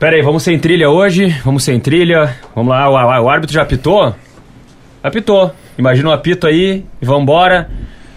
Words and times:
Pera 0.00 0.16
aí, 0.16 0.22
vamos 0.22 0.42
sem 0.42 0.58
trilha 0.58 0.88
hoje, 0.88 1.28
vamos 1.44 1.62
sem 1.62 1.78
trilha. 1.78 2.34
Vamos 2.56 2.70
lá, 2.70 2.88
o, 2.88 2.94
o 3.24 3.28
árbitro 3.28 3.52
já 3.54 3.60
apitou? 3.62 4.14
Apitou. 5.02 5.54
Imagina 5.78 6.08
um 6.08 6.12
apito 6.12 6.46
aí 6.46 6.86
e 7.02 7.04
vambora. 7.04 7.68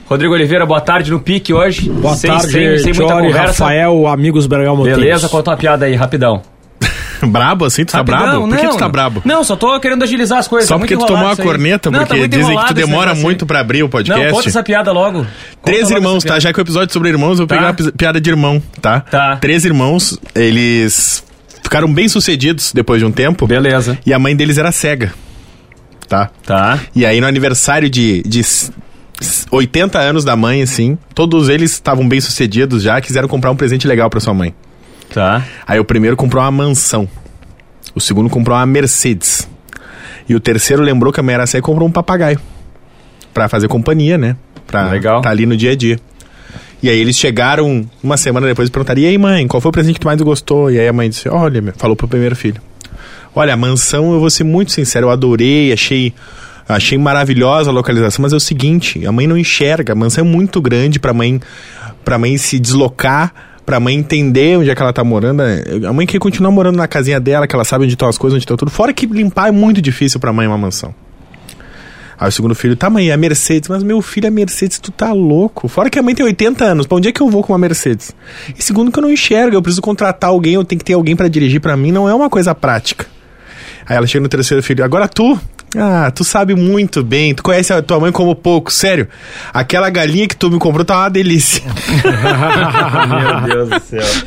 Rodrigo 0.06 0.34
Oliveira, 0.34 0.66
boa 0.66 0.80
tarde 0.80 1.12
no 1.12 1.20
pique 1.20 1.54
hoje. 1.54 1.90
Boa 1.90 2.16
sem, 2.16 2.32
tarde, 2.32 2.52
sem, 2.52 2.78
sem 2.78 2.94
muita 2.94 3.14
Jory, 3.14 3.28
conversa. 3.28 3.64
Rafael, 3.66 4.08
amigos 4.08 4.48
Bergamotenses. 4.48 4.98
Beleza, 4.98 5.28
conta 5.28 5.52
uma 5.52 5.58
piada 5.58 5.86
aí, 5.86 5.94
rapidão. 5.94 6.42
brabo 7.22 7.66
assim? 7.66 7.84
Tu 7.84 7.92
tá 7.92 7.98
Rapidão, 7.98 8.20
brabo? 8.22 8.48
Por 8.48 8.58
que 8.58 8.64
não. 8.64 8.72
tu 8.72 8.78
tá 8.78 8.88
brabo? 8.90 9.22
Não, 9.26 9.44
só 9.44 9.56
tô 9.58 9.78
querendo 9.82 10.04
agilizar 10.04 10.40
as 10.40 10.48
coisas. 10.48 10.70
Só 10.70 10.76
tá 10.76 10.80
porque 10.80 10.96
muito 10.96 11.08
tu 11.08 11.14
tomou 11.14 11.30
a 11.30 11.36
corneta, 11.36 11.92
Não, 11.92 12.00
tá 12.00 12.06
porque 12.06 12.20
muito 12.20 12.38
dizem 12.38 12.58
que 12.60 12.66
tu 12.68 12.74
demora 12.74 13.14
muito 13.14 13.46
pra 13.46 13.60
abrir 13.60 13.84
o 13.84 13.90
podcast. 13.90 14.24
Não, 14.26 14.32
conta 14.32 14.48
essa 14.48 14.64
piada 14.64 14.92
logo. 14.94 15.26
Três 15.64 15.82
Conta 15.84 15.94
logo 15.96 16.06
irmãos, 16.06 16.24
tá? 16.24 16.40
Já 16.40 16.54
que 16.54 16.60
o 16.60 16.62
episódio 16.62 16.92
é 16.92 16.94
sobre 16.94 17.10
irmãos, 17.10 17.40
eu 17.40 17.46
vou 17.46 17.48
Tá. 17.48 17.56
pegar 17.56 17.68
uma 17.68 17.74
pi- 17.74 17.92
piada 17.98 18.22
de 18.22 18.30
irmão, 18.30 18.62
tá? 18.82 19.02
Tá. 19.02 19.36
Três 19.38 19.66
irmãos, 19.66 20.18
eles 20.36 21.24
ficaram 21.74 21.92
bem 21.92 22.08
sucedidos 22.08 22.72
depois 22.72 23.00
de 23.00 23.06
um 23.06 23.12
tempo. 23.12 23.48
Beleza. 23.48 23.98
E 24.06 24.14
a 24.14 24.20
mãe 24.20 24.36
deles 24.36 24.60
era 24.60 24.72
cega, 24.72 25.12
tá? 26.08 26.30
Tá. 26.46 26.80
E 26.96 27.04
aí 27.04 27.20
no 27.20 27.26
aniversário 27.26 27.90
de, 27.90 28.22
de 28.22 28.42
s- 28.42 28.72
s- 29.20 29.48
80 29.50 29.98
anos 29.98 30.24
da 30.24 30.36
mãe, 30.36 30.62
assim, 30.62 30.96
todos 31.16 31.50
eles 31.50 31.72
estavam 31.72 32.08
bem 32.08 32.22
sucedidos 32.22 32.84
já, 32.84 33.02
quiseram 33.02 33.28
comprar 33.28 33.50
um 33.50 33.56
presente 33.56 33.88
legal 33.88 34.08
pra 34.08 34.20
sua 34.20 34.36
mãe. 34.36 34.54
Tá. 35.12 35.44
Aí 35.66 35.80
o 35.80 35.84
primeiro 35.86 36.16
comprou 36.16 36.44
uma 36.44 36.52
mansão. 36.52 37.10
O 37.96 38.00
segundo 38.00 38.30
comprou 38.30 38.56
uma 38.56 38.66
Mercedes. 38.68 39.48
E 40.30 40.36
o 40.36 40.40
terceiro 40.40 40.84
lembrou 40.84 41.12
que 41.12 41.20
a 41.20 41.24
mãe 41.24 41.34
era 41.34 41.48
cega 41.48 41.60
e 41.60 41.66
comprou 41.66 41.88
um 41.88 41.92
papagaio. 41.92 42.40
Pra 43.34 43.50
fazer 43.50 43.68
companhia, 43.68 44.16
né? 44.16 44.36
Pra 44.68 44.90
Legal. 44.90 45.22
tá 45.22 45.30
ali 45.32 45.48
no 45.48 45.58
dia 45.58 45.72
a 45.72 45.76
dia. 45.76 46.00
E 46.84 46.90
aí 46.90 47.00
eles 47.00 47.18
chegaram 47.18 47.90
uma 48.04 48.18
semana 48.18 48.46
depois 48.46 48.68
e 48.68 48.72
perguntaram: 48.72 49.00
E 49.00 49.06
aí, 49.06 49.18
mãe, 49.18 49.48
qual 49.48 49.62
foi 49.62 49.70
o 49.70 49.72
presente 49.72 49.98
que 49.98 50.06
mais 50.06 50.22
gostou? 50.22 50.70
E 50.70 50.78
aí 50.78 50.88
a 50.88 50.92
mãe 50.92 51.10
disse: 51.10 51.30
Olha, 51.30 51.62
meu", 51.62 51.74
falou 51.78 51.96
pro 51.96 52.10
primeiro 52.10 52.36
filho: 52.36 52.62
Olha, 53.34 53.54
a 53.54 53.58
mansão, 53.58 54.12
eu 54.12 54.20
vou 54.20 54.30
ser 54.30 54.44
muito 54.44 54.74
sincero, 54.74 55.08
eu 55.08 55.10
adorei, 55.10 55.72
achei. 55.72 56.14
Achei 56.66 56.98
maravilhosa 56.98 57.70
a 57.70 57.74
localização, 57.74 58.24
mas 58.24 58.32
é 58.32 58.38
o 58.38 58.40
seguinte, 58.40 59.06
a 59.06 59.12
mãe 59.12 59.28
não 59.28 59.38
enxerga, 59.38 59.92
a 59.92 59.96
mansão 59.96 60.24
é 60.24 60.28
muito 60.28 60.62
grande 60.62 60.98
pra 60.98 61.14
mãe 61.14 61.42
pra 62.06 62.18
mãe 62.18 62.38
se 62.38 62.58
deslocar, 62.58 63.34
pra 63.66 63.82
mãe 63.82 63.96
entender 63.96 64.58
onde 64.58 64.70
é 64.70 64.76
que 64.76 64.82
ela 64.82 64.94
tá 64.94 65.04
morando. 65.04 65.44
A 65.86 65.92
mãe 65.92 66.08
quer 66.08 66.20
continuar 66.20 66.52
morando 66.52 66.78
na 66.78 66.88
casinha 66.88 67.20
dela, 67.20 67.48
que 67.48 67.54
ela 67.54 67.66
sabe 67.66 67.84
onde 67.84 67.96
estão 67.96 68.08
as 68.08 68.18
coisas, 68.18 68.36
onde 68.36 68.44
estão 68.44 68.56
tudo. 68.56 68.72
Fora 68.72 68.94
que 68.94 69.06
limpar 69.06 69.50
é 69.50 69.52
muito 69.52 69.82
difícil 69.82 70.22
pra 70.22 70.32
mãe 70.32 70.48
uma 70.48 70.58
mansão. 70.58 70.96
Aí 72.24 72.30
o 72.30 72.32
segundo 72.32 72.56
filho, 72.56 72.74
tá 72.74 72.90
mãe, 72.90 73.10
é 73.10 73.12
a 73.12 73.18
Mercedes. 73.18 73.68
Mas 73.68 73.84
meu 73.84 74.02
filho, 74.02 74.30
a 74.30 74.32
Mercedes, 74.32 74.80
tu 74.80 74.94
tá 74.94 75.12
louco. 75.12 75.68
Fora 75.68 75.90
que 75.90 76.00
a 76.00 76.02
mãe 76.02 76.16
tem 76.16 76.26
80 76.26 76.64
anos, 76.64 76.88
pra 76.88 76.96
onde 76.96 77.10
é 77.10 77.12
que 77.12 77.20
eu 77.20 77.30
vou 77.30 77.44
com 77.44 77.52
uma 77.52 77.60
Mercedes? 77.60 78.16
E 78.58 78.64
segundo 78.64 78.94
que 78.94 78.98
eu 78.98 79.04
não 79.04 79.12
enxergo, 79.12 79.58
eu 79.58 79.62
preciso 79.62 79.82
contratar 79.82 80.30
alguém, 80.30 80.54
eu 80.54 80.64
tenho 80.64 80.80
que 80.80 80.86
ter 80.86 80.94
alguém 80.94 81.18
pra 81.18 81.28
dirigir 81.28 81.60
pra 81.60 81.76
mim, 81.76 81.92
não 81.92 82.08
é 82.08 82.16
uma 82.16 82.30
coisa 82.30 82.56
prática. 82.56 83.08
Aí 83.86 83.98
ela 83.98 84.08
chega 84.08 84.24
no 84.24 84.30
terceiro 84.30 84.64
filho, 84.64 84.86
agora 84.86 85.06
tu? 85.06 85.38
Ah, 85.76 86.10
tu 86.16 86.24
sabe 86.24 86.56
muito 86.56 87.04
bem, 87.04 87.36
tu 87.36 87.44
conhece 87.44 87.74
a 87.74 87.82
tua 87.82 88.00
mãe 88.00 88.12
como 88.14 88.34
pouco, 88.34 88.72
sério. 88.72 89.10
Aquela 89.54 89.90
galinha 89.90 90.26
que 90.26 90.38
tu 90.38 90.50
me 90.50 90.60
comprou 90.60 90.86
tá 90.86 91.00
uma 91.00 91.10
delícia. 91.10 91.62
Meu 93.44 93.68
Deus 93.68 93.70
do 93.70 93.80
céu. 93.82 94.24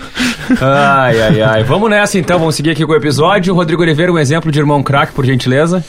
Ai, 0.61 1.19
ai, 1.23 1.41
ai. 1.41 1.65
Vamos 1.65 1.89
nessa 1.89 2.19
então, 2.19 2.39
vamos 2.39 2.57
seguir 2.57 2.73
aqui 2.73 2.85
com 2.85 2.93
o 2.93 2.97
episódio. 2.97 3.55
Rodrigo 3.55 3.81
Oliveira, 3.81 4.13
um 4.13 4.19
exemplo 4.19 4.53
de 4.53 4.59
irmão 4.59 4.83
craque, 4.83 5.15
por 5.15 5.25
gentileza. 5.25 5.83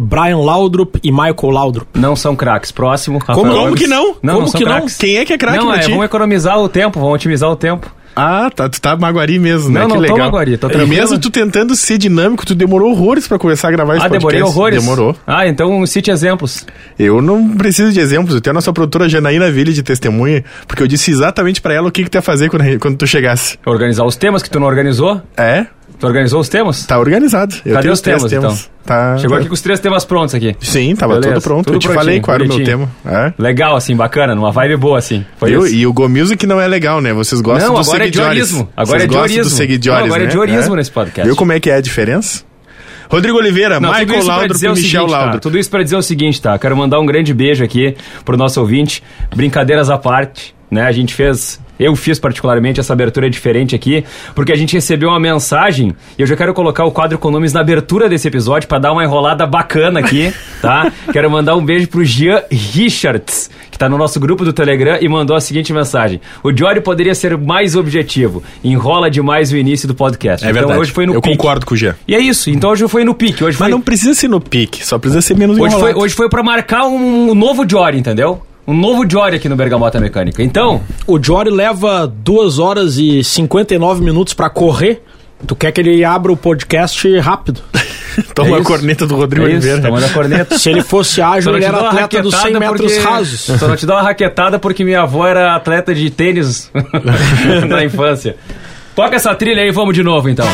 Brian 0.00 0.38
Laudrup 0.38 0.96
e 1.02 1.10
Michael 1.10 1.50
Laudrup. 1.50 1.88
Não 1.94 2.16
são 2.16 2.34
craques. 2.34 2.72
Próximo. 2.72 3.18
Rafael 3.18 3.36
Como- 3.38 3.52
Como 3.52 3.74
que 3.76 3.86
não? 3.86 4.16
Não, 4.22 4.34
Como 4.34 4.40
não 4.40 4.46
são 4.48 4.58
que 4.58 4.64
não? 4.64 4.72
craques. 4.72 4.96
Quem 4.96 5.16
é 5.18 5.24
que 5.24 5.32
é 5.32 5.38
craque 5.38 5.58
Não, 5.58 5.72
é, 5.74 5.80
vamos 5.82 6.04
economizar 6.04 6.58
o 6.58 6.68
tempo, 6.68 6.98
vamos 6.98 7.14
otimizar 7.16 7.50
o 7.50 7.56
tempo. 7.56 7.90
Ah, 8.16 8.50
tá, 8.54 8.68
tu 8.68 8.80
tá 8.80 8.96
maguari 8.96 9.38
mesmo, 9.38 9.70
né? 9.70 9.80
Não, 9.80 9.86
que 9.88 9.94
não 9.94 10.02
tô 10.02 10.12
legal. 10.12 10.18
maguari, 10.26 10.56
tô 10.58 10.68
E 10.68 10.84
mesmo 10.86 11.18
tu 11.18 11.30
tentando 11.30 11.76
ser 11.76 11.96
dinâmico, 11.96 12.44
tu 12.44 12.56
demorou 12.56 12.90
horrores 12.90 13.28
pra 13.28 13.38
começar 13.38 13.68
a 13.68 13.70
gravar 13.70 13.96
esse 13.96 14.04
Ah, 14.04 14.08
demorei 14.08 14.40
podcast. 14.40 14.58
horrores? 14.58 14.80
Demorou. 14.82 15.16
Ah, 15.26 15.46
então 15.46 15.86
cite 15.86 16.10
exemplos. 16.10 16.66
Eu 16.98 17.22
não 17.22 17.50
preciso 17.56 17.92
de 17.92 18.00
exemplos, 18.00 18.34
eu 18.34 18.40
tenho 18.40 18.52
a 18.52 18.54
nossa 18.54 18.72
produtora 18.72 19.08
Janaína 19.08 19.50
Ville 19.50 19.72
de 19.72 19.82
testemunha, 19.82 20.44
porque 20.66 20.82
eu 20.82 20.88
disse 20.88 21.10
exatamente 21.12 21.60
pra 21.62 21.72
ela 21.72 21.88
o 21.88 21.92
que 21.92 22.02
que 22.02 22.10
tu 22.10 22.16
ia 22.16 22.22
fazer 22.22 22.50
quando, 22.50 22.64
quando 22.80 22.96
tu 22.96 23.06
chegasse. 23.06 23.56
Organizar 23.64 24.04
os 24.04 24.16
temas 24.16 24.42
que 24.42 24.50
tu 24.50 24.58
não 24.58 24.66
organizou. 24.66 25.22
É? 25.36 25.66
Tu 25.98 26.06
organizou 26.06 26.40
os 26.40 26.48
temas? 26.48 26.86
Tá 26.86 26.98
organizado. 26.98 27.54
Eu 27.64 27.74
Cadê 27.74 27.90
os 27.90 28.00
três 28.00 28.24
temas, 28.24 28.70
Tá. 28.84 29.18
Chegou 29.18 29.36
aqui 29.36 29.46
com 29.46 29.54
os 29.54 29.60
três 29.60 29.78
temas 29.78 30.04
prontos 30.04 30.34
aqui. 30.34 30.56
Sim, 30.60 30.96
tava 30.96 31.14
Beleza, 31.14 31.34
tudo 31.34 31.42
pronto. 31.42 31.64
tudo 31.66 31.76
eu 31.76 31.78
te 31.78 31.82
prontinho, 31.84 32.04
falei 32.04 32.20
qual 32.20 32.34
era 32.34 32.44
o 32.44 32.48
meu 32.48 32.64
tema. 32.64 32.88
É. 33.04 33.32
Legal, 33.38 33.76
assim, 33.76 33.94
bacana, 33.94 34.34
numa 34.34 34.50
vibe 34.50 34.76
boa, 34.76 34.98
assim. 34.98 35.24
Foi 35.36 35.52
isso. 35.52 35.66
E 35.74 35.86
o 35.86 35.92
Go 35.92 36.08
Music 36.08 36.44
não 36.46 36.60
é 36.60 36.66
legal, 36.66 37.00
né? 37.00 37.12
Vocês 37.12 37.40
gostam 37.40 37.68
Não, 37.68 37.76
dos 37.76 37.88
agora 37.88 38.04
é 38.04 38.06
seguidores. 38.06 38.54
Agora 38.54 38.98
Vocês 38.98 39.02
é 39.02 39.06
gostam 39.06 39.44
seguidores, 39.44 39.98
Não, 40.00 40.06
agora 40.06 40.22
é 40.22 40.26
né? 40.26 40.32
diorismo 40.32 40.74
nesse 40.74 40.90
podcast. 40.90 41.24
Viu 41.24 41.36
como 41.36 41.52
é 41.52 41.60
que 41.60 41.70
é 41.70 41.76
a 41.76 41.80
diferença? 41.80 42.42
Rodrigo 43.10 43.38
Oliveira, 43.38 43.80
Não, 43.80 43.90
Michael 43.90 44.48
dizer 44.48 44.68
e 44.68 44.70
Michel 44.70 45.08
seguinte, 45.08 45.32
tá? 45.32 45.38
Tudo 45.38 45.58
isso 45.58 45.68
pra 45.68 45.82
dizer 45.82 45.96
o 45.96 46.02
seguinte, 46.02 46.40
tá? 46.40 46.56
Quero 46.58 46.76
mandar 46.76 47.00
um 47.00 47.06
grande 47.06 47.34
beijo 47.34 47.64
aqui 47.64 47.96
pro 48.24 48.36
nosso 48.36 48.60
ouvinte. 48.60 49.02
Brincadeiras 49.34 49.90
à 49.90 49.98
parte, 49.98 50.54
né? 50.70 50.82
A 50.82 50.92
gente 50.92 51.12
fez... 51.12 51.60
Eu 51.80 51.96
fiz 51.96 52.18
particularmente 52.18 52.78
essa 52.78 52.92
abertura 52.92 53.30
diferente 53.30 53.74
aqui, 53.74 54.04
porque 54.34 54.52
a 54.52 54.56
gente 54.56 54.74
recebeu 54.74 55.08
uma 55.08 55.18
mensagem 55.18 55.94
e 56.18 56.22
eu 56.22 56.26
já 56.26 56.36
quero 56.36 56.52
colocar 56.52 56.84
o 56.84 56.92
quadro 56.92 57.18
com 57.18 57.30
nomes 57.30 57.52
na 57.54 57.60
abertura 57.60 58.08
desse 58.08 58.28
episódio 58.28 58.68
pra 58.68 58.78
dar 58.78 58.92
uma 58.92 59.02
enrolada 59.02 59.46
bacana 59.46 60.00
aqui, 60.00 60.32
tá? 60.60 60.92
quero 61.12 61.30
mandar 61.30 61.56
um 61.56 61.64
beijo 61.64 61.88
pro 61.88 62.04
Jean 62.04 62.42
Richards, 62.50 63.50
que 63.70 63.78
tá 63.78 63.88
no 63.88 63.96
nosso 63.96 64.20
grupo 64.20 64.44
do 64.44 64.52
Telegram 64.52 64.98
e 65.00 65.08
mandou 65.08 65.34
a 65.34 65.40
seguinte 65.40 65.72
mensagem: 65.72 66.20
O 66.44 66.54
Jory 66.54 66.80
poderia 66.82 67.14
ser 67.14 67.36
mais 67.38 67.74
objetivo, 67.74 68.42
enrola 68.62 69.10
demais 69.10 69.50
o 69.50 69.56
início 69.56 69.88
do 69.88 69.94
podcast. 69.94 70.44
É 70.46 70.50
então 70.50 70.60
verdade. 70.62 70.80
hoje 70.80 70.92
foi 70.92 71.06
no 71.06 71.14
eu 71.14 71.22
pique. 71.22 71.36
concordo 71.36 71.64
com 71.64 71.74
o 71.74 71.76
Jean. 71.76 71.96
E 72.06 72.14
é 72.14 72.20
isso, 72.20 72.50
então 72.50 72.70
hoje 72.70 72.86
foi 72.88 73.04
no 73.04 73.14
pique. 73.14 73.42
Hoje 73.42 73.56
Mas 73.58 73.68
foi 73.68 73.70
não 73.70 73.80
precisa 73.80 74.12
ser 74.12 74.28
no 74.28 74.40
pique, 74.40 74.86
só 74.86 74.98
precisa 74.98 75.22
ser 75.22 75.34
menos 75.36 75.56
Hoje 75.58 75.70
foi, 75.70 75.78
enrolado. 75.78 76.00
hoje 76.00 76.14
foi 76.14 76.28
pra 76.28 76.42
marcar 76.42 76.84
um, 76.84 77.34
novo 77.34 77.66
Jory, 77.68 77.98
entendeu? 77.98 78.42
Um 78.66 78.74
novo 78.74 79.08
Jory 79.08 79.36
aqui 79.36 79.48
no 79.48 79.56
Bergamota 79.56 79.98
Mecânica. 80.00 80.42
Então, 80.42 80.80
O 81.06 81.22
Jory 81.22 81.50
leva 81.50 82.06
2 82.06 82.58
horas 82.58 82.98
e 82.98 83.24
59 83.24 84.02
minutos 84.02 84.32
pra 84.34 84.48
correr. 84.48 85.02
Tu 85.46 85.56
quer 85.56 85.72
que 85.72 85.80
ele 85.80 86.04
abra 86.04 86.30
o 86.30 86.36
podcast 86.36 87.18
rápido. 87.18 87.60
Toma 88.34 88.50
é 88.50 88.52
a 88.54 88.56
isso. 88.58 88.64
corneta 88.66 89.06
do 89.06 89.16
Rodrigo 89.16 89.46
é 89.46 89.50
Oliveira. 89.50 89.80
tomando 89.80 90.04
a 90.04 90.08
corneta. 90.10 90.58
Se 90.58 90.68
ele 90.68 90.82
fosse 90.82 91.22
ágil, 91.22 91.56
ele 91.56 91.64
era 91.64 91.78
atleta 91.88 92.20
dos 92.22 92.34
100 92.34 92.40
raquetada 92.52 92.70
metros 92.72 92.92
porque- 92.92 93.08
rasos. 93.08 93.40
Só 93.58 93.66
não 93.68 93.76
te 93.76 93.86
dou 93.86 93.96
uma 93.96 94.02
raquetada 94.02 94.58
porque 94.58 94.84
minha 94.84 95.00
avó 95.02 95.26
era 95.26 95.54
atleta 95.56 95.94
de 95.94 96.10
tênis 96.10 96.70
na 97.68 97.82
infância. 97.84 98.36
Toca 98.94 99.16
essa 99.16 99.34
trilha 99.34 99.62
aí, 99.62 99.70
vamos 99.70 99.94
de 99.94 100.02
novo 100.02 100.28
então. 100.28 100.46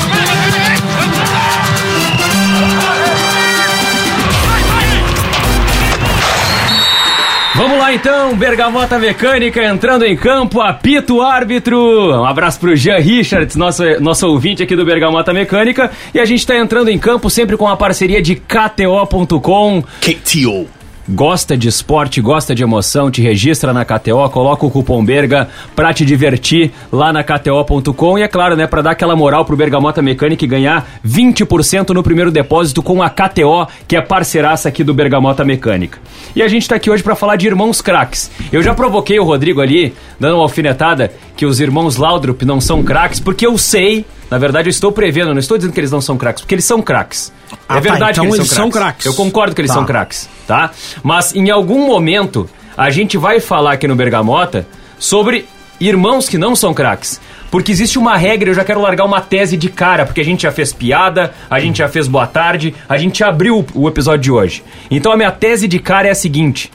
Vamos 7.56 7.78
lá 7.78 7.94
então, 7.94 8.36
Bergamota 8.36 8.98
Mecânica 8.98 9.64
entrando 9.64 10.04
em 10.04 10.14
campo, 10.14 10.60
apita 10.60 11.14
o 11.14 11.22
árbitro. 11.22 12.20
Um 12.20 12.24
abraço 12.26 12.60
pro 12.60 12.76
Jean 12.76 12.98
Richards, 12.98 13.56
nosso, 13.56 13.82
nosso 13.98 14.28
ouvinte 14.28 14.62
aqui 14.62 14.76
do 14.76 14.84
Bergamota 14.84 15.32
Mecânica. 15.32 15.90
E 16.12 16.20
a 16.20 16.26
gente 16.26 16.46
tá 16.46 16.54
entrando 16.54 16.90
em 16.90 16.98
campo 16.98 17.30
sempre 17.30 17.56
com 17.56 17.66
a 17.66 17.74
parceria 17.74 18.20
de 18.20 18.36
KTO.com. 18.36 19.82
KTO. 20.02 20.75
Gosta 21.08 21.56
de 21.56 21.68
esporte, 21.68 22.20
gosta 22.20 22.52
de 22.52 22.64
emoção, 22.64 23.12
te 23.12 23.22
registra 23.22 23.72
na 23.72 23.84
KTO, 23.84 24.28
coloca 24.28 24.66
o 24.66 24.70
cupom 24.70 25.04
BERGA 25.04 25.48
pra 25.76 25.94
te 25.94 26.04
divertir 26.04 26.72
lá 26.90 27.12
na 27.12 27.22
KTO.com 27.22 28.18
e 28.18 28.22
é 28.22 28.28
claro, 28.28 28.56
né, 28.56 28.66
pra 28.66 28.82
dar 28.82 28.90
aquela 28.90 29.14
moral 29.14 29.44
pro 29.44 29.56
Bergamota 29.56 30.02
Mecânica 30.02 30.44
e 30.44 30.48
ganhar 30.48 30.84
20% 31.06 31.90
no 31.90 32.02
primeiro 32.02 32.32
depósito 32.32 32.82
com 32.82 33.00
a 33.00 33.08
KTO, 33.08 33.68
que 33.86 33.94
é 33.94 34.00
parceiraça 34.00 34.68
aqui 34.68 34.82
do 34.82 34.92
Bergamota 34.92 35.44
Mecânica. 35.44 35.98
E 36.34 36.42
a 36.42 36.48
gente 36.48 36.68
tá 36.68 36.74
aqui 36.74 36.90
hoje 36.90 37.04
pra 37.04 37.14
falar 37.14 37.36
de 37.36 37.46
irmãos 37.46 37.80
craques. 37.80 38.28
Eu 38.50 38.60
já 38.60 38.74
provoquei 38.74 39.20
o 39.20 39.24
Rodrigo 39.24 39.60
ali, 39.60 39.94
dando 40.18 40.34
uma 40.34 40.42
alfinetada, 40.42 41.12
que 41.36 41.44
os 41.46 41.60
irmãos 41.60 41.96
Laudrup 41.96 42.42
não 42.44 42.60
são 42.60 42.82
craques, 42.82 43.20
porque 43.20 43.46
eu 43.46 43.56
sei, 43.58 44.04
na 44.30 44.38
verdade 44.38 44.68
eu 44.68 44.70
estou 44.70 44.90
prevendo, 44.90 45.32
não 45.32 45.38
estou 45.38 45.56
dizendo 45.58 45.72
que 45.74 45.80
eles 45.80 45.90
não 45.90 46.00
são 46.00 46.16
craques, 46.16 46.40
porque 46.42 46.54
eles 46.54 46.64
são 46.64 46.80
craques. 46.80 47.32
Ah, 47.68 47.74
é 47.74 47.74
tá, 47.74 47.80
verdade 47.80 48.12
então 48.12 48.24
que 48.24 48.30
eles, 48.30 48.38
eles 48.38 48.50
são 48.50 48.70
craques. 48.70 49.04
Eu 49.06 49.14
concordo 49.14 49.54
que 49.54 49.60
eles 49.60 49.68
Tá. 49.70 49.74
são 49.74 49.84
craques, 49.84 50.28
tá? 50.46 50.70
Mas 51.02 51.34
em 51.34 51.50
algum 51.50 51.86
momento 51.86 52.48
a 52.76 52.90
gente 52.90 53.16
vai 53.18 53.38
falar 53.40 53.72
aqui 53.72 53.86
no 53.86 53.94
Bergamota 53.94 54.66
sobre 54.98 55.46
irmãos 55.80 56.28
que 56.28 56.38
não 56.38 56.56
são 56.56 56.72
craques. 56.72 57.20
Porque 57.50 57.70
existe 57.70 57.98
uma 57.98 58.16
regra, 58.16 58.50
eu 58.50 58.54
já 58.54 58.64
quero 58.64 58.80
largar 58.80 59.04
uma 59.04 59.20
tese 59.20 59.56
de 59.56 59.68
cara, 59.68 60.04
porque 60.04 60.20
a 60.20 60.24
gente 60.24 60.42
já 60.42 60.50
fez 60.50 60.72
piada, 60.72 61.32
a 61.48 61.60
gente 61.60 61.78
já 61.78 61.88
fez 61.88 62.08
boa 62.08 62.26
tarde, 62.26 62.74
a 62.88 62.96
gente 62.96 63.20
já 63.20 63.28
abriu 63.28 63.64
o 63.74 63.86
episódio 63.88 64.20
de 64.20 64.32
hoje. 64.32 64.64
Então 64.90 65.12
a 65.12 65.16
minha 65.16 65.30
tese 65.30 65.68
de 65.68 65.78
cara 65.78 66.08
é 66.08 66.10
a 66.10 66.14
seguinte: 66.14 66.72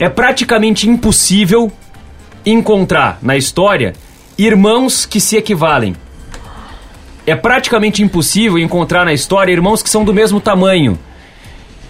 é 0.00 0.08
praticamente 0.08 0.88
impossível 0.88 1.70
encontrar 2.50 3.18
na 3.22 3.36
história 3.36 3.94
irmãos 4.36 5.04
que 5.04 5.20
se 5.20 5.36
equivalem. 5.36 5.94
É 7.26 7.34
praticamente 7.34 8.02
impossível 8.02 8.58
encontrar 8.58 9.04
na 9.04 9.12
história 9.12 9.52
irmãos 9.52 9.82
que 9.82 9.90
são 9.90 10.04
do 10.04 10.14
mesmo 10.14 10.40
tamanho. 10.40 10.98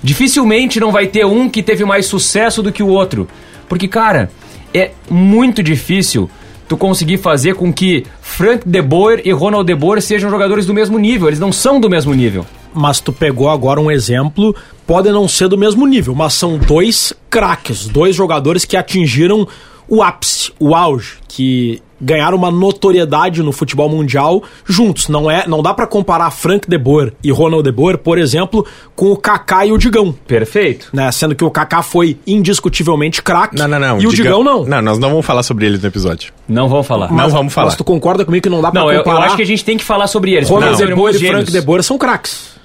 Dificilmente 0.02 0.80
não 0.80 0.90
vai 0.90 1.06
ter 1.06 1.24
um 1.26 1.48
que 1.48 1.62
teve 1.62 1.84
mais 1.84 2.06
sucesso 2.06 2.62
do 2.62 2.72
que 2.72 2.82
o 2.82 2.88
outro. 2.88 3.28
Porque, 3.68 3.86
cara, 3.86 4.30
é 4.72 4.92
muito 5.10 5.62
difícil 5.62 6.30
tu 6.68 6.76
conseguir 6.76 7.18
fazer 7.18 7.54
com 7.54 7.72
que 7.72 8.04
Frank 8.20 8.68
De 8.68 8.82
Boer 8.82 9.22
e 9.24 9.32
Ronald 9.32 9.66
De 9.66 9.74
Boer 9.74 10.02
sejam 10.02 10.30
jogadores 10.30 10.66
do 10.66 10.74
mesmo 10.74 10.98
nível. 10.98 11.28
Eles 11.28 11.40
não 11.40 11.52
são 11.52 11.80
do 11.80 11.88
mesmo 11.88 12.14
nível. 12.14 12.46
Mas 12.74 13.00
tu 13.00 13.12
pegou 13.12 13.48
agora 13.48 13.80
um 13.80 13.90
exemplo, 13.90 14.54
podem 14.86 15.12
não 15.12 15.26
ser 15.26 15.48
do 15.48 15.56
mesmo 15.56 15.86
nível, 15.86 16.14
mas 16.14 16.34
são 16.34 16.58
dois 16.58 17.12
craques, 17.30 17.86
dois 17.86 18.14
jogadores 18.14 18.64
que 18.64 18.76
atingiram 18.76 19.48
o 19.88 20.02
ápice, 20.02 20.52
o 20.58 20.74
auge, 20.74 21.18
que 21.28 21.82
ganharam 22.00 22.36
uma 22.36 22.50
notoriedade 22.50 23.42
no 23.42 23.52
futebol 23.52 23.88
mundial 23.88 24.42
juntos. 24.64 25.08
Não 25.08 25.30
é, 25.30 25.46
não 25.46 25.62
dá 25.62 25.74
para 25.74 25.86
comparar 25.86 26.30
Frank 26.30 26.68
De 26.68 26.78
Boer 26.78 27.12
e 27.22 27.30
Ronald 27.30 27.64
De 27.64 27.72
Boer, 27.72 27.98
por 27.98 28.18
exemplo, 28.18 28.64
com 28.94 29.10
o 29.10 29.16
Kaká 29.16 29.66
e 29.66 29.72
o 29.72 29.78
Digão. 29.78 30.12
Perfeito. 30.26 30.88
Né? 30.92 31.10
Sendo 31.10 31.34
que 31.34 31.44
o 31.44 31.50
Kaká 31.50 31.82
foi 31.82 32.18
indiscutivelmente 32.26 33.22
craque 33.22 33.56
Não, 33.56 33.66
não, 33.68 33.78
não. 33.78 34.00
e 34.00 34.06
o 34.06 34.12
Digão, 34.12 34.44
não. 34.44 34.64
Não, 34.64 34.82
nós 34.82 34.98
não 34.98 35.10
vamos 35.10 35.26
falar 35.26 35.42
sobre 35.42 35.66
eles 35.66 35.82
no 35.82 35.88
episódio. 35.88 36.32
Não 36.48 36.68
vão 36.68 36.82
falar. 36.82 37.10
Não 37.12 37.28
vamos 37.28 37.52
falar. 37.52 37.66
Mas 37.66 37.76
tu 37.76 37.84
concorda 37.84 38.24
comigo 38.24 38.42
que 38.42 38.48
não 38.48 38.62
dá 38.62 38.70
pra 38.70 38.80
Não, 38.80 38.90
eu, 38.90 38.98
eu 38.98 39.04
comparar 39.04 39.26
acho 39.26 39.36
que 39.36 39.42
a 39.42 39.46
gente 39.46 39.64
tem 39.64 39.76
que 39.76 39.84
falar 39.84 40.06
sobre 40.06 40.34
eles. 40.34 40.48
Ronald 40.48 40.76
De 40.76 40.94
Boer 40.94 41.14
e 41.14 41.18
Frank 41.18 41.50
De. 41.50 41.60
Boer 41.60 41.82
são 41.82 41.98
craques. 41.98 42.57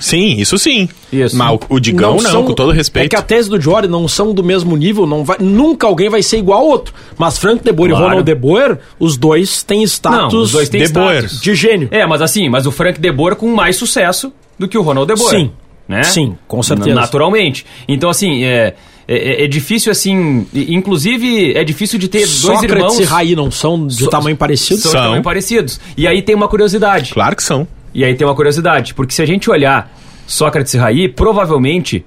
Sim, 0.00 0.36
isso 0.38 0.58
sim. 0.58 0.88
Isso. 1.12 1.36
Mas 1.36 1.58
o, 1.68 1.80
Digão 1.80 2.12
não, 2.16 2.30
são- 2.30 2.44
com 2.44 2.52
todo 2.52 2.72
É 2.72 2.74
respeito. 2.74 3.10
que 3.10 3.16
a 3.16 3.22
tese 3.22 3.48
do 3.48 3.60
Jory 3.60 3.88
não 3.88 4.06
são 4.08 4.32
do 4.34 4.42
mesmo 4.44 4.76
nível, 4.76 5.06
não 5.06 5.24
vai, 5.24 5.36
nunca 5.40 5.86
alguém 5.86 6.08
vai 6.08 6.22
ser 6.22 6.38
igual 6.38 6.60
ao 6.60 6.66
outro. 6.66 6.92
Mas 7.16 7.38
Frank 7.38 7.62
De 7.64 7.72
Boer 7.72 7.90
Claro. 7.90 8.04
e 8.04 8.08
Ronald 8.08 8.24
De 8.26 8.34
Boer, 8.34 8.78
os 8.98 9.16
dois 9.16 9.62
têm 9.62 9.82
status 9.84 10.32
Não, 10.34 10.40
os 10.42 10.52
dois 10.52 10.68
têm 10.68 10.80
De 10.80 10.86
status. 10.88 11.40
de 11.40 11.54
gênio. 11.54 11.88
É, 11.90 12.06
mas 12.06 12.20
assim, 12.22 12.48
mas 12.48 12.66
o 12.66 12.70
Frank 12.72 13.00
De 13.00 13.10
Boer 13.12 13.36
com 13.36 13.48
mais 13.54 13.76
sucesso 13.76 14.32
do 14.58 14.68
que 14.68 14.76
o 14.76 14.82
Ronald 14.82 15.06
De 15.12 15.18
Boer. 15.18 15.30
Sim. 15.30 15.50
Né? 15.88 16.02
Sim, 16.02 16.36
com 16.48 16.62
certeza. 16.62 16.94
Na- 16.94 17.02
Naturalmente. 17.02 17.64
Então, 17.86 18.10
assim, 18.10 18.42
é, 18.42 18.74
é, 19.06 19.44
é 19.44 19.46
difícil, 19.46 19.92
assim... 19.92 20.44
Inclusive, 20.52 21.52
é 21.56 21.62
difícil 21.64 21.96
de 21.98 22.08
ter 22.08 22.18
dois 22.20 22.30
Sócrates 22.30 22.70
irmãos... 22.76 22.98
e 22.98 23.04
Raí 23.04 23.36
não 23.36 23.50
são 23.50 23.86
de 23.86 23.94
So- 24.04 24.10
tamanho 24.10 24.36
parecido? 24.36 24.80
São, 24.80 24.90
São. 24.90 25.02
também 25.04 25.22
parecidos. 25.22 25.80
E 25.96 26.06
aí 26.08 26.22
tem 26.22 26.34
uma 26.34 26.48
curiosidade. 26.48 27.12
Claro 27.14 27.36
que 27.36 27.42
são. 27.42 27.66
E 27.96 28.04
aí 28.04 28.14
tem 28.14 28.26
uma 28.26 28.34
curiosidade, 28.34 28.92
porque 28.92 29.14
se 29.14 29.22
a 29.22 29.24
gente 29.24 29.48
olhar 29.48 29.90
Sócrates 30.26 30.74
e 30.74 30.76
Raí, 30.76 31.08
provavelmente 31.08 32.04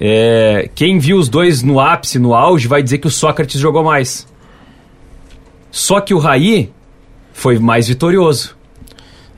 é, 0.00 0.70
quem 0.74 0.98
viu 0.98 1.18
os 1.18 1.28
dois 1.28 1.62
no 1.62 1.78
ápice, 1.78 2.18
no 2.18 2.34
auge, 2.34 2.66
vai 2.66 2.82
dizer 2.82 2.96
que 2.96 3.06
o 3.06 3.10
Sócrates 3.10 3.60
jogou 3.60 3.84
mais. 3.84 4.26
Só 5.70 6.00
que 6.00 6.14
o 6.14 6.18
Raí 6.18 6.72
foi 7.34 7.58
mais 7.58 7.88
vitorioso. 7.88 8.56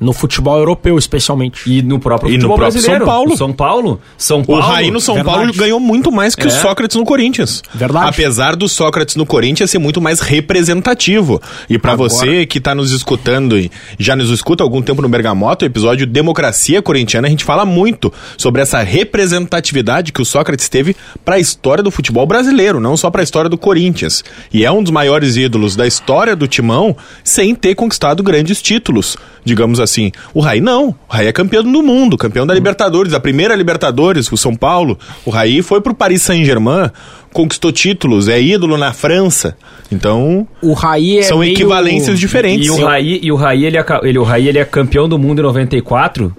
No 0.00 0.12
futebol 0.14 0.58
europeu, 0.58 0.96
especialmente. 0.98 1.62
E 1.70 1.82
no 1.82 1.98
próprio 1.98 2.30
E 2.30 2.32
no 2.32 2.38
futebol 2.40 2.56
próprio 2.56 2.72
brasileiro. 2.72 3.04
São 3.04 3.12
Paulo. 3.14 3.32
O 3.32 3.36
São 3.36 3.52
Paulo. 3.52 4.00
São 4.16 4.40
O 4.40 4.44
Paulo. 4.46 4.62
Raí 4.62 4.90
no 4.90 5.00
São 5.00 5.14
verdade. 5.16 5.36
Paulo 5.36 5.52
ganhou 5.52 5.78
muito 5.78 6.10
mais 6.10 6.34
que 6.34 6.46
o 6.46 6.48
É. 6.48 6.50
Sócrates 6.50 6.96
no 6.96 7.04
Corinthians. 7.04 7.62
Verdade. 7.74 8.08
Apesar 8.08 8.56
do 8.56 8.66
Sócrates 8.68 9.14
no 9.16 9.26
Corinthians 9.26 9.70
ser 9.70 9.78
muito 9.78 10.00
mais 10.00 10.20
representativo. 10.20 11.40
E 11.68 11.78
pra 11.78 11.92
Agora- 11.92 12.08
você 12.08 12.46
que 12.46 12.60
tá 12.60 12.74
nos 12.74 12.92
escutando 12.92 13.58
e 13.58 13.70
já 13.98 14.16
nos 14.16 14.30
escuta 14.30 14.62
há 14.62 14.64
algum 14.64 14.80
tempo 14.80 15.02
no 15.02 15.08
Bergamoto, 15.08 15.64
o 15.64 15.68
episódio 15.68 16.06
Democracia 16.06 16.80
Corintiana, 16.80 17.26
a 17.26 17.30
gente 17.30 17.44
fala 17.44 17.66
muito 17.66 18.12
sobre 18.38 18.62
essa 18.62 18.80
representatividade 18.82 20.12
que 20.12 20.22
o 20.22 20.24
Sócrates 20.24 20.68
teve 20.68 20.96
pra 21.24 21.38
história 21.38 21.82
do 21.82 21.90
futebol 21.90 22.26
brasileiro, 22.26 22.80
não 22.80 22.96
só 22.96 23.10
pra 23.10 23.22
história 23.22 23.48
do 23.50 23.58
Corinthians. 23.58 24.24
E 24.52 24.64
é 24.64 24.70
um 24.72 24.82
dos 24.82 24.90
maiores 24.92 25.36
ídolos 25.36 25.76
da 25.76 25.86
história 25.86 26.34
do 26.34 26.48
Timão 26.48 26.96
sem 27.22 27.54
ter 27.54 27.74
conquistado 27.74 28.22
grandes 28.22 28.60
títulos, 28.62 29.16
digamos 29.44 29.78
assim. 29.78 29.89
O 30.34 30.40
Raí 30.40 30.60
não. 30.60 30.88
O 30.88 30.94
Raí 31.08 31.26
é 31.26 31.32
campeão 31.32 31.62
do 31.62 31.82
mundo, 31.82 32.16
campeão 32.16 32.46
da 32.46 32.54
Libertadores, 32.54 33.12
a 33.14 33.20
primeira 33.20 33.54
Libertadores, 33.54 34.30
o 34.30 34.36
São 34.36 34.54
Paulo. 34.54 34.98
O 35.24 35.30
Raí 35.30 35.62
foi 35.62 35.80
pro 35.80 35.94
Paris 35.94 36.22
Saint-Germain, 36.22 36.90
conquistou 37.32 37.72
títulos, 37.72 38.28
é 38.28 38.40
ídolo 38.40 38.76
na 38.76 38.92
França. 38.92 39.56
Então, 39.92 40.46
O 40.62 40.72
Raí 40.72 41.18
é 41.18 41.22
são 41.22 41.38
meio- 41.38 41.52
equivalências 41.52 42.18
diferentes. 42.18 42.66
E 42.66 42.70
o 42.70 42.84
Raí, 42.84 43.20
e 43.22 43.32
o 43.32 43.36
Raí, 43.36 43.64
ele, 43.64 43.76
é 43.78 43.84
ele, 44.02 44.18
o 44.18 44.22
Raí, 44.22 44.48
ele 44.48 44.58
é 44.58 44.64
campeão 44.64 45.08
do 45.08 45.18
mundo 45.18 45.40
em 45.40 45.42
94, 45.42 46.34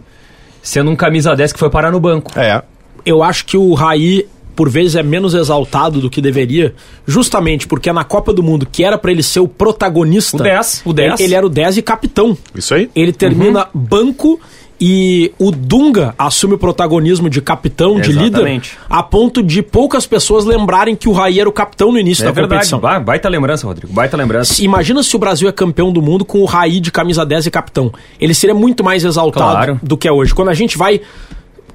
sendo 0.62 0.90
um 0.92 0.96
camisa 0.96 1.36
10 1.36 1.52
que 1.54 1.60
foi 1.60 1.70
parar 1.70 1.92
no 1.92 2.00
banco. 2.00 2.32
É. 2.40 2.62
Eu 3.06 3.24
acho 3.24 3.46
que 3.46 3.58
o 3.58 3.74
Raí, 3.74 4.26
por 4.56 4.70
vezes, 4.70 4.96
é 4.96 5.04
menos 5.04 5.34
exaltado 5.34 6.00
do 6.02 6.10
que 6.10 6.22
deveria, 6.22 6.74
justamente 7.06 7.68
porque 7.68 7.92
na 7.92 8.04
Copa 8.04 8.34
do 8.34 8.44
Mundo, 8.44 8.68
que 8.70 8.84
era 8.84 8.98
pra 8.98 9.12
ele 9.12 9.24
ser 9.24 9.40
o 9.40 9.48
protagonista... 9.48 10.38
O 10.38 10.44
10, 10.44 10.82
o 10.86 10.94
10. 10.94 11.14
Ele, 11.20 11.24
ele 11.24 11.36
era 11.36 11.46
o 11.46 11.50
10 11.50 11.78
e 11.78 11.82
capitão. 11.82 12.38
Isso 12.56 12.74
aí. 12.74 12.90
Ele 12.96 13.12
termina 13.14 13.68
Uhum. 13.74 13.82
banco 13.82 14.40
e 14.84 15.32
o 15.38 15.52
Dunga 15.52 16.16
assume 16.18 16.56
o 16.56 16.58
protagonismo 16.58 17.30
de 17.30 17.40
capitão, 17.40 18.00
de 18.02 18.12
líder, 18.12 18.26
Exatamente. 18.40 18.78
a 18.90 19.04
ponto 19.04 19.44
de 19.44 19.62
poucas 19.62 20.08
pessoas 20.08 20.44
lembrarem 20.44 20.96
que 20.96 21.08
o 21.08 21.12
Raí 21.12 21.40
era 21.40 21.48
o 21.48 21.52
capitão 21.52 21.92
no 21.92 22.00
início 22.00 22.24
É 22.24 22.26
da 22.26 22.32
verdade. 22.32 22.54
competição. 22.56 22.80
Ba- 22.80 23.00
Baita 23.00 23.30
lembrança, 23.30 23.68
Rodrigo. 23.68 23.94
Baita 23.94 24.18
lembrança. 24.18 24.64
Imagina 24.64 25.04
se 25.04 25.16
o 25.16 25.20
Brasil 25.20 25.48
é 25.48 25.52
campeão 25.52 25.92
do 25.94 26.02
mundo 26.02 26.26
com 26.26 26.40
o 26.40 26.46
Raí 26.46 26.80
de 26.80 26.92
camisa 26.92 27.24
10 27.24 27.46
e 27.46 27.52
capitão. 27.52 27.92
Ele 28.20 28.34
seria 28.34 28.56
muito 28.56 28.84
mais 28.84 29.04
exaltado 29.06 29.52
Claro. 29.52 29.80
do 29.84 29.96
que 29.96 30.08
é 30.08 30.12
hoje. 30.12 30.34
Quando 30.34 30.50
a 30.50 30.54
gente 30.56 30.78
vai. 30.80 31.00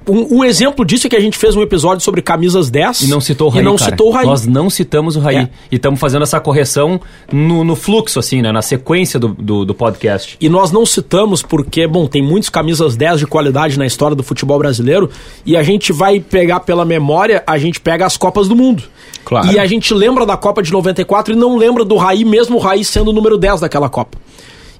Um, 0.07 0.37
um 0.37 0.43
exemplo 0.43 0.85
disso 0.85 1.07
é 1.07 1.09
que 1.09 1.15
a 1.15 1.19
gente 1.19 1.37
fez 1.37 1.55
um 1.55 1.61
episódio 1.61 2.03
sobre 2.03 2.21
camisas 2.21 2.69
10 2.69 3.01
E 3.01 3.07
não 3.07 3.19
citou 3.19 3.47
o 3.47 3.49
Raí, 3.49 3.61
E 3.61 3.65
não 3.65 3.75
cara. 3.75 3.91
citou 3.91 4.07
o 4.07 4.11
Raí. 4.11 4.25
Nós 4.25 4.45
não 4.45 4.69
citamos 4.69 5.15
o 5.15 5.19
Raí. 5.19 5.37
É. 5.37 5.49
E 5.71 5.75
estamos 5.75 5.99
fazendo 5.99 6.23
essa 6.23 6.39
correção 6.39 6.99
no, 7.31 7.63
no 7.63 7.75
fluxo, 7.75 8.19
assim, 8.19 8.41
né? 8.41 8.51
Na 8.51 8.61
sequência 8.61 9.19
do, 9.19 9.29
do, 9.29 9.65
do 9.65 9.75
podcast. 9.75 10.37
E 10.39 10.47
nós 10.49 10.71
não 10.71 10.85
citamos 10.85 11.41
porque, 11.41 11.85
bom, 11.87 12.07
tem 12.07 12.21
muitos 12.21 12.49
camisas 12.49 12.95
10 12.95 13.19
de 13.19 13.27
qualidade 13.27 13.77
na 13.77 13.85
história 13.85 14.15
do 14.15 14.23
futebol 14.23 14.57
brasileiro 14.57 15.09
e 15.45 15.57
a 15.57 15.63
gente 15.63 15.91
vai 15.91 16.19
pegar 16.19 16.61
pela 16.61 16.85
memória, 16.85 17.43
a 17.45 17.57
gente 17.57 17.79
pega 17.79 18.05
as 18.05 18.15
Copas 18.17 18.47
do 18.47 18.55
Mundo. 18.55 18.83
Claro. 19.25 19.51
E 19.51 19.59
a 19.59 19.65
gente 19.65 19.93
lembra 19.93 20.25
da 20.25 20.37
Copa 20.37 20.63
de 20.63 20.71
94 20.71 21.33
e 21.33 21.35
não 21.35 21.57
lembra 21.57 21.83
do 21.83 21.97
Raí, 21.97 22.23
mesmo 22.23 22.55
o 22.57 22.59
Raí 22.59 22.85
sendo 22.85 23.09
o 23.09 23.13
número 23.13 23.37
10 23.37 23.59
daquela 23.59 23.89
Copa. 23.89 24.17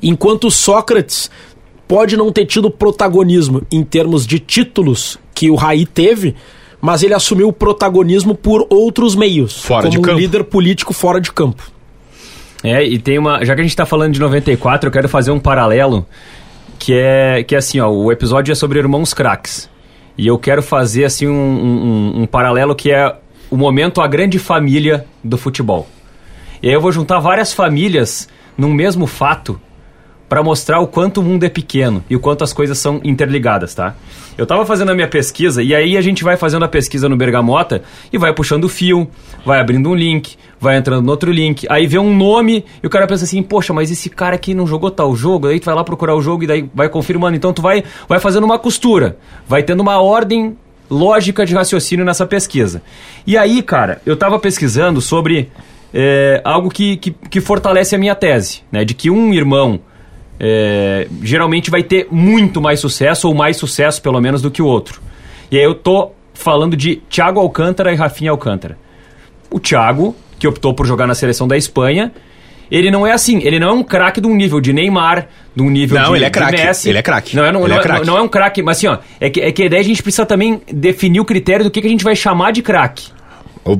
Enquanto 0.01 0.47
o 0.47 0.51
Sócrates 0.51 1.29
pode 1.87 2.17
não 2.17 2.31
ter 2.31 2.45
tido 2.45 2.69
protagonismo 2.69 3.61
em 3.71 3.83
termos 3.83 4.25
de 4.27 4.39
títulos 4.39 5.17
que 5.33 5.49
o 5.49 5.55
Raí 5.55 5.85
teve, 5.85 6.35
mas 6.81 7.01
ele 7.03 7.13
assumiu 7.13 7.47
o 7.47 7.53
protagonismo 7.53 8.35
por 8.35 8.65
outros 8.69 9.15
meios, 9.15 9.61
Fora 9.61 9.81
como 9.83 9.91
de 9.91 9.97
um 9.99 10.01
campo. 10.01 10.19
líder 10.19 10.43
político 10.43 10.93
fora 10.93 11.19
de 11.21 11.31
campo. 11.31 11.63
É, 12.63 12.83
e 12.83 12.97
tem 12.99 13.17
uma. 13.19 13.43
Já 13.45 13.53
que 13.55 13.61
a 13.61 13.63
gente 13.63 13.75
tá 13.75 13.85
falando 13.85 14.13
de 14.13 14.19
94, 14.19 14.87
eu 14.87 14.91
quero 14.91 15.07
fazer 15.07 15.31
um 15.31 15.39
paralelo. 15.39 16.05
Que 16.79 16.93
é, 16.93 17.43
que 17.43 17.55
é 17.55 17.57
assim, 17.57 17.79
ó, 17.79 17.89
o 17.89 18.11
episódio 18.11 18.51
é 18.51 18.55
sobre 18.55 18.77
irmãos 18.79 19.11
craques. 19.13 19.67
E 20.17 20.27
eu 20.27 20.37
quero 20.37 20.61
fazer 20.61 21.05
assim 21.05 21.27
um, 21.27 21.31
um- 21.33 21.83
um- 22.17 22.21
um 22.21 22.25
paralelo 22.27 22.75
que 22.75 22.91
é 22.91 23.15
o 23.49 23.57
momento 23.57 23.99
a 24.01 24.07
grande 24.07 24.37
família 24.37 25.05
do 25.23 25.37
futebol. 25.37 25.87
E 26.61 26.67
aí 26.67 26.73
eu 26.73 26.81
vou 26.81 26.91
juntar 26.91 27.19
várias 27.19 27.53
famílias 27.53 28.27
num 28.57 28.73
mesmo 28.73 29.07
fato 29.07 29.59
para 30.27 30.43
mostrar 30.43 30.79
o 30.79 30.87
quanto 30.87 31.21
o 31.21 31.23
mundo 31.23 31.45
é 31.45 31.49
pequeno 31.49 32.03
e 32.09 32.15
o 32.15 32.19
quanto 32.19 32.43
as 32.43 32.51
coisas 32.51 32.77
são 32.77 32.99
interligadas, 33.03 33.73
tá? 33.73 33.95
Eu 34.37 34.45
tava 34.45 34.65
fazendo 34.65 34.91
a 34.91 34.95
minha 34.95 35.07
pesquisa 35.07 35.63
e 35.63 35.73
aí 35.73 35.97
a 35.97 36.01
gente 36.01 36.23
vai 36.23 36.37
fazendo 36.37 36.63
a 36.65 36.67
pesquisa 36.67 37.07
no 37.09 37.15
Bergamota 37.15 37.81
e 38.11 38.17
vai 38.17 38.33
puxando 38.33 38.65
o 38.65 38.69
fio, 38.69 39.07
vai 39.45 39.59
abrindo 39.59 39.89
um 39.89 39.95
link, 39.95 40.35
vai 40.59 40.77
entrando 40.77 41.03
no 41.03 41.11
outro 41.11 41.31
link, 41.31 41.65
aí 41.69 41.87
vê 41.87 41.97
um 41.97 42.15
nome 42.15 42.63
e 42.83 42.85
o 42.85 42.89
cara 42.89 43.07
pensa 43.07 43.23
assim, 43.23 43.41
poxa, 43.41 43.73
mas 43.73 43.89
esse 43.89 44.09
cara 44.09 44.35
aqui 44.35 44.53
não 44.53 44.67
jogou 44.67 44.91
tal 44.91 45.15
jogo, 45.15 45.47
aí 45.47 45.59
tu 45.59 45.65
vai 45.65 45.75
lá 45.75 45.83
procurar 45.83 46.15
o 46.15 46.21
jogo 46.21 46.43
e 46.43 46.47
daí 46.47 46.69
vai 46.73 46.89
confirmando, 46.89 47.35
então 47.35 47.53
tu 47.53 47.61
vai, 47.61 47.83
vai 48.07 48.19
fazendo 48.19 48.43
uma 48.43 48.59
costura, 48.59 49.17
vai 49.47 49.63
tendo 49.63 49.79
uma 49.79 49.99
ordem 49.99 50.55
lógica 50.89 51.45
de 51.45 51.53
raciocínio 51.53 52.05
nessa 52.05 52.25
pesquisa. 52.25 52.81
E 53.25 53.37
aí, 53.37 53.61
cara, 53.61 54.01
eu 54.05 54.15
tava 54.15 54.39
pesquisando 54.39 55.01
sobre 55.01 55.49
é, 55.93 56.41
algo 56.43 56.69
que, 56.69 56.97
que, 56.97 57.11
que 57.11 57.41
fortalece 57.41 57.95
a 57.95 57.97
minha 57.97 58.15
tese, 58.15 58.61
né? 58.71 58.85
De 58.85 58.93
que 58.93 59.09
um 59.09 59.33
irmão 59.33 59.79
é, 60.39 61.07
geralmente 61.23 61.69
vai 61.71 61.83
ter 61.83 62.07
muito 62.11 62.61
mais 62.61 62.79
sucesso, 62.79 63.27
ou 63.27 63.33
mais 63.33 63.57
sucesso, 63.57 64.01
pelo 64.01 64.19
menos, 64.21 64.41
do 64.41 64.51
que 64.51 64.61
o 64.61 64.65
outro. 64.65 65.01
E 65.51 65.57
aí 65.57 65.63
eu 65.63 65.73
tô 65.75 66.11
falando 66.33 66.75
de 66.75 66.97
Thiago 67.09 67.39
Alcântara 67.39 67.91
e 67.91 67.95
Rafinha 67.95 68.31
Alcântara. 68.31 68.77
O 69.49 69.59
Thiago, 69.59 70.15
que 70.37 70.47
optou 70.47 70.73
por 70.73 70.85
jogar 70.85 71.07
na 71.07 71.15
seleção 71.15 71.47
da 71.47 71.57
Espanha, 71.57 72.11
ele 72.69 72.91
não 72.91 73.07
é 73.07 73.13
assim, 73.13 73.39
ele 73.43 73.59
não 73.59 73.69
é 73.69 73.71
um 73.73 73.83
craque 73.83 74.19
de 74.19 74.27
um 74.27 74.35
nível 74.35 74.59
de 74.59 74.73
Neymar, 74.73 75.27
de 75.55 75.63
um 75.63 75.69
nível 75.69 75.97
Não, 75.99 76.11
de, 76.11 76.17
ele 76.17 76.25
é 76.25 76.29
craque, 76.29 76.61
Messi. 76.61 76.89
ele 76.89 76.97
é 76.97 77.01
craque, 77.01 77.35
Não, 77.35 77.45
é- 77.45 77.51
não, 77.51 77.61
ele 77.61 77.69
não 77.69 77.75
é 77.77 77.79
é, 77.79 77.81
craque. 77.83 78.05
não 78.05 78.17
é 78.17 78.21
um 78.21 78.27
craque, 78.27 78.61
mas 78.61 78.77
assim, 78.77 78.87
ó, 78.87 78.97
é 79.21 79.29
que, 79.29 79.39
é 79.39 79.51
que 79.53 79.69
daí 79.69 79.79
a 79.79 79.83
gente 79.83 80.03
precisa 80.03 80.25
também 80.25 80.61
definir 80.71 81.21
o 81.21 81.25
critério 81.25 81.63
do 81.63 81.71
que, 81.71 81.79
que 81.81 81.87
a 81.87 81.89
gente 81.89 82.03
vai 82.03 82.15
chamar 82.15 82.51
de 82.51 82.61
craque. 82.61 83.07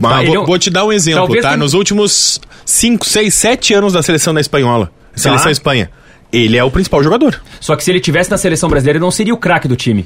Tá, 0.02 0.22
ele 0.24 0.32
é 0.32 0.34
vou, 0.36 0.44
um- 0.44 0.46
vou 0.46 0.58
te 0.58 0.70
dar 0.70 0.86
um 0.86 0.92
exemplo, 0.92 1.20
Talvez 1.20 1.42
tá? 1.44 1.50
tem- 1.50 1.58
Nos 1.60 1.74
últimos 1.74 2.40
5, 2.66 3.06
6, 3.06 3.34
7 3.34 3.74
anos 3.74 3.92
da 3.94 4.02
seleção 4.02 4.34
da 4.34 4.40
espanhola, 4.42 4.90
seleção 5.16 5.46
Tá. 5.46 5.52
Espanha, 5.52 5.92
ele 6.32 6.58
é 6.58 6.64
o 6.64 6.72
principal 6.72 7.04
jogador. 7.04 7.42
Só 7.60 7.76
que 7.76 7.84
se 7.84 7.92
ele 7.92 8.00
tivesse 8.00 8.30
na 8.32 8.38
seleção 8.38 8.70
brasileira, 8.70 8.98
ele 8.98 9.04
não 9.06 9.12
seria 9.12 9.34
o 9.34 9.38
craque 9.38 9.68
do 9.68 9.76
time. 9.76 10.06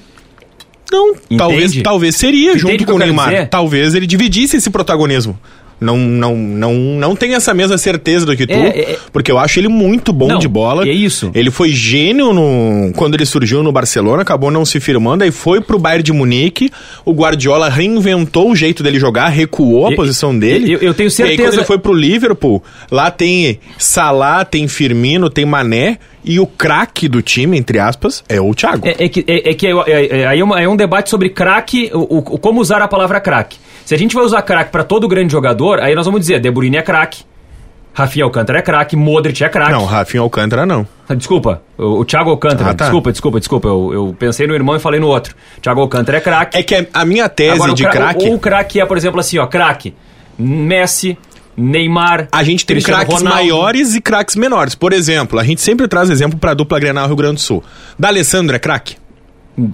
Não, 0.92 1.16
talvez, 1.38 1.72
Entende? 1.72 1.84
talvez 1.84 2.16
seria 2.18 2.51
Entende 2.51 2.60
junto 2.80 2.86
com 2.86 2.94
o 2.94 2.98
Neymar. 3.00 3.30
dizer? 3.30 3.48
Talvez 3.48 3.96
ele 3.96 4.06
dividisse 4.06 4.58
esse 4.58 4.70
protagonismo. 4.70 5.40
Não, 5.82 5.98
não, 5.98 6.36
não, 6.38 6.74
não 6.76 7.16
tenho 7.16 7.34
essa 7.34 7.56
mesma 7.56 7.76
certeza 7.76 8.24
do 8.24 8.38
que 8.38 8.46
tu, 8.46 8.54
É, 8.54 8.68
é, 8.68 8.92
é. 8.92 8.98
porque 9.12 9.32
eu 9.32 9.40
acho 9.40 9.60
ele 9.60 9.68
muito 9.68 10.14
bom 10.14 10.28
Não, 10.28 10.38
de 10.38 10.48
bola. 10.48 10.88
é 10.88 10.92
isso. 10.92 11.32
Ele 11.34 11.50
foi 11.50 11.70
gênio 11.70 12.32
no, 12.32 12.94
quando 12.96 13.16
ele 13.16 13.26
surgiu 13.26 13.64
no 13.64 13.72
Barcelona, 13.72 14.22
acabou 14.22 14.52
não 14.52 14.64
se 14.64 14.80
firmando, 14.80 15.24
aí 15.24 15.32
foi 15.32 15.60
pro 15.60 15.80
Bayern 15.80 16.04
de 16.04 16.14
Munique. 16.14 16.70
O 17.04 17.12
Guardiola 17.14 17.68
reinventou 17.68 18.52
o 18.52 18.56
jeito 18.56 18.84
dele 18.84 19.00
jogar, 19.00 19.30
recuou 19.30 19.88
a 19.88 19.92
E- 19.92 19.96
posição 19.96 20.38
dele. 20.38 20.72
eu- 20.72 20.80
eu 20.80 20.94
tenho 20.94 21.10
E 21.10 21.24
aí, 21.24 21.30
quando 21.30 21.38
certeza- 21.38 21.58
ele 21.58 21.66
foi 21.66 21.80
pro 21.80 21.94
Liverpool, 21.94 22.62
lá 22.92 23.10
tem 23.10 23.60
Salah, 23.80 24.46
tem 24.46 24.68
Firmino, 24.68 25.32
tem 25.32 25.46
Mané, 25.46 25.98
e 26.24 26.40
o 26.40 26.46
craque 26.46 27.08
do 27.08 27.24
time, 27.24 27.58
entre 27.58 27.80
aspas, 27.80 28.24
é 28.30 28.40
o 28.40 28.54
Thiago. 28.54 28.88
É, 28.88 29.06
é 29.06 29.10
que, 29.10 29.26
é, 29.28 29.50
é 29.50 29.54
que 29.56 29.66
é, 29.66 30.28
aí 30.28 30.40
é, 30.40 30.44
uma- 30.44 30.62
é 30.62 30.70
um 30.70 30.76
debate 30.76 31.10
sobre 31.10 31.30
craque, 31.30 31.90
o, 31.92 32.18
o- 32.20 32.22
como 32.38 32.62
usar 32.62 32.84
a 32.84 32.88
palavra 32.88 33.20
craque. 33.20 33.58
Se 33.92 33.96
a 33.96 33.98
gente 33.98 34.16
vai 34.16 34.24
usar 34.24 34.42
craque 34.44 34.72
pra 34.72 34.86
todo 34.86 35.06
grande 35.06 35.34
jogador, 35.34 35.82
aí 35.82 35.94
nós 35.94 36.06
vamos 36.06 36.22
dizer, 36.22 36.40
De 36.40 36.50
Bruyne 36.50 36.78
é 36.78 36.82
craque, 36.82 37.24
Rafinha 37.94 38.24
Alcântara 38.24 38.60
é 38.60 38.62
craque, 38.62 38.96
Modric 38.96 39.44
é 39.44 39.50
craque. 39.50 39.74
Não, 39.74 39.84
Rafinha 39.84 40.22
Alcântara 40.22 40.66
não. 40.66 40.88
Ah, 41.10 41.14
Desculpa, 41.14 41.62
o, 41.78 42.00
o 42.00 42.06
Thiago 42.06 42.30
Alcântara, 42.30 42.70
Ah, 42.70 42.74
tá. 42.74 42.86
desculpa, 42.86 43.12
desculpa, 43.12 43.40
desculpa, 43.42 43.68
eu, 43.68 43.90
eu 43.94 44.16
pensei 44.18 44.48
no 44.48 44.54
irmão 44.54 44.78
e 44.78 44.80
falei 44.80 44.98
no 44.98 45.08
outro. 45.08 45.36
Thiago 45.62 45.82
Alcântara 45.82 46.20
é 46.20 46.22
craque. 46.22 46.58
É 46.58 46.64
que 46.64 46.74
a- 46.74 46.86
a 46.94 47.04
minha 47.04 47.28
tese 47.28 47.56
Agora, 47.56 47.74
de 47.74 47.84
cra- 47.84 47.92
craque... 47.92 48.26
Ou 48.30 48.36
o 48.36 48.40
craque 48.40 48.80
é, 48.80 48.86
por 48.86 48.96
exemplo, 48.96 49.20
assim, 49.20 49.38
ó, 49.40 49.46
craque, 49.46 49.94
Messi, 50.40 51.18
Neymar, 51.58 52.30
A 52.32 52.44
gente 52.46 52.66
tem 52.66 52.80
craques 52.80 53.22
maiores 53.22 53.94
e 53.94 54.00
craques 54.00 54.38
menores. 54.38 54.74
Por 54.74 54.94
exemplo, 54.94 55.38
a 55.38 55.44
gente 55.44 55.60
sempre 55.60 55.86
traz 55.90 56.10
exemplo 56.10 56.40
pra 56.40 56.54
dupla 56.54 56.80
Grenal 56.80 57.08
Rio 57.08 57.18
Grande 57.18 57.36
do 57.36 57.42
Sul. 57.42 57.62
D'Alessandro 58.00 58.56
é 58.56 58.60
craque? 58.60 58.96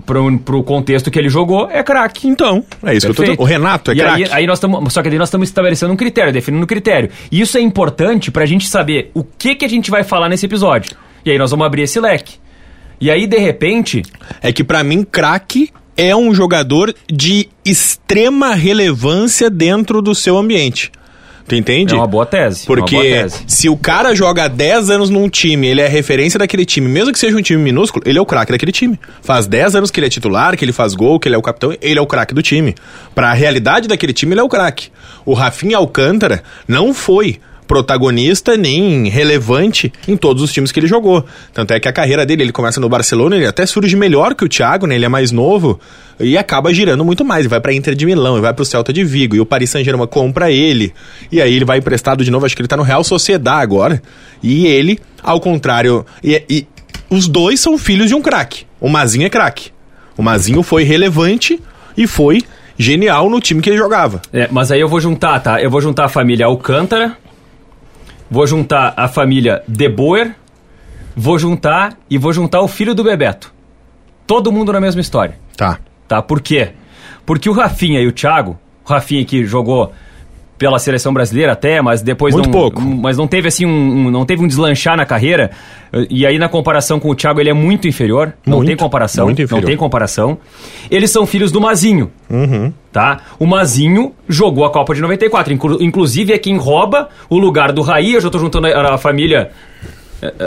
Pro, 0.06 0.40
pro 0.40 0.64
contexto 0.64 1.12
que 1.12 1.20
ele 1.20 1.30
jogou, 1.30 1.70
é 1.70 1.84
craque. 1.84 2.28
Então, 2.28 2.64
é 2.84 2.96
isso 2.96 3.06
que 3.06 3.12
eu 3.12 3.16
tô 3.16 3.22
Perfeito. 3.22 3.38
dizendo. 3.38 3.42
O 3.42 3.46
Renato 3.46 3.92
é 3.92 3.94
e 3.94 3.98
craque? 3.98 4.24
aí, 4.24 4.30
aí 4.32 4.48
nós 4.48 4.58
estamos. 4.58 4.92
Só 4.92 5.04
que 5.04 5.10
daí 5.10 5.20
nós 5.20 5.28
estamos 5.30 5.48
estabelecendo 5.48 5.94
um 5.94 5.96
critério, 5.96 6.34
definindo 6.34 6.64
um 6.64 6.68
critério. 6.68 7.10
E 7.32 7.40
isso 7.40 7.58
é 7.58 7.62
importante 7.62 8.32
pra 8.32 8.46
gente 8.46 8.68
saber 8.68 9.12
o 9.14 9.24
que, 9.24 9.56
que 9.56 9.64
a 9.64 9.70
gente 9.70 9.92
vai 9.92 10.04
falar 10.04 10.30
nesse 10.30 10.46
episódio. 10.46 10.98
E 11.24 11.30
aí 11.32 11.38
nós 11.38 11.52
vamos 11.52 11.66
abrir 11.66 11.84
esse 11.84 12.00
leque. 12.00 12.36
E 13.00 13.12
aí, 13.12 13.28
de 13.28 13.38
repente, 13.38 14.02
É 14.42 14.52
que 14.52 14.64
pra 14.64 14.84
mim, 14.84 15.04
craque 15.04 15.70
é 15.96 16.16
um 16.16 16.34
jogador 16.34 16.94
de 17.12 17.48
extrema 17.64 18.54
relevância 18.56 19.50
dentro 19.50 20.02
do 20.02 20.16
seu 20.16 20.38
ambiente. 20.38 20.92
Tu 21.48 21.56
entende? 21.56 21.94
é 21.94 21.98
uma 21.98 22.06
boa 22.06 22.26
tese. 22.26 22.66
uma 22.68 22.76
boa 22.76 22.88
Porque 22.88 22.98
tese. 22.98 23.44
se 23.48 23.70
o 23.70 23.78
cara 23.78 24.14
joga 24.14 24.44
há 24.44 24.48
10 24.48 24.90
anos 24.90 25.10
num 25.10 25.30
time, 25.30 25.68
ele 25.68 25.80
é 25.82 25.88
referência 25.88 26.38
daquele 26.38 26.66
time, 26.66 26.90
mesmo 26.90 27.14
que 27.14 27.20
seja 27.20 27.38
um 27.38 27.42
time 27.42 27.62
minúsculo, 27.62 28.04
ele 28.06 28.20
é 28.20 28.22
o 28.22 28.26
craque 28.26 28.52
daquele 28.52 28.72
time. 28.72 29.00
Faz 29.22 29.48
10 29.48 29.76
anos 29.76 29.90
que 29.90 30.00
ele 30.00 30.08
é 30.08 30.10
titular, 30.10 30.58
que 30.58 30.66
ele 30.66 30.74
faz 30.74 30.94
gol, 30.94 31.20
que 31.20 31.28
ele 31.28 31.36
é 31.36 31.38
o 31.38 31.42
capitão, 31.42 31.74
ele 31.82 31.98
é 31.98 32.02
o 32.02 32.08
craque 32.08 32.34
do 32.34 32.42
time. 32.42 32.76
Pra 33.16 33.32
realidade 33.34 33.88
daquele 33.88 34.12
time, 34.12 34.34
ele 34.34 34.42
é 34.42 34.44
o 34.44 34.50
craque. 34.50 34.90
O 35.26 35.34
Rafinha 35.34 35.78
Alcântara 35.78 36.44
não 36.68 36.94
foi 36.94 37.40
protagonista 37.68 38.56
nem 38.56 39.10
relevante 39.10 39.92
em 40.08 40.16
todos 40.16 40.42
os 40.42 40.52
times 40.52 40.72
que 40.72 40.80
ele 40.80 40.88
jogou. 40.88 41.26
Tanto 41.54 41.74
é 41.74 41.80
que 41.80 41.88
a 41.88 41.94
carreira 41.94 42.26
dele, 42.26 42.44
ele 42.44 42.52
começa 42.52 42.80
no 42.80 42.88
Barcelona, 42.88 43.36
ele 43.36 43.46
até 43.46 43.66
surge 43.66 43.96
melhor 43.96 44.34
que 44.34 44.46
o 44.46 44.50
Thiago, 44.50 44.88
né? 44.88 44.96
Ele 44.96 45.06
é 45.06 45.10
mais 45.10 45.32
novo 45.32 45.80
e 46.20 46.38
acaba 46.38 46.74
girando 46.74 47.04
muito 47.04 47.26
mais. 47.26 47.42
Ele 47.42 47.50
vai 47.50 47.60
pra 47.60 47.74
Inter 47.74 47.94
de 47.94 48.06
Milão, 48.06 48.36
ele 48.36 48.42
vai 48.42 48.54
pro 48.54 48.66
Celta 48.66 48.94
de 48.94 49.04
Vigo 49.04 49.36
e 49.36 49.40
o 49.40 49.46
Paris 49.46 49.70
Saint-Germain 49.70 50.08
compra 50.08 50.50
ele. 50.50 50.94
E 51.32 51.42
aí 51.42 51.54
ele 51.54 51.66
vai 51.66 51.80
emprestado 51.80 52.24
de 52.24 52.32
novo, 52.32 52.46
acho 52.46 52.56
que 52.56 52.62
ele 52.62 52.68
tá 52.68 52.78
no 52.78 52.84
Real 52.84 53.04
Sociedad 53.04 53.62
agora. 53.62 54.02
E 54.42 54.66
ele, 54.66 55.00
ao 55.22 55.40
contrário, 55.40 56.06
e, 56.24 56.42
e 56.50 56.68
os 57.10 57.28
dois 57.28 57.60
são 57.60 57.78
filhos 57.78 58.08
de 58.08 58.16
um 58.16 58.22
craque. 58.22 58.66
O 58.80 58.90
Mazinho 58.90 59.26
é 59.26 59.30
craque. 59.30 59.72
O 60.18 60.24
Mazinho 60.24 60.64
foi 60.64 60.84
relevante 60.84 61.60
e 61.96 62.08
foi 62.08 62.42
genial 62.78 63.30
no 63.30 63.40
time 63.40 63.62
que 63.62 63.70
ele 63.70 63.78
jogava. 63.78 64.22
É, 64.32 64.48
mas 64.52 64.72
aí 64.72 64.80
eu 64.80 64.88
vou 64.88 65.00
juntar, 65.00 65.40
tá? 65.40 65.62
Eu 65.62 65.70
vou 65.70 65.82
juntar 65.82 66.06
a 66.06 66.10
família 66.10 66.46
Alcântara, 66.46 67.18
vou 68.30 68.46
juntar 68.46 68.94
a 68.96 69.08
família 69.08 69.64
De 69.68 69.90
Boer, 69.90 70.36
vou 71.16 71.38
juntar 71.40 71.98
e 72.10 72.18
vou 72.18 72.32
juntar 72.34 72.62
o 72.62 72.68
filho 72.68 72.94
do 72.94 73.04
Bebeto. 73.04 73.54
Todo 74.26 74.52
mundo 74.52 74.74
na 74.74 74.82
mesma 74.82 75.02
história. 75.02 75.40
Tá. 75.56 75.80
Tá? 76.08 76.22
Por 76.22 76.42
quê? 76.42 76.74
Porque 77.26 77.50
o 77.50 77.54
Rafinha 77.54 78.02
e 78.02 78.08
o 78.08 78.12
Thiago, 78.12 78.60
o 78.86 78.90
Rafinha 78.90 79.26
que 79.26 79.46
jogou 79.46 79.94
pela 80.58 80.80
seleção 80.80 81.14
brasileira 81.14 81.52
até, 81.52 81.82
mas 81.82 82.02
depois 82.02 82.34
Muito 82.34 82.48
não, 82.48 82.52
pouco. 82.52 82.82
mas 82.82 83.18
não 83.18 83.28
teve 83.28 83.48
assim 83.48 83.66
um, 83.66 83.70
um- 84.08 84.12
não 84.12 84.26
teve 84.26 84.44
um 84.44 84.48
deslanchar 84.48 84.98
na 84.98 85.06
carreira. 85.06 85.52
E 86.10 86.26
aí 86.26 86.38
na 86.40 86.50
comparação 86.50 87.00
com 87.00 87.10
o 87.10 87.16
Thiago 87.16 87.40
ele 87.40 87.50
é 87.50 87.54
muito 87.54 87.88
inferior, 87.88 88.34
não 88.46 88.58
Muito, 88.58 88.68
tem 88.70 88.76
comparação, 88.78 89.26
muito 89.26 89.40
não 89.50 89.62
tem 89.62 89.78
comparação. 89.78 90.38
Eles 90.92 91.12
são 91.12 91.26
filhos 91.26 91.52
do 91.52 91.62
Mazinho. 91.62 92.12
Uhum. 92.30 92.74
Tá? 92.92 93.20
O 93.40 93.46
Mazinho 93.46 94.14
jogou 94.28 94.66
a 94.66 94.72
Copa 94.72 94.94
de 94.96 95.02
94, 95.02 95.54
inclu- 95.54 95.82
inclusive 95.82 96.34
é 96.34 96.38
quem 96.38 96.58
rouba 96.58 97.10
o 97.30 97.38
lugar 97.38 97.72
do 97.72 97.82
Raí, 97.82 98.14
eu 98.14 98.22
já 98.22 98.30
tô 98.30 98.40
juntando 98.40 98.68
a, 98.68 98.96
a 98.96 98.98
família 98.98 99.52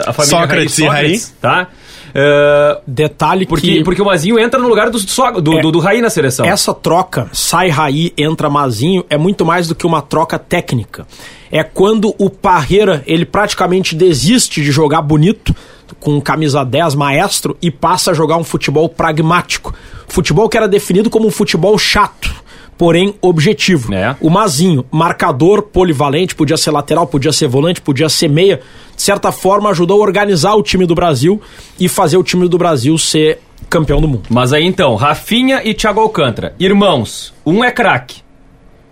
a 0.05 0.11
família 0.11 0.37
Sócrates 0.41 0.77
e 0.77 0.81
Sócrates, 0.83 1.35
tá? 1.41 1.67
Eh, 2.13 2.77
Detalhe 2.85 3.45
porque, 3.45 3.77
que 3.77 3.83
porque 3.83 4.01
o 4.01 4.05
Mazinho 4.05 4.39
entra 4.39 4.59
no 4.59 4.67
lugar 4.67 4.89
do, 4.89 4.97
do, 5.41 5.57
É. 5.57 5.61
do, 5.61 5.71
do 5.71 5.79
Raí 5.79 6.01
na 6.01 6.09
seleção. 6.09 6.45
essa 6.45 6.73
troca, 6.73 7.29
sai 7.31 7.69
Raí, 7.69 8.13
entra 8.17 8.49
Mazinho, 8.49 9.05
é 9.09 9.17
muito 9.17 9.45
mais 9.45 9.67
do 9.67 9.75
que 9.75 9.85
uma 9.85 10.01
troca 10.01 10.37
técnica. 10.37 11.05
É 11.51 11.63
quando 11.63 12.15
o 12.17 12.29
Parreira, 12.29 13.03
ele 13.05 13.25
praticamente 13.25 13.95
desiste 13.95 14.61
de 14.61 14.71
jogar 14.71 15.01
bonito, 15.01 15.53
com 15.99 16.19
camisa 16.21 16.63
10 16.63 16.95
maestro, 16.95 17.57
e 17.61 17.69
passa 17.69 18.11
a 18.11 18.13
jogar 18.13 18.37
um 18.37 18.43
futebol 18.43 18.87
pragmático. 18.87 19.73
Futebol 20.07 20.47
que 20.47 20.57
era 20.57 20.67
definido 20.67 21.09
como 21.09 21.27
um 21.27 21.31
futebol 21.31 21.77
chato, 21.77 22.33
porém 22.81 23.13
objetivo. 23.21 23.93
É. 23.93 24.15
O 24.19 24.27
Mazinho, 24.27 24.83
marcador 24.89 25.61
polivalente, 25.61 26.33
podia 26.33 26.57
ser 26.57 26.71
lateral, 26.71 27.05
podia 27.05 27.31
ser 27.31 27.47
volante, 27.47 27.79
podia 27.79 28.09
ser 28.09 28.27
meia, 28.27 28.59
de 28.95 29.01
certa 29.03 29.31
forma 29.31 29.69
ajudou 29.69 30.01
a 30.01 30.03
organizar 30.03 30.55
o 30.55 30.63
time 30.63 30.87
do 30.87 30.95
Brasil 30.95 31.39
e 31.79 31.87
fazer 31.87 32.17
o 32.17 32.23
time 32.23 32.47
do 32.47 32.57
Brasil 32.57 32.97
ser 32.97 33.37
campeão 33.69 34.01
do 34.01 34.07
mundo. 34.07 34.23
Mas 34.31 34.51
aí 34.51 34.65
então, 34.65 34.95
Rafinha 34.95 35.61
e 35.63 35.75
Thiago 35.75 35.99
Alcântara, 35.99 36.55
irmãos, 36.59 37.31
um 37.45 37.63
é 37.63 37.69
craque. 37.69 38.23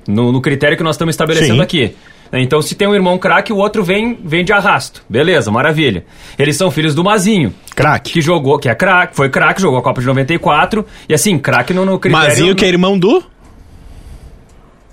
No, 0.08 0.31
no 0.31 0.39
critério 0.39 0.77
que 0.77 0.84
nós 0.84 0.93
estamos 0.93 1.13
estabelecendo 1.13 1.55
Sim. 1.55 1.62
aqui. 1.62 1.96
Então, 2.31 2.62
se 2.62 2.75
tem 2.75 2.88
um 2.88 2.93
irmão 2.93 3.17
craque, 3.17 3.51
o 3.51 3.58
outro 3.58 3.84
vem, 3.84 4.19
vem 4.24 4.46
de 4.46 4.53
arrasto. 4.53 5.03
Beleza, 5.10 5.50
maravilha. 5.50 6.05
Eles 6.38 6.55
são 6.55 6.69
filhos 6.69 6.93
do 6.93 7.03
Mazinho, 7.03 7.55
Craque. 7.75 8.13
que 8.13 8.22
jogou, 8.22 8.60
que 8.60 8.69
é 8.69 8.75
craque, 8.75 9.15
foi 9.15 9.29
craque, 9.29 9.60
jogou 9.60 9.79
a 9.79 9.81
Copa 9.81 10.00
de 10.00 10.05
94. 10.05 10.86
E 11.10 11.13
assim, 11.15 11.39
craque 11.39 11.74
no, 11.74 11.84
no 11.86 11.98
critério. 11.98 12.27
Mazinho 12.27 12.55
que 12.55 12.63
é 12.63 12.67
irmão 12.67 13.00
do? 13.00 13.24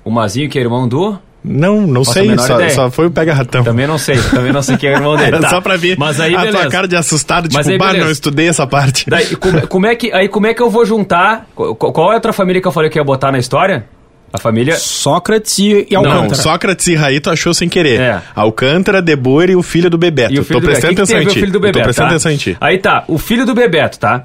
O 0.07 0.11
Mazinho, 0.13 0.49
que 0.49 0.57
é 0.57 0.63
irmão 0.63 0.87
do. 0.87 1.19
Não, 1.45 1.87
não 1.87 2.05
Faço 2.05 2.21
a 2.21 2.23
sei, 2.25 2.39
só, 2.39 2.69
só 2.71 2.91
foi 2.91 3.07
o 3.07 3.11
pega-ratão. 3.11 3.63
Também 3.63 3.87
não 3.87 3.99
sei, 3.99 4.17
também 4.31 4.53
não 4.53 4.63
sei 4.63 4.77
quem 4.77 4.89
é 4.91 4.93
o 4.95 4.97
irmão 4.97 5.15
dele. 5.19 5.29
Era 5.29 5.41
Tá. 5.41 5.51
só 5.51 5.61
pra 5.61 5.77
ver 5.77 5.97
Mas 5.99 6.19
aí, 6.21 6.35
a 6.35 6.39
beleza. 6.41 6.59
tua 6.59 6.71
cara 6.71 6.89
de 6.89 6.97
assustado, 6.97 7.49
Mas 7.53 7.67
tipo, 7.67 7.85
aí, 7.85 7.93
bah, 7.93 7.99
não 7.99 8.11
estudei 8.11 8.49
essa 8.49 8.67
parte. 8.67 9.05
Daí, 9.09 9.37
como, 9.37 9.67
como 9.67 9.87
é 9.87 9.95
que, 9.95 10.13
aí 10.13 10.29
como 10.29 10.47
é 10.47 10.55
que 10.55 10.63
eu 10.63 10.71
vou 10.71 10.85
juntar? 10.87 11.47
Qual, 11.55 11.75
qual 11.77 12.09
é 12.09 12.13
a 12.13 12.15
outra 12.15 12.33
família 12.33 12.63
que 12.63 12.67
eu 12.69 12.73
falei 12.73 12.89
que 12.89 12.99
ia 12.99 13.05
botar 13.05 13.31
na 13.33 13.39
história? 13.39 13.85
A 14.33 14.39
família. 14.39 14.77
Sócrates 14.77 15.59
e, 15.59 15.87
e 15.89 15.95
Não, 15.95 16.05
Alcântara. 16.05 16.35
Sócrates 16.43 16.87
e 16.89 16.95
Raí 16.97 17.21
tu 17.21 17.31
achou 17.31 17.55
sem 17.55 17.69
querer. 17.69 18.01
É. 18.01 18.23
Alcântara, 18.35 19.01
De 19.01 19.15
Boer 19.15 19.51
e 19.51 19.57
o 19.57 19.63
filho 19.63 19.89
do 19.89 19.97
Bebeto. 19.99 20.33
E 20.35 20.41
o 20.41 20.45
filho 20.45 20.61
Tô 20.61 20.67
do 20.67 20.71
prestando 20.71 20.95
Bebeto. 20.95 21.03
atenção 21.13 21.19
que 21.21 21.25
em 21.25 21.33
ti. 21.33 21.39
o 21.39 21.41
filho 21.41 21.53
do 21.53 21.57
Eu 21.59 21.61
Bebeto, 21.61 21.79
Tô 21.79 21.85
prestando 21.85 22.09
tá? 22.09 22.15
atenção 22.15 22.33
em 22.33 22.37
ti. 22.37 22.57
Aí 22.61 22.79
tá, 22.79 23.05
o 23.09 23.19
filho 23.19 23.47
do 23.47 23.55
Bebeto, 23.55 23.99
tá? 23.99 24.25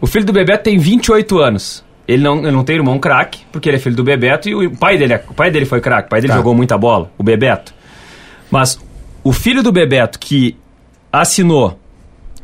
O 0.00 0.06
filho 0.08 0.24
do 0.24 0.32
Bebeto 0.32 0.64
tem 0.64 0.76
28 0.78 1.38
anos. 1.38 1.84
Ele 2.12 2.22
não, 2.22 2.38
ele 2.38 2.50
não 2.52 2.64
tem 2.64 2.76
irmão 2.76 2.98
craque, 2.98 3.40
porque 3.52 3.68
ele 3.68 3.76
é 3.76 3.80
filho 3.80 3.96
do 3.96 4.04
Bebeto 4.04 4.48
e 4.48 4.54
o 4.54 4.70
pai 4.76 4.98
dele, 4.98 5.14
é- 5.14 5.24
o 5.28 5.34
pai 5.34 5.50
dele 5.50 5.64
foi 5.66 5.80
craque, 5.80 6.06
o 6.06 6.10
pai 6.10 6.20
dele 6.20 6.32
Tá. 6.32 6.36
jogou 6.38 6.54
muita 6.54 6.76
bola, 6.76 7.10
o 7.16 7.22
Bebeto. 7.22 7.72
Mas 8.50 8.78
o 9.24 9.32
filho 9.32 9.62
do 9.62 9.72
Bebeto 9.72 10.18
que 10.18 10.56
assinou 11.12 11.78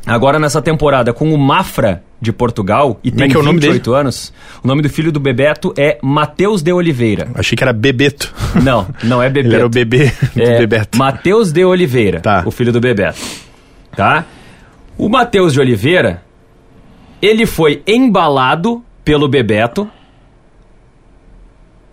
agora 0.05 0.39
nessa 0.39 0.61
temporada 0.61 1.13
com 1.13 1.33
o 1.33 1.37
Mafra 1.37 2.03
de 2.21 2.31
Portugal 2.33 2.99
e 3.03 3.11
Como 3.11 3.21
é 3.21 3.23
tem 3.25 3.31
que 3.31 3.37
é 3.37 3.39
o 3.39 3.43
nome 3.43 3.59
28 3.59 3.93
anos, 3.93 4.33
o 4.63 4.67
nome 4.67 4.81
do 4.81 4.89
filho 4.89 5.11
do 5.11 5.19
Bebeto 5.19 5.73
é 5.77 5.97
Matheus 6.01 6.61
de 6.61 6.71
Oliveira. 6.73 7.29
Achei 7.35 7.55
que 7.55 7.63
era 7.63 7.71
Bebeto. 7.71 8.33
Não, 8.63 8.87
não 9.03 9.21
é 9.23 9.29
Bebeto. 9.29 9.47
Ele 9.53 9.55
era 9.55 9.65
o 9.65 9.69
bebê 9.69 10.11
do 10.35 10.41
É, 10.41 10.57
Bebeto. 10.59 10.97
Matheus 10.97 11.51
de 11.51 11.63
Oliveira, 11.63 12.19
Tá. 12.21 12.43
o 12.45 12.51
filho 12.51 12.73
do 12.73 12.79
Bebeto. 12.81 13.19
Tá? 13.95 14.25
O 14.97 15.07
Matheus 15.07 15.53
de 15.53 15.59
Oliveira, 15.61 16.21
ele 17.21 17.45
foi 17.45 17.81
embalado 17.87 18.83
pelo 19.09 19.27
Bebeto 19.27 19.89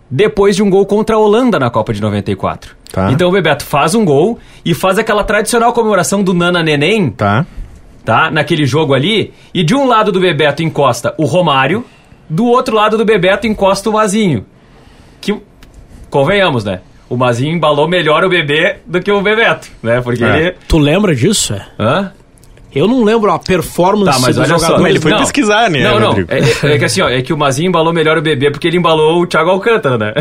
depois 0.09 0.55
de 0.55 0.61
um 0.61 0.69
gol 0.69 0.85
contra 0.85 1.15
a 1.15 1.19
Holanda 1.19 1.57
na 1.57 1.67
Copa 1.71 1.91
de 1.91 1.99
94. 1.99 2.75
Tá. 2.91 3.11
Então 3.11 3.27
o 3.27 3.31
Bebeto 3.31 3.65
faz 3.65 3.95
um 3.95 4.05
gol 4.05 4.37
e 4.63 4.75
faz 4.75 4.99
aquela 4.99 5.23
tradicional 5.23 5.73
comemoração 5.73 6.21
do 6.21 6.31
Nana 6.31 6.61
Neném, 6.61 7.09
Tá. 7.09 7.43
tá? 8.05 8.29
Naquele 8.29 8.67
jogo 8.67 8.93
ali, 8.93 9.33
e 9.51 9.63
de 9.63 9.73
um 9.73 9.87
lado 9.87 10.11
do 10.11 10.19
Bebeto 10.19 10.61
encosta 10.61 11.15
o 11.17 11.25
Romário, 11.25 11.83
do 12.29 12.45
outro 12.45 12.75
lado 12.75 12.99
do 12.99 13.03
Bebeto 13.03 13.47
encosta 13.47 13.89
o 13.89 13.93
Mazinho. 13.93 14.45
Que, 15.19 15.35
convenhamos, 16.11 16.63
né? 16.63 16.81
O 17.09 17.17
Mazinho 17.17 17.55
embalou 17.55 17.87
melhor 17.87 18.23
o 18.23 18.29
bebê 18.29 18.75
do 18.85 19.01
que 19.01 19.11
o 19.11 19.21
Bebeto, 19.23 19.69
né? 19.81 20.01
Porque 20.01 20.23
É. 20.23 20.37
ele... 20.37 20.55
Tu 20.67 20.77
lembra 20.77 21.15
disso? 21.15 21.55
É? 21.55 21.65
Hã? 21.79 22.11
Eu 22.77 22.87
não 22.87 23.03
lembro 23.03 23.31
a 23.31 23.39
performance 23.39 24.19
Tá, 24.19 24.25
mas 24.25 24.35
dos 24.35 24.49
olha 24.49 24.59
só, 24.59 24.87
ele 24.87 24.99
foi 24.99 25.11
não, 25.11 25.19
pesquisar, 25.19 25.69
né, 25.69 25.83
Não, 25.83 25.99
não. 25.99 26.13
É, 26.27 26.39
é- 26.69 26.75
é 26.75 26.77
que 26.77 26.85
assim, 26.85 27.01
ó, 27.01 27.09
é 27.09 27.21
que 27.21 27.33
o 27.33 27.37
Mazinho 27.37 27.69
embalou 27.69 27.91
melhor 27.93 28.17
o 28.17 28.21
bebê 28.21 28.51
porque 28.51 28.67
ele 28.67 28.77
embalou 28.77 29.21
o 29.21 29.27
Thiago 29.27 29.49
Alcântara, 29.49 29.97
né? 29.97 30.13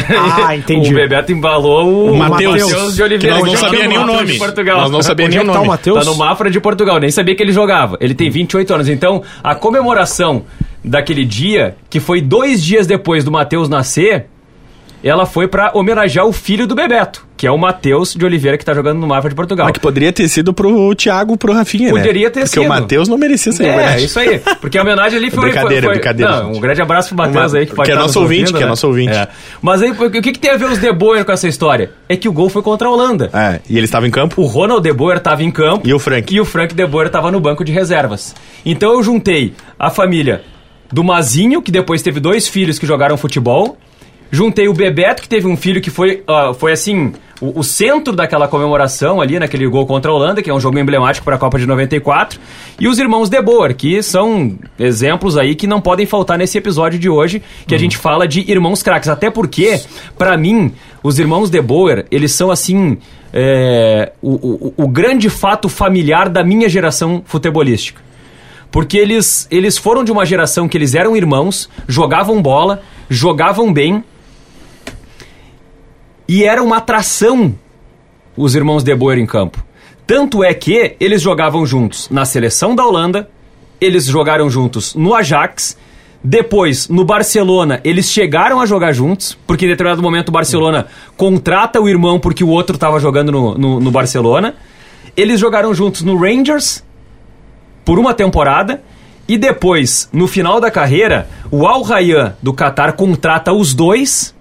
Ah, 0.45 0.55
entendi. 0.57 0.91
o 0.93 0.95
Bebeto 0.95 1.33
embalou 1.33 1.87
o, 1.87 2.13
O 2.13 2.17
Mateus, 2.17 2.63
Matheus 2.63 2.97
de 2.97 3.03
Oliveira. 3.03 3.37
que 3.37 3.41
nós 3.41 3.47
não 3.49 3.55
é 3.55 3.57
sabia 3.57 3.89
nem 3.89 3.99
o 3.99 4.07
nome. 4.07 4.33
De 4.33 4.39
Portugal. 4.39 4.81
Nós 4.83 4.91
não 4.91 5.03
sabia 5.03 5.29
nem 5.29 5.39
é 5.39 5.41
o 5.41 5.45
que 5.45 5.51
tá 5.51 5.53
o 5.53 5.57
nome. 5.57 5.69
Matheus? 5.69 5.99
Tá 5.99 6.05
no 6.11 6.17
Mafra 6.17 6.51
de 6.51 6.61
Portugal, 6.61 6.99
nem 6.99 7.11
sabia 7.11 7.35
que 7.35 7.43
ele 7.43 7.53
jogava. 7.53 7.97
Ele 8.01 8.15
tem 8.15 8.31
28 8.31 8.75
anos. 8.75 8.89
Então, 8.89 9.23
a 9.43 9.55
comemoração 9.55 10.45
daquele 10.85 11.25
dia, 11.25 11.77
que 11.91 11.99
foi 12.01 12.21
dois 12.21 12.63
dias 12.65 12.87
depois 12.87 13.25
do 13.25 13.31
Matheus 13.31 13.69
nascer, 13.69 14.27
ela 15.09 15.27
foi 15.27 15.47
pra 15.49 15.71
homenagear 15.75 16.27
o 16.27 16.33
filho 16.33 16.67
do 16.67 16.75
Bebeto, 16.75 17.25
que 17.37 17.47
é 17.47 17.51
o 17.51 17.59
Matheus 17.59 18.15
de 18.15 18.25
Oliveira, 18.25 18.57
que 18.57 18.65
tá 18.65 18.73
jogando 18.75 18.99
no 18.99 19.07
Mafra 19.07 19.29
de 19.29 19.37
Portugal. 19.37 19.67
Mas 19.67 19.75
que 19.75 19.81
poderia 19.81 20.13
ter 20.13 20.27
sido 20.29 20.53
pro 20.55 20.95
Thiago, 20.95 21.37
pro 21.37 21.53
Rafinha, 21.53 21.93
né? 21.93 21.99
Poderia 21.99 22.31
ter 22.31 22.41
Porque 22.41 22.61
sido. 22.61 22.65
o 22.65 22.69
Matheus 22.69 23.09
não 23.09 23.19
merecia 23.19 23.53
ser 23.53 23.67
É, 23.67 23.75
homenagem. 23.75 24.05
isso 24.07 24.19
aí. 24.19 24.41
Porque 24.61 24.79
a 24.79 24.83
homenagem 24.83 25.19
ali 25.19 25.31
foi. 25.31 25.45
Brincadeira, 25.51 25.87
foi, 25.87 25.95
brincadeira, 25.95 26.43
Não, 26.43 26.53
um 26.53 26.61
grande 26.61 26.81
abraço 26.83 27.09
pro 27.09 27.19
Matheus 27.19 27.55
aí, 27.55 27.67
que 27.67 27.75
pode 27.75 27.87
que 27.87 27.93
é 27.93 27.95
nosso 27.95 28.07
nos 28.09 28.17
ouvinte, 28.17 28.41
ouvindo, 28.43 28.57
que 28.57 28.63
é 28.63 28.67
né? 28.67 28.71
nosso 28.71 28.87
ouvinte. 28.87 29.13
É. 29.13 29.29
Mas 29.61 29.83
aí, 29.83 29.91
o 29.91 30.11
que, 30.11 30.21
que 30.33 30.39
tem 30.39 30.51
a 30.51 30.57
ver 30.57 30.65
os 30.67 30.79
De 30.79 30.93
Boer 30.93 31.25
com 31.25 31.33
essa 31.33 31.47
história? 31.47 31.91
É 32.09 32.17
que 32.17 32.29
o 32.29 32.33
gol 32.33 32.49
foi 32.49 32.63
contra 32.63 32.89
a 32.89 32.91
Holanda. 32.91 33.31
É, 33.33 33.61
e 33.69 33.77
ele 33.77 33.85
estava 33.85 34.07
em 34.07 34.11
campo. 34.11 34.41
O 34.41 34.47
Ronald 34.47 34.83
De 34.83 34.93
Boer 34.93 35.19
estava 35.19 35.43
em 35.43 35.51
campo. 35.51 35.87
E 35.87 35.93
o 35.93 35.99
Frank. 35.99 36.35
E 36.35 36.41
o 36.41 36.45
Frank 36.45 36.75
De 36.75 36.87
Boer 36.87 37.07
estava 37.09 37.31
no 37.31 37.39
banco 37.39 37.65
de 37.65 37.71
reservas. 37.73 38.35
Então 38.65 38.93
eu 38.93 39.03
juntei 39.03 39.53
a 39.79 39.91
família 39.91 40.43
do 40.93 41.03
Mazinho, 41.05 41.61
que 41.61 41.71
depois 41.71 42.01
teve 42.03 42.19
dois 42.21 42.49
filhos 42.49 42.79
que 42.79 42.87
jogaram 42.87 43.17
futebol. 43.17 43.77
Juntei 44.31 44.69
o 44.69 44.73
Bebeto, 44.73 45.23
que 45.23 45.29
teve 45.29 45.47
um 45.47 45.57
filho 45.57 45.81
que 45.81 45.91
foi, 45.91 46.23
ah, 46.27 46.53
foi 46.53 46.73
assim, 46.73 47.13
o, 47.41 47.61
o 47.61 47.65
centro 47.65 48.13
daquela 48.15 48.49
comemoração 48.49 49.21
ali, 49.21 49.39
naquele 49.39 49.67
gol 49.69 49.87
contra 49.87 50.11
a 50.11 50.15
Holanda, 50.15 50.43
que 50.43 50.51
é 50.51 50.55
um 50.55 50.61
jogo 50.61 50.79
emblemático 50.79 51.25
para 51.25 51.37
a 51.37 51.39
Copa 51.39 51.59
de 51.59 51.67
94. 51.67 52.41
E 52.79 52.89
os 52.89 52.99
irmãos 52.99 53.29
De 53.29 53.41
Boer, 53.41 53.75
que 53.75 54.03
são 54.03 54.57
exemplos 54.79 55.37
aí 55.37 55.55
que 55.55 55.67
não 55.67 55.81
podem 55.81 56.07
faltar 56.07 56.39
nesse 56.39 56.59
episódio 56.59 56.99
de 56.99 57.09
hoje, 57.09 57.43
que 57.67 57.75
a 57.75 57.79
gente 57.79 57.97
fala 57.97 58.27
de 58.27 58.51
irmãos 58.51 58.83
craques. 58.83 59.09
Até 59.09 59.31
porque, 59.31 59.81
para 60.19 60.37
mim, 60.37 60.73
os 61.03 61.19
irmãos 61.19 61.51
De 61.51 61.61
Boer, 61.61 62.07
eles 62.11 62.33
são 62.33 62.51
assim, 62.51 62.99
é, 63.33 64.13
o, 64.21 64.33
o, 64.33 64.75
o 64.85 64.89
grande 64.89 65.31
fato 65.31 65.69
familiar 65.69 66.29
da 66.29 66.43
minha 66.43 66.69
geração 66.69 67.23
futebolística. 67.25 68.01
Porque 68.71 68.99
eles, 68.99 69.47
eles 69.51 69.79
foram 69.79 70.05
de 70.05 70.13
uma 70.13 70.27
geração 70.27 70.69
que 70.69 70.77
eles 70.77 70.95
eram 70.95 71.17
irmãos, 71.17 71.69
jogavam 71.87 72.43
bola, 72.43 72.83
jogavam 73.09 73.73
bem, 73.73 74.05
e 76.29 76.45
era 76.45 76.63
uma 76.63 76.79
atração 76.79 77.55
os 78.37 78.55
irmãos 78.55 78.85
De 78.85 78.95
Boer 78.95 79.19
em 79.19 79.27
campo. 79.27 79.65
Tanto 80.07 80.45
é 80.45 80.53
que 80.53 80.95
eles 81.01 81.23
jogavam 81.23 81.65
juntos 81.67 82.09
na 82.11 82.25
seleção 82.25 82.75
da 82.75 82.85
Holanda, 82.85 83.29
eles 83.81 84.05
jogaram 84.05 84.49
juntos 84.49 84.95
no 84.95 85.15
Ajax, 85.15 85.77
depois 86.23 86.89
no 86.89 87.05
Barcelona 87.05 87.81
eles 87.85 88.11
chegaram 88.11 88.61
a 88.61 88.67
jogar 88.67 88.93
juntos, 88.93 89.39
porque 89.47 89.65
em 89.65 89.69
determinado 89.69 90.03
momento 90.03 90.29
o 90.29 90.33
Barcelona 90.33 90.87
contrata 91.17 91.81
o 91.81 91.89
irmão 91.89 92.21
porque 92.21 92.45
o 92.45 92.49
outro 92.49 92.77
estava 92.77 93.01
jogando 93.01 93.33
no, 93.33 93.55
no, 93.57 93.81
no 93.81 93.91
Barcelona. 93.91 94.55
Eles 95.17 95.41
jogaram 95.41 95.73
juntos 95.73 96.03
no 96.03 96.17
Rangers 96.17 96.85
por 97.85 97.99
uma 97.99 98.13
temporada. 98.13 98.83
E 99.29 99.37
depois, 99.37 100.09
no 100.13 100.29
final 100.29 100.61
da 100.61 100.71
carreira, 100.71 101.29
o 101.51 101.67
Al 101.67 101.83
Rayyan 101.83 102.37
do 102.41 102.53
Qatar 102.53 102.93
contrata 102.93 103.53
os 103.53 103.75
dois. 103.75 104.36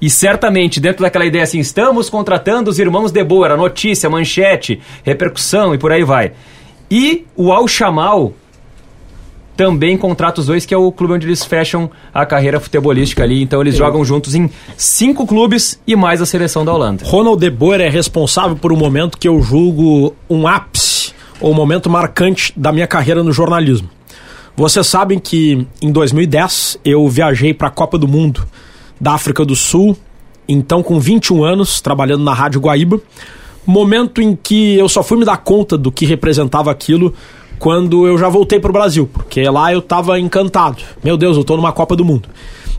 E 0.00 0.08
certamente, 0.08 0.80
dentro 0.80 1.02
daquela 1.02 1.26
ideia 1.26 1.44
assim, 1.44 1.58
estamos 1.58 2.08
contratando 2.08 2.70
os 2.70 2.78
irmãos 2.78 3.10
De 3.10 3.22
Boer, 3.24 3.52
a 3.52 3.56
notícia, 3.56 4.08
manchete, 4.08 4.80
repercussão 5.02 5.74
e 5.74 5.78
por 5.78 5.90
aí 5.90 6.04
vai. 6.04 6.32
E 6.90 7.26
o 7.36 7.52
Al 7.52 7.66
Shamal 7.66 8.32
também 9.58 9.98
contrata 9.98 10.40
os 10.40 10.46
dois, 10.46 10.64
que 10.64 10.72
é 10.72 10.78
o 10.78 10.92
clube 10.92 11.14
onde 11.14 11.26
eles 11.26 11.44
fecham 11.44 11.90
a 12.14 12.24
carreira 12.24 12.60
futebolística 12.60 13.24
ali. 13.24 13.42
Então 13.42 13.60
eles 13.60 13.74
jogam 13.74 14.04
juntos 14.04 14.36
em 14.36 14.48
cinco 14.76 15.26
clubes 15.26 15.80
e 15.84 15.96
mais 15.96 16.22
a 16.22 16.26
seleção 16.26 16.64
da 16.64 16.72
Holanda. 16.72 17.04
Ronald 17.04 17.40
De 17.40 17.50
Boer 17.50 17.80
é 17.80 17.88
responsável 17.88 18.56
por 18.56 18.72
um 18.72 18.76
momento 18.76 19.18
que 19.18 19.26
eu 19.26 19.42
julgo 19.42 20.14
um 20.30 20.46
ápice 20.46 21.12
ou 21.40 21.50
um 21.50 21.54
momento 21.54 21.90
marcante 21.90 22.52
da 22.56 22.70
minha 22.70 22.86
carreira 22.86 23.24
no 23.24 23.32
jornalismo. 23.32 23.90
Vocês 24.56 24.86
sabem 24.86 25.18
que 25.18 25.66
em 25.82 25.90
2010 25.90 26.78
eu 26.84 27.08
viajei 27.08 27.52
para 27.52 27.66
a 27.66 27.70
Copa 27.70 27.98
do 27.98 28.06
Mundo 28.06 28.46
da 29.00 29.12
África 29.12 29.44
do 29.44 29.54
Sul, 29.54 29.96
então 30.48 30.82
com 30.82 30.98
21 30.98 31.44
anos, 31.44 31.80
trabalhando 31.80 32.24
na 32.24 32.32
Rádio 32.32 32.60
Guaíba, 32.60 33.00
momento 33.66 34.22
em 34.22 34.34
que 34.34 34.74
eu 34.76 34.88
só 34.88 35.02
fui 35.02 35.18
me 35.18 35.24
dar 35.24 35.36
conta 35.38 35.76
do 35.76 35.92
que 35.92 36.06
representava 36.06 36.70
aquilo 36.70 37.12
quando 37.58 38.06
eu 38.06 38.16
já 38.16 38.28
voltei 38.28 38.58
para 38.58 38.70
o 38.70 38.72
Brasil, 38.72 39.08
porque 39.12 39.42
lá 39.48 39.72
eu 39.72 39.80
estava 39.80 40.18
encantado. 40.18 40.78
Meu 41.02 41.16
Deus, 41.16 41.36
eu 41.36 41.42
estou 41.42 41.56
numa 41.56 41.72
Copa 41.72 41.94
do 41.94 42.04
Mundo. 42.04 42.28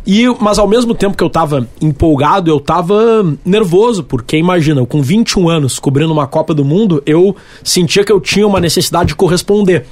E, 0.08 0.26
mas 0.40 0.58
ao 0.58 0.68
mesmo 0.68 0.96
tempo 0.96 1.16
que 1.16 1.24
eu 1.24 1.28
estava 1.28 1.68
empolgado, 1.82 2.50
eu 2.50 2.58
estava 2.58 3.24
nervoso, 3.46 4.04
porque 4.04 4.38
imagina, 4.38 4.84
com 4.86 5.02
21 5.02 5.50
anos 5.50 5.78
cobrindo 5.78 6.12
uma 6.12 6.26
Copa 6.26 6.54
do 6.54 6.66
Mundo, 6.66 7.04
eu 7.06 7.36
sentia 7.64 8.04
que 8.04 8.12
eu 8.12 8.20
tinha 8.20 8.48
uma 8.48 8.60
necessidade 8.60 9.10
de 9.10 9.16
corresponder. 9.16 9.86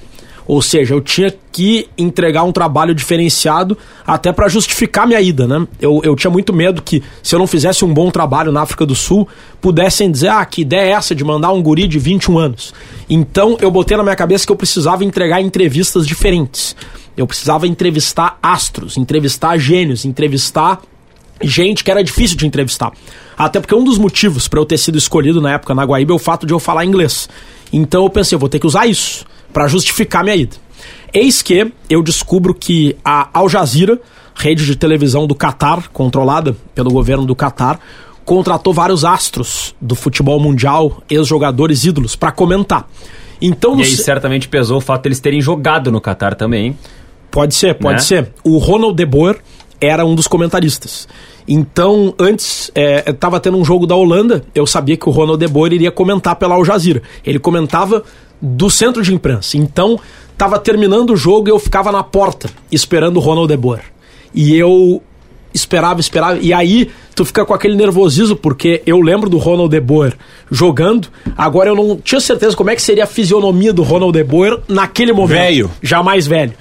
Ou 0.47 0.61
seja, 0.61 0.93
eu 0.93 1.01
tinha 1.01 1.33
que 1.51 1.89
entregar 1.97 2.43
um 2.43 2.51
trabalho 2.53 2.95
diferenciado 2.95 3.77
até 4.05 4.31
para 4.31 4.47
justificar 4.47 5.05
minha 5.05 5.19
ida, 5.19 5.45
né? 5.45 5.67
Eu, 5.81 5.99
eu 6.03 6.15
tinha 6.15 6.31
muito 6.31 6.53
medo 6.53 6.81
que, 6.81 7.03
se 7.21 7.35
eu 7.35 7.39
não 7.39 7.45
fizesse 7.45 7.83
um 7.83 7.93
bom 7.93 8.09
trabalho 8.09 8.51
na 8.51 8.61
África 8.61 8.85
do 8.85 8.95
Sul, 8.95 9.27
pudessem 9.59 10.09
dizer, 10.09 10.29
ah, 10.29 10.45
que 10.45 10.61
ideia 10.61 10.89
é 10.89 10.91
essa 10.91 11.13
de 11.13 11.23
mandar 11.23 11.51
um 11.51 11.61
guri 11.61 11.85
de 11.87 11.99
21 11.99 12.39
anos? 12.39 12.73
Então, 13.09 13.57
eu 13.59 13.69
botei 13.69 13.97
na 13.97 14.03
minha 14.03 14.15
cabeça 14.15 14.45
que 14.45 14.51
eu 14.51 14.55
precisava 14.55 15.03
entregar 15.03 15.41
entrevistas 15.41 16.07
diferentes. 16.07 16.75
Eu 17.17 17.27
precisava 17.27 17.67
entrevistar 17.67 18.37
astros, 18.41 18.95
entrevistar 18.95 19.57
gênios, 19.57 20.05
entrevistar 20.05 20.79
gente 21.41 21.83
que 21.83 21.91
era 21.91 22.03
difícil 22.03 22.37
de 22.37 22.47
entrevistar. 22.47 22.93
Até 23.37 23.59
porque 23.59 23.75
um 23.75 23.83
dos 23.83 23.97
motivos 23.97 24.47
para 24.47 24.59
eu 24.59 24.65
ter 24.65 24.77
sido 24.77 24.97
escolhido 24.97 25.41
na 25.41 25.53
época 25.53 25.75
na 25.75 25.83
Guaíba 25.83 26.13
é 26.13 26.15
o 26.15 26.19
fato 26.19 26.47
de 26.47 26.53
eu 26.53 26.59
falar 26.59 26.85
inglês. 26.85 27.27
Então 27.71 28.03
eu 28.03 28.09
pensei, 28.09 28.35
eu 28.35 28.39
vou 28.39 28.49
ter 28.49 28.59
que 28.59 28.65
usar 28.65 28.87
isso 28.87 29.25
para 29.53 29.67
justificar 29.67 30.23
minha 30.23 30.35
ida. 30.35 30.55
Eis 31.13 31.41
que 31.41 31.71
eu 31.89 32.03
descubro 32.03 32.53
que 32.53 32.95
a 33.03 33.29
Al 33.33 33.49
Jazeera, 33.49 33.99
rede 34.35 34.65
de 34.65 34.75
televisão 34.75 35.25
do 35.25 35.33
Catar, 35.33 35.89
controlada 35.89 36.55
pelo 36.75 36.91
governo 36.91 37.25
do 37.25 37.35
Catar, 37.35 37.79
contratou 38.25 38.73
vários 38.73 39.05
astros 39.05 39.73
do 39.81 39.95
futebol 39.95 40.39
mundial, 40.39 41.01
ex-jogadores 41.09 41.85
ídolos, 41.85 42.15
para 42.15 42.31
comentar. 42.31 42.87
Então, 43.41 43.77
E 43.79 43.83
aí 43.83 43.89
se- 43.89 44.03
certamente 44.03 44.47
pesou 44.47 44.77
o 44.77 44.81
fato 44.81 45.03
deles 45.03 45.19
terem 45.19 45.39
jogado 45.41 45.91
no 45.91 46.01
Qatar 46.01 46.35
também. 46.35 46.77
Pode 47.31 47.55
ser, 47.55 47.75
pode 47.75 47.95
Né? 47.95 47.99
ser. 48.01 48.33
O 48.43 48.57
Ronald 48.57 48.95
De 48.95 49.05
Boer 49.05 49.37
era 49.79 50.05
um 50.05 50.13
dos 50.13 50.27
comentaristas. 50.27 51.07
Então, 51.47 52.13
antes, 52.19 52.69
é, 52.75 53.09
estava 53.09 53.39
tendo 53.39 53.57
um 53.57 53.63
jogo 53.63 53.87
da 53.87 53.95
Holanda, 53.95 54.43
eu 54.53 54.67
sabia 54.67 54.97
que 54.97 55.07
o 55.07 55.11
Ronald 55.11 55.39
De 55.39 55.47
Boer 55.47 55.71
iria 55.71 55.91
comentar 55.91 56.35
pela 56.35 56.55
Al 56.55 56.65
Jazeera. 56.65 57.01
Ele 57.25 57.39
comentava 57.39 58.03
do 58.41 58.69
centro 58.69 59.01
de 59.01 59.13
imprensa. 59.13 59.57
Então, 59.57 59.99
estava 60.31 60.59
terminando 60.59 61.11
o 61.11 61.17
jogo 61.17 61.49
e 61.49 61.51
eu 61.51 61.59
ficava 61.59 61.91
na 61.91 62.03
porta, 62.03 62.49
esperando 62.71 63.17
o 63.17 63.19
Ronald 63.19 63.47
De 63.47 63.57
Boer. 63.57 63.81
E 64.33 64.55
eu 64.55 65.01
esperava, 65.53 65.99
esperava. 65.99 66.37
E 66.39 66.53
aí, 66.53 66.89
tu 67.15 67.25
fica 67.25 67.45
com 67.45 67.53
aquele 67.53 67.75
nervosismo, 67.75 68.35
porque 68.35 68.81
eu 68.85 69.01
lembro 69.01 69.29
do 69.29 69.37
Ronald 69.37 69.69
De 69.69 69.79
Boer 69.79 70.13
jogando. 70.51 71.07
Agora, 71.35 71.69
eu 71.69 71.75
não 71.75 71.97
tinha 71.97 72.21
certeza 72.21 72.55
como 72.55 72.69
é 72.69 72.75
que 72.75 72.81
seria 72.81 73.05
a 73.05 73.07
fisionomia 73.07 73.73
do 73.73 73.83
Ronald 73.83 74.13
De 74.13 74.23
Boer 74.23 74.59
naquele 74.67 75.11
momento. 75.11 75.39
Velho. 75.39 75.71
Já 75.81 76.03
mais 76.03 76.27
velho. 76.27 76.53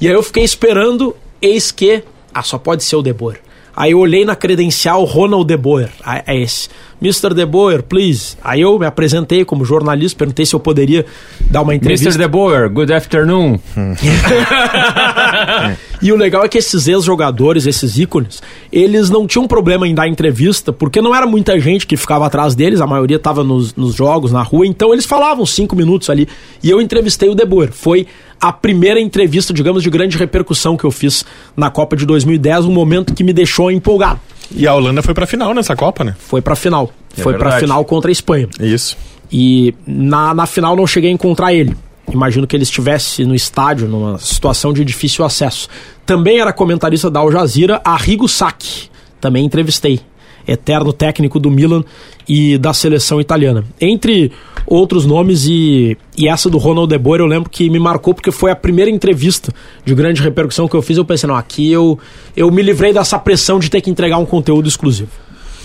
E 0.00 0.08
aí 0.08 0.14
eu 0.14 0.22
fiquei 0.22 0.44
esperando, 0.44 1.14
eis 1.42 1.70
que. 1.70 2.02
Ah, 2.32 2.42
só 2.42 2.56
pode 2.58 2.84
ser 2.84 2.96
o 2.96 3.02
De 3.02 3.12
Boer. 3.12 3.40
Aí 3.78 3.92
eu 3.92 4.00
olhei 4.00 4.24
na 4.24 4.34
credencial 4.34 5.04
Ronald 5.04 5.46
De 5.46 5.56
Boer. 5.56 5.88
É 6.26 6.36
esse. 6.36 6.68
Mr. 7.00 7.32
De 7.32 7.46
Boer, 7.46 7.80
please. 7.80 8.36
Aí 8.42 8.60
eu 8.60 8.76
me 8.76 8.84
apresentei 8.84 9.44
como 9.44 9.64
jornalista, 9.64 10.18
perguntei 10.18 10.44
se 10.44 10.52
eu 10.52 10.58
poderia 10.58 11.06
dar 11.48 11.62
uma 11.62 11.76
entrevista. 11.76 12.08
Mr. 12.08 12.24
De 12.24 12.28
Boer, 12.28 12.68
good 12.68 12.92
afternoon. 12.92 13.60
E 16.00 16.12
o 16.12 16.16
legal 16.16 16.44
é 16.44 16.48
que 16.48 16.58
esses 16.58 16.86
ex-jogadores, 16.86 17.66
esses 17.66 17.98
ícones, 17.98 18.40
eles 18.70 19.10
não 19.10 19.26
tinham 19.26 19.48
problema 19.48 19.86
em 19.86 19.92
dar 19.92 20.06
entrevista, 20.06 20.72
porque 20.72 21.02
não 21.02 21.12
era 21.12 21.26
muita 21.26 21.58
gente 21.58 21.88
que 21.88 21.96
ficava 21.96 22.24
atrás 22.24 22.54
deles, 22.54 22.80
a 22.80 22.86
maioria 22.86 23.16
estava 23.16 23.42
nos, 23.42 23.74
nos 23.74 23.96
jogos, 23.96 24.30
na 24.30 24.42
rua, 24.42 24.64
então 24.64 24.92
eles 24.92 25.04
falavam 25.04 25.44
cinco 25.44 25.74
minutos 25.74 26.08
ali. 26.08 26.28
E 26.62 26.70
eu 26.70 26.80
entrevistei 26.80 27.28
o 27.28 27.34
De 27.34 27.44
Boer. 27.44 27.72
Foi 27.72 28.06
a 28.40 28.52
primeira 28.52 29.00
entrevista, 29.00 29.52
digamos, 29.52 29.82
de 29.82 29.90
grande 29.90 30.16
repercussão 30.16 30.76
que 30.76 30.84
eu 30.84 30.90
fiz 30.90 31.24
na 31.56 31.70
Copa 31.70 31.96
de 31.96 32.06
2010, 32.06 32.64
um 32.66 32.72
momento 32.72 33.14
que 33.14 33.24
me 33.24 33.32
deixou 33.32 33.70
empolgado. 33.70 34.20
E 34.54 34.66
a 34.66 34.74
Holanda 34.74 35.02
foi 35.02 35.12
pra 35.14 35.26
final 35.26 35.52
nessa 35.52 35.76
Copa, 35.76 36.02
né? 36.04 36.14
Foi 36.18 36.40
pra 36.40 36.54
final. 36.56 36.90
É 37.16 37.22
Foi 37.22 37.34
pra 37.34 37.44
verdade. 37.50 37.60
final 37.66 37.84
contra 37.84 38.10
a 38.10 38.12
Espanha. 38.12 38.48
Isso. 38.60 38.96
E 39.30 39.74
na, 39.86 40.32
na 40.32 40.46
final 40.46 40.74
não 40.76 40.86
cheguei 40.86 41.10
a 41.10 41.12
encontrar 41.12 41.52
ele. 41.52 41.76
Imagino 42.10 42.46
que 42.46 42.56
ele 42.56 42.62
estivesse 42.62 43.24
no 43.26 43.34
estádio, 43.34 43.86
numa 43.86 44.18
situação 44.18 44.72
de 44.72 44.82
difícil 44.84 45.22
acesso. 45.24 45.68
Também 46.06 46.40
era 46.40 46.52
comentarista 46.52 47.10
da 47.10 47.20
Al 47.20 47.30
Jazeera, 47.30 47.80
Arrigo 47.84 48.26
Sacchi. 48.26 48.90
Também 49.20 49.44
entrevistei. 49.44 50.00
eterno 50.46 50.94
técnico 50.94 51.38
do 51.38 51.50
Milan 51.50 51.84
e 52.28 52.58
da 52.58 52.74
seleção 52.74 53.20
italiana. 53.20 53.64
Entre 53.80 54.30
outros 54.66 55.06
nomes 55.06 55.46
e, 55.46 55.96
e 56.16 56.28
essa 56.28 56.50
do 56.50 56.58
Ronald 56.58 56.88
De 56.88 56.98
Boer 56.98 57.20
eu 57.20 57.26
lembro 57.26 57.48
que 57.48 57.70
me 57.70 57.78
marcou 57.78 58.12
porque 58.12 58.30
foi 58.30 58.50
a 58.50 58.56
primeira 58.56 58.90
entrevista 58.90 59.52
de 59.84 59.94
grande 59.94 60.22
repercussão 60.22 60.68
que 60.68 60.74
eu 60.74 60.82
fiz. 60.82 60.98
Eu 60.98 61.04
pensei, 61.04 61.26
não, 61.26 61.36
aqui 61.36 61.72
eu, 61.72 61.98
eu 62.36 62.50
me 62.50 62.62
livrei 62.62 62.92
dessa 62.92 63.18
pressão 63.18 63.58
de 63.58 63.70
ter 63.70 63.80
que 63.80 63.90
entregar 63.90 64.18
um 64.18 64.26
conteúdo 64.26 64.68
exclusivo. 64.68 65.10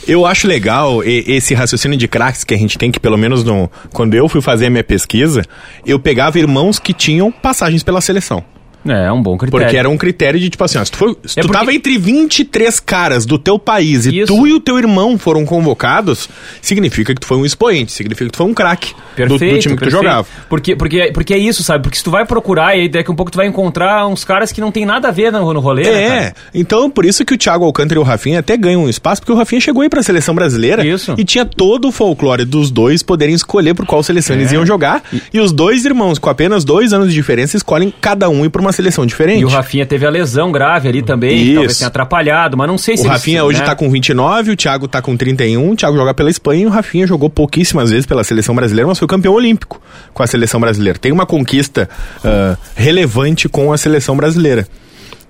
Eu 0.05 0.25
acho 0.25 0.47
legal 0.47 1.01
esse 1.03 1.53
raciocínio 1.53 1.97
de 1.97 2.09
craques 2.09 2.43
que 2.43 2.53
a 2.53 2.57
gente 2.57 2.77
tem, 2.77 2.91
que 2.91 2.99
pelo 2.99 3.17
menos 3.17 3.43
no, 3.43 3.71
quando 3.93 4.13
eu 4.15 4.27
fui 4.27 4.41
fazer 4.41 4.65
a 4.65 4.69
minha 4.69 4.83
pesquisa, 4.83 5.43
eu 5.85 5.97
pegava 5.97 6.37
irmãos 6.37 6.77
que 6.77 6.93
tinham 6.93 7.31
passagens 7.31 7.83
pela 7.83 8.01
seleção. 8.01 8.43
É, 8.87 9.05
é 9.05 9.11
um 9.11 9.21
bom 9.21 9.37
critério. 9.37 9.65
Porque 9.65 9.77
era 9.77 9.89
um 9.89 9.97
critério 9.97 10.39
de, 10.39 10.49
tipo 10.49 10.63
assim, 10.63 10.77
ó, 10.77 10.83
se 10.85 10.91
tu, 10.91 10.97
foi, 10.97 11.15
se 11.25 11.39
É 11.39 11.41
tu 11.41 11.47
porque- 11.47 11.57
tava 11.59 11.73
entre 11.73 11.97
23 11.97 12.79
caras 12.79 13.25
do 13.25 13.37
teu 13.37 13.57
país 13.57 14.05
e 14.05 14.19
Isso. 14.19 14.27
tu 14.35 14.45
e 14.47 14.53
o 14.53 14.59
teu 14.59 14.77
irmão 14.77 15.17
foram 15.17 15.45
convocados, 15.45 16.27
significa 16.61 17.13
que 17.13 17.21
tu 17.21 17.27
foi 17.27 17.37
um 17.37 17.45
expoente, 17.45 17.91
significa 17.91 18.25
que 18.25 18.31
tu 18.33 18.37
foi 18.37 18.45
um 18.45 18.53
craque 18.53 18.93
do, 18.93 19.15
Perfeito, 19.15 19.53
do 19.55 19.59
time 19.59 19.77
que 19.77 19.83
tu 19.85 19.89
jogava. 19.89 20.27
Porque, 20.49 20.75
porque, 20.75 21.11
porque 21.13 21.33
é 21.33 21.37
isso, 21.37 21.63
sabe? 21.63 21.83
Porque 21.83 21.97
se 21.97 22.03
tu 22.03 22.11
vai 22.11 22.25
procurar 22.25 22.75
e 22.77 22.89
daqui 22.89 23.09
a 23.09 23.13
um 23.13 23.15
pouco 23.15 23.31
tu 23.31 23.35
vai 23.37 23.47
encontrar 23.47 24.07
uns 24.07 24.23
caras 24.25 24.51
que 24.51 24.59
não 24.59 24.71
tem 24.71 24.85
nada 24.85 25.07
a 25.07 25.11
ver 25.11 25.31
no, 25.31 25.53
no 25.53 25.59
rolê, 25.59 25.83
né, 25.83 26.03
É, 26.03 26.09
cara? 26.09 26.35
então 26.53 26.89
por 26.89 27.05
isso 27.05 27.23
que 27.23 27.33
o 27.33 27.37
Thiago 27.37 27.63
Alcântara 27.65 27.99
e 27.99 28.01
o 28.01 28.05
Rafinha 28.05 28.39
até 28.39 28.57
ganham 28.57 28.83
um 28.83 28.89
espaço, 28.89 29.21
porque 29.21 29.31
o 29.31 29.35
Rafinha 29.35 29.61
chegou 29.61 29.81
aí 29.81 29.89
pra 29.89 30.03
seleção 30.03 30.33
brasileira 30.35 30.85
Isso. 30.85 31.13
e 31.17 31.23
tinha 31.23 31.45
todo 31.45 31.87
o 31.87 31.91
folclore 31.91 32.43
dos 32.45 32.69
dois 32.69 33.01
poderem 33.03 33.33
escolher 33.35 33.73
por 33.73 33.85
qual 33.85 34.03
seleção 34.03 34.35
eles 34.35 34.51
É. 34.51 34.55
iam 34.55 34.65
jogar. 34.65 35.03
E... 35.33 35.39
os 35.39 35.51
dois 35.51 35.85
irmãos, 35.85 36.17
com 36.19 36.29
apenas 36.29 36.63
dois 36.65 36.91
anos 36.93 37.09
de 37.09 37.13
diferença, 37.13 37.55
escolhem 37.57 37.93
cada 38.01 38.29
um 38.29 38.43
ir 38.45 38.49
pra 38.49 38.61
uma 38.61 38.72
seleção 38.73 39.05
diferente. 39.05 39.39
E 39.41 39.45
o 39.45 39.47
Rafinha 39.47 39.85
teve 39.85 40.05
a 40.05 40.09
lesão 40.09 40.51
grave 40.51 40.89
ali 40.89 41.01
também, 41.01 41.37
Isso. 41.41 41.53
talvez 41.53 41.77
tenha 41.77 41.87
atrapalhado, 41.87 42.57
mas 42.57 42.67
não 42.67 42.77
sei 42.77 42.97
se 42.97 43.03
O 43.03 43.05
eles- 43.05 43.11
Rafinha 43.13 43.45
hoje 43.45 43.59
né? 43.59 43.65
tá 43.65 43.75
com 43.75 43.89
29, 43.89 44.51
o 44.51 44.55
Thiago 44.57 44.87
tá 44.87 45.01
com 45.01 45.15
31, 45.15 45.71
o 45.71 45.75
Thiago 45.75 45.95
joga 45.95 46.13
pela 46.13 46.29
Espanha 46.29 46.63
e 46.63 46.65
o 46.65 46.69
Rafinha 46.69 47.07
jogou 47.07 47.29
pouquíssimas 47.29 47.89
vezes 47.91 48.05
pela 48.05 48.23
seleção 48.23 48.53
brasileira, 48.53 48.87
mas 48.87 48.99
foi 48.99 49.07
campeão 49.07 49.33
olímpico 49.33 49.81
com 50.13 50.21
a 50.21 50.27
seleção 50.27 50.59
brasileira. 50.59 50.99
Tem 50.99 51.11
uma 51.11 51.25
conquista 51.25 51.89
ah, 52.25 52.57
relevante 52.75 53.47
com 53.47 53.71
a 53.71 53.77
seleção 53.77 54.17
brasileira. 54.17 54.67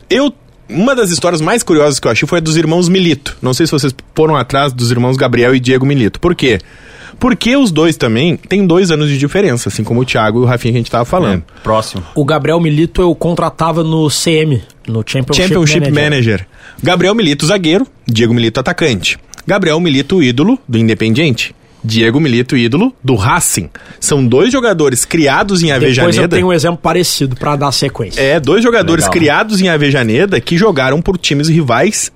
Eu. 0.09 0.33
Uma 0.69 0.95
das 0.95 1.11
histórias 1.11 1.41
mais 1.41 1.61
curiosas 1.61 1.99
que 1.99 2.07
eu 2.07 2.11
achei 2.11 2.25
foi 2.27 2.37
a 2.39 2.41
dos 2.41 2.55
irmãos 2.55 2.87
Milito. 2.87 3.35
Não 3.41 3.53
sei 3.53 3.65
se 3.67 3.71
vocês 3.71 3.93
foram 4.15 4.35
atrás 4.35 4.71
dos 4.71 4.91
irmãos 4.91 5.17
Gabriel 5.17 5.53
e 5.53 5.59
Diego 5.59 5.85
Milito. 5.85 6.21
Por 6.21 6.33
quê? 6.33 6.57
Porque 7.23 7.55
os 7.55 7.71
dois 7.71 7.95
também 7.95 8.35
têm 8.35 8.67
dois 8.67 8.91
anos 8.91 9.07
de 9.07 9.17
diferença, 9.17 9.69
assim 9.69 9.81
como 9.81 10.01
o 10.01 10.05
Thiago 10.05 10.39
e 10.39 10.41
o 10.41 10.45
Rafinha 10.45 10.73
que 10.73 10.77
a 10.77 10.81
gente 10.81 10.91
tava 10.91 11.05
falando. 11.05 11.41
É, 11.57 11.61
próximo. 11.63 12.03
O 12.13 12.25
Gabriel 12.25 12.59
Milito 12.59 13.01
eu 13.01 13.15
contratava 13.15 13.81
no 13.81 14.09
CM, 14.09 14.61
no 14.85 15.01
Championship, 15.07 15.47
Championship 15.47 15.89
Manager. 15.89 16.03
Manager. 16.03 16.47
Gabriel 16.83 17.15
Milito, 17.15 17.45
zagueiro. 17.45 17.87
Diego 18.05 18.33
Milito, 18.33 18.59
atacante. 18.59 19.17
Gabriel 19.47 19.79
Milito, 19.79 20.21
ídolo 20.21 20.59
do 20.67 20.77
Independiente. 20.77 21.55
Diego 21.81 22.19
Milito, 22.19 22.57
ídolo 22.57 22.93
do 23.01 23.15
Racing. 23.15 23.69
São 24.01 24.27
dois 24.27 24.51
jogadores 24.51 25.05
criados 25.05 25.63
em 25.63 25.67
Depois 25.67 25.97
eu 25.97 26.03
Avejaneda. 26.03 26.35
tenho 26.35 26.47
um 26.47 26.53
exemplo 26.53 26.79
parecido 26.83 27.37
pra 27.37 27.55
dar 27.55 27.71
sequência. 27.71 28.19
É, 28.19 28.37
dois 28.37 28.61
jogadores 28.61 29.05
Legal. 29.05 29.13
criados 29.13 29.61
em 29.61 29.69
Avejaneda 29.69 30.41
que 30.41 30.57
jogaram 30.57 31.01
por 31.01 31.17
times 31.17 31.47
rivais 31.47 32.11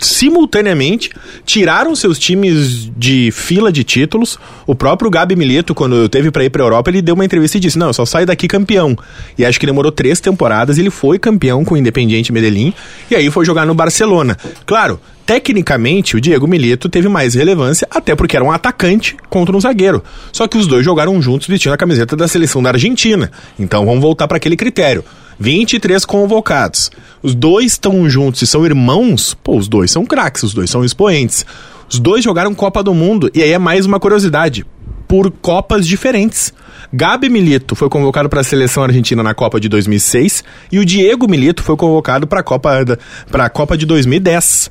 simultaneamente, 0.00 1.10
tiraram 1.44 1.96
seus 1.96 2.18
times 2.18 2.90
de 2.96 3.30
fila 3.32 3.72
de 3.72 3.84
títulos. 3.84 4.38
O 4.66 4.74
próprio 4.74 5.10
Gabi 5.10 5.34
Milito, 5.34 5.74
quando 5.74 6.08
teve 6.08 6.30
pra 6.30 6.44
ir 6.44 6.50
pra 6.50 6.62
Europa, 6.62 6.90
ele 6.90 7.00
deu 7.00 7.14
uma 7.14 7.24
entrevista 7.24 7.56
e 7.56 7.60
disse: 7.60 7.78
Não, 7.78 7.88
eu 7.88 7.92
só 7.92 8.04
saio 8.04 8.26
daqui 8.26 8.46
campeão. 8.46 8.96
E 9.38 9.44
acho 9.44 9.58
que 9.58 9.66
demorou 9.66 9.90
três 9.90 10.20
temporadas, 10.20 10.78
ele 10.78 10.90
foi 10.90 11.18
campeão 11.18 11.64
com 11.64 11.74
o 11.74 11.76
Independiente 11.76 12.32
Medellín 12.32 12.72
e 13.10 13.14
aí 13.14 13.30
foi 13.30 13.44
jogar 13.44 13.66
no 13.66 13.74
Barcelona. 13.74 14.36
Claro. 14.64 15.00
Tecnicamente, 15.26 16.16
o 16.16 16.20
Diego 16.20 16.46
Milito 16.46 16.88
teve 16.88 17.08
mais 17.08 17.34
relevância, 17.34 17.84
até 17.90 18.14
porque 18.14 18.36
era 18.36 18.44
um 18.44 18.52
atacante 18.52 19.16
contra 19.28 19.56
um 19.56 19.60
zagueiro. 19.60 20.00
Só 20.32 20.46
que 20.46 20.56
os 20.56 20.68
dois 20.68 20.84
jogaram 20.84 21.20
juntos 21.20 21.48
vestindo 21.48 21.72
a 21.72 21.76
camiseta 21.76 22.14
da 22.14 22.28
seleção 22.28 22.62
da 22.62 22.70
Argentina. 22.70 23.28
Então 23.58 23.84
vamos 23.84 24.00
voltar 24.00 24.28
para 24.28 24.36
aquele 24.36 24.56
critério. 24.56 25.04
23 25.38 26.04
convocados. 26.04 26.90
Os 27.22 27.34
dois 27.34 27.72
estão 27.72 28.08
juntos 28.08 28.42
e 28.42 28.46
são 28.46 28.64
irmãos, 28.64 29.34
pô, 29.34 29.56
os 29.56 29.68
dois 29.68 29.90
são 29.90 30.04
craques, 30.04 30.42
os 30.42 30.54
dois 30.54 30.70
são 30.70 30.84
expoentes. 30.84 31.44
Os 31.88 31.98
dois 31.98 32.24
jogaram 32.24 32.54
Copa 32.54 32.82
do 32.82 32.94
Mundo, 32.94 33.30
e 33.34 33.42
aí 33.42 33.52
é 33.52 33.58
mais 33.58 33.86
uma 33.86 34.00
curiosidade. 34.00 34.66
Por 35.06 35.30
Copas 35.30 35.86
diferentes. 35.86 36.52
Gabi 36.92 37.28
Milito 37.28 37.74
foi 37.74 37.88
convocado 37.88 38.28
para 38.28 38.40
a 38.40 38.44
seleção 38.44 38.82
argentina 38.82 39.22
na 39.22 39.34
Copa 39.34 39.60
de 39.60 39.68
2006 39.68 40.44
e 40.70 40.78
o 40.78 40.84
Diego 40.84 41.28
Milito 41.28 41.62
foi 41.62 41.76
convocado 41.76 42.26
para 42.26 42.40
a 42.40 42.42
Copa, 42.42 42.98
pra 43.30 43.48
Copa 43.48 43.76
de 43.76 43.86
2010. 43.86 44.70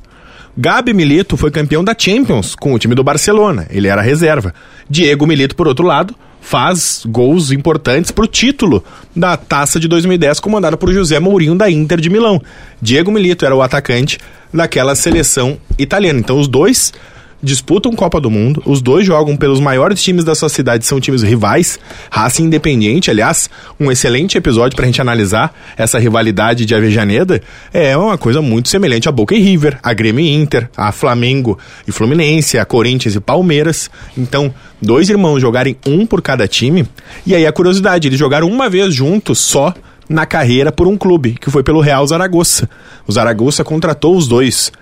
Gabi 0.56 0.94
Milito 0.94 1.36
foi 1.36 1.50
campeão 1.50 1.84
da 1.84 1.94
Champions 1.96 2.54
com 2.54 2.72
o 2.72 2.78
time 2.78 2.94
do 2.94 3.04
Barcelona. 3.04 3.66
Ele 3.70 3.88
era 3.88 4.00
reserva. 4.00 4.54
Diego 4.88 5.26
Milito, 5.26 5.54
por 5.54 5.68
outro 5.68 5.86
lado, 5.86 6.14
faz 6.46 7.02
gols 7.04 7.50
importantes 7.50 8.12
pro 8.12 8.24
título 8.24 8.84
da 9.16 9.36
Taça 9.36 9.80
de 9.80 9.88
2010, 9.88 10.38
comandada 10.38 10.76
por 10.76 10.92
José 10.92 11.18
Mourinho 11.18 11.56
da 11.56 11.68
Inter 11.68 12.00
de 12.00 12.08
Milão. 12.08 12.40
Diego 12.80 13.10
Milito 13.10 13.44
era 13.44 13.56
o 13.56 13.62
atacante 13.62 14.20
daquela 14.54 14.94
seleção 14.94 15.58
italiana. 15.76 16.20
Então 16.20 16.38
os 16.38 16.46
dois 16.46 16.92
disputam 17.42 17.92
Copa 17.92 18.20
do 18.20 18.30
Mundo, 18.30 18.62
os 18.64 18.80
dois 18.80 19.06
jogam 19.06 19.36
pelos 19.36 19.60
maiores 19.60 20.02
times 20.02 20.24
da 20.24 20.34
sua 20.34 20.48
cidade, 20.48 20.86
são 20.86 21.00
times 21.00 21.22
rivais, 21.22 21.78
Racing 22.10 22.44
Independiente, 22.44 23.10
aliás, 23.10 23.48
um 23.78 23.90
excelente 23.90 24.38
episódio 24.38 24.76
pra 24.76 24.86
gente 24.86 25.00
analisar 25.00 25.54
essa 25.76 25.98
rivalidade 25.98 26.64
de 26.64 26.74
Avejaneda, 26.74 27.40
é 27.72 27.96
uma 27.96 28.16
coisa 28.18 28.40
muito 28.40 28.68
semelhante 28.68 29.08
a 29.08 29.12
Boca 29.12 29.34
e 29.34 29.40
River, 29.40 29.78
a 29.82 29.92
Grêmio 29.92 30.24
e 30.24 30.34
Inter, 30.34 30.68
a 30.76 30.90
Flamengo 30.92 31.58
e 31.86 31.92
Fluminense, 31.92 32.58
a 32.58 32.64
Corinthians 32.64 33.14
e 33.14 33.20
Palmeiras. 33.20 33.90
Então, 34.16 34.52
dois 34.80 35.08
irmãos 35.08 35.40
jogarem 35.40 35.76
um 35.86 36.06
por 36.06 36.22
cada 36.22 36.48
time, 36.48 36.86
e 37.26 37.34
aí 37.34 37.46
a 37.46 37.52
curiosidade, 37.52 38.08
eles 38.08 38.18
jogaram 38.18 38.48
uma 38.48 38.68
vez 38.68 38.94
juntos 38.94 39.38
só 39.38 39.74
na 40.08 40.24
carreira 40.24 40.70
por 40.70 40.86
um 40.86 40.96
clube, 40.96 41.36
que 41.40 41.50
foi 41.50 41.62
pelo 41.62 41.80
Real 41.80 42.06
Zaragoza. 42.06 42.68
O 43.06 43.12
Zaragoza 43.12 43.64
contratou 43.64 44.16
os 44.16 44.28
dois 44.28 44.72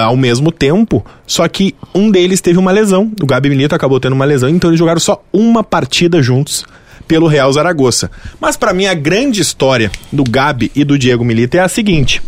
ao 0.00 0.16
mesmo 0.16 0.50
tempo, 0.50 1.04
só 1.26 1.46
que 1.46 1.74
um 1.94 2.10
deles 2.10 2.40
teve 2.40 2.58
uma 2.58 2.72
lesão. 2.72 3.12
O 3.22 3.26
Gabi 3.26 3.50
Milito 3.50 3.74
acabou 3.74 4.00
tendo 4.00 4.14
uma 4.14 4.24
lesão, 4.24 4.48
então 4.48 4.70
eles 4.70 4.78
jogaram 4.78 5.00
só 5.00 5.22
uma 5.32 5.62
partida 5.62 6.22
juntos 6.22 6.64
pelo 7.06 7.26
Real 7.26 7.52
Zaragoza. 7.52 8.10
Mas 8.40 8.56
pra 8.56 8.72
mim 8.72 8.86
a 8.86 8.94
grande 8.94 9.42
história 9.42 9.90
do 10.10 10.24
Gabi 10.24 10.72
e 10.74 10.84
do 10.84 10.98
Diego 10.98 11.24
Milito 11.24 11.56
é 11.56 11.60
a 11.60 11.68
seguinte: 11.68 12.22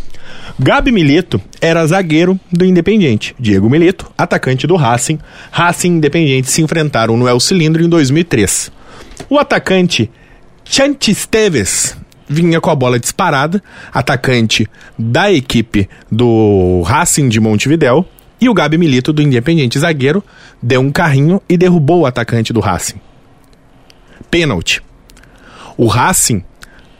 Gabi 0.59 0.92
Milito 0.92 1.40
era 1.61 1.87
zagueiro 1.87 2.38
do 2.53 2.64
Independiente. 2.64 3.35
Diego 3.38 3.68
Milito, 3.68 4.11
atacante 4.16 4.66
do 4.66 4.77
Racing. 4.77 5.18
Racing 5.50 5.88
e 5.88 5.96
Independiente 5.96 6.50
se 6.50 6.62
enfrentaram 6.62 7.16
no 7.16 7.27
El 7.27 7.40
Cilindro 7.40 7.83
em 7.83 7.88
2003. 7.88 8.70
O 9.29 9.38
atacante 9.38 10.11
Chanti 10.64 11.11
Esteves 11.11 11.96
vinha 12.29 12.61
com 12.61 12.71
a 12.71 12.75
bola 12.75 12.99
disparada, 12.99 13.63
atacante 13.93 14.69
da 14.99 15.33
equipe 15.33 15.89
do 16.11 16.83
Racing 16.83 17.29
de 17.29 17.41
Montevidéu, 17.41 18.07
e 18.41 18.49
o 18.49 18.55
Gabi 18.55 18.77
Milito 18.77 19.13
do 19.13 19.23
Independiente 19.23 19.79
zagueiro 19.79 20.23
deu 20.63 20.81
um 20.81 20.91
carrinho 20.91 21.41
e 21.49 21.57
derrubou 21.57 22.01
o 22.01 22.07
atacante 22.07 22.53
do 22.53 22.61
Racing. 22.61 23.01
Pênalti. 24.31 24.83
O 25.77 25.87
Racing 25.87 26.43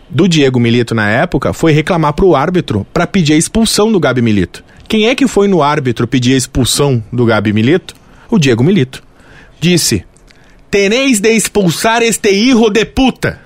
do 0.09 0.29
Diego 0.29 0.61
Milito 0.61 0.95
na 0.95 1.11
época 1.11 1.53
foi 1.53 1.73
reclamar 1.73 2.13
pro 2.13 2.35
árbitro 2.35 2.87
para 2.93 3.07
pedir 3.07 3.35
a 3.35 3.37
expulsão 3.37 3.91
do 3.91 4.01
Gabi 4.01 4.23
Milito. 4.23 4.65
Quem 4.87 5.09
é 5.09 5.15
que 5.15 5.27
foi 5.27 5.49
no 5.49 5.63
árbitro 5.63 6.07
pedir 6.07 6.35
a 6.35 6.37
expulsão 6.37 7.03
do 7.13 7.27
Gabi 7.27 7.53
Milito? 7.53 7.95
O 8.31 8.39
Diego 8.39 8.63
Milito. 8.63 9.03
Disse: 9.61 10.05
Teneis 10.71 11.21
de 11.21 11.31
expulsar 11.31 12.03
este 12.03 12.31
hijo 12.31 12.71
de 12.71 12.85
puta. 12.85 13.41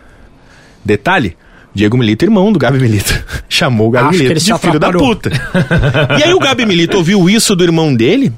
Detalhe: 0.85 1.37
Diego 1.79 1.97
Milito, 1.97 2.25
irmão 2.25 2.53
do 2.53 2.59
Gabi 2.59 2.81
Milito. 2.81 3.15
Chamou 3.49 3.87
o 3.87 3.91
Gabi 3.91 4.09
Acho 4.09 4.19
Milito 4.19 4.41
de 4.41 4.59
filho 4.59 4.81
da 4.81 4.91
puta. 4.91 5.31
e 6.19 6.25
aí 6.25 6.35
o 6.35 6.39
Gabi 6.41 6.67
Milito 6.67 6.97
ouviu 6.97 7.31
isso 7.31 7.55
do 7.55 7.63
irmão 7.63 7.95
dele 7.95 8.33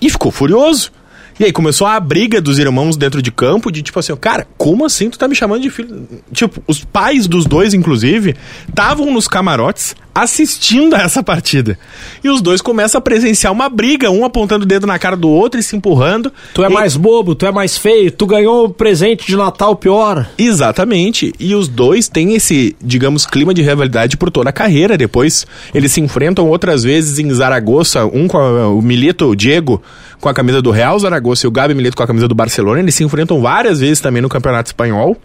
e 0.00 0.08
ficou 0.08 0.30
furioso. 0.30 0.92
E 1.38 1.44
aí 1.44 1.52
começou 1.52 1.88
a 1.88 1.98
briga 1.98 2.40
dos 2.40 2.60
irmãos 2.60 2.96
dentro 2.96 3.20
de 3.20 3.32
campo, 3.32 3.72
de 3.72 3.82
tipo 3.82 3.98
assim, 3.98 4.14
cara, 4.14 4.46
como 4.56 4.84
assim 4.84 5.10
tu 5.10 5.18
tá 5.18 5.26
me 5.26 5.34
chamando 5.34 5.62
de 5.62 5.70
filho? 5.70 6.06
Tipo, 6.32 6.62
os 6.68 6.84
pais 6.84 7.26
dos 7.26 7.44
dois, 7.46 7.74
inclusive, 7.74 8.36
estavam 8.68 9.12
nos 9.12 9.26
camarotes 9.26 9.96
assistindo 10.14 10.94
a 10.94 11.00
essa 11.00 11.22
partida. 11.22 11.78
E 12.22 12.28
os 12.28 12.40
dois 12.40 12.60
começam 12.62 12.98
a 12.98 13.02
presenciar 13.02 13.52
uma 13.52 13.68
briga, 13.68 14.10
um 14.10 14.24
apontando 14.24 14.64
o 14.64 14.66
dedo 14.68 14.86
na 14.86 14.98
cara 14.98 15.16
do 15.16 15.28
outro 15.28 15.58
e 15.58 15.62
se 15.62 15.74
empurrando. 15.76 16.32
Tu 16.54 16.62
é 16.62 16.68
E- 16.68 16.72
mais 16.72 16.96
bobo, 16.96 17.34
tu 17.34 17.44
é 17.46 17.50
mais 17.52 17.76
feio, 17.76 18.10
tu 18.12 18.26
ganhou 18.26 18.66
o 18.66 18.68
presente 18.70 19.26
de 19.26 19.36
Natal 19.36 19.74
pior. 19.74 20.26
Exatamente. 20.38 21.32
E 21.38 21.54
os 21.54 21.66
dois 21.68 22.08
têm 22.08 22.34
esse, 22.34 22.76
digamos, 22.80 23.26
clima 23.26 23.52
de 23.52 23.62
rivalidade 23.62 24.16
por 24.16 24.30
toda 24.30 24.50
a 24.50 24.52
carreira. 24.52 24.96
Depois 24.96 25.46
eles 25.74 25.92
se 25.92 26.00
enfrentam 26.00 26.48
outras 26.48 26.82
vezes 26.84 27.18
em 27.18 27.30
Zaragoza, 27.32 28.04
um 28.06 28.28
com 28.28 28.38
a- 28.38 28.68
o 28.68 28.80
Milito, 28.80 29.26
o 29.26 29.34
Diego, 29.36 29.82
com 30.20 30.28
a 30.28 30.34
camisa 30.34 30.62
do 30.62 30.70
Real 30.70 30.98
Zaragoza 30.98 31.44
e 31.44 31.48
o 31.48 31.50
Gabi 31.50 31.74
Milito 31.74 31.96
com 31.96 32.02
a 32.02 32.06
camisa 32.06 32.28
do 32.28 32.34
Barcelona. 32.34 32.80
Eles 32.80 32.94
se 32.94 33.02
enfrentam 33.04 33.40
várias 33.40 33.80
vezes 33.80 34.00
também 34.00 34.22
no 34.22 34.28
Campeonato 34.28 34.68
Espanhol. 34.68 35.16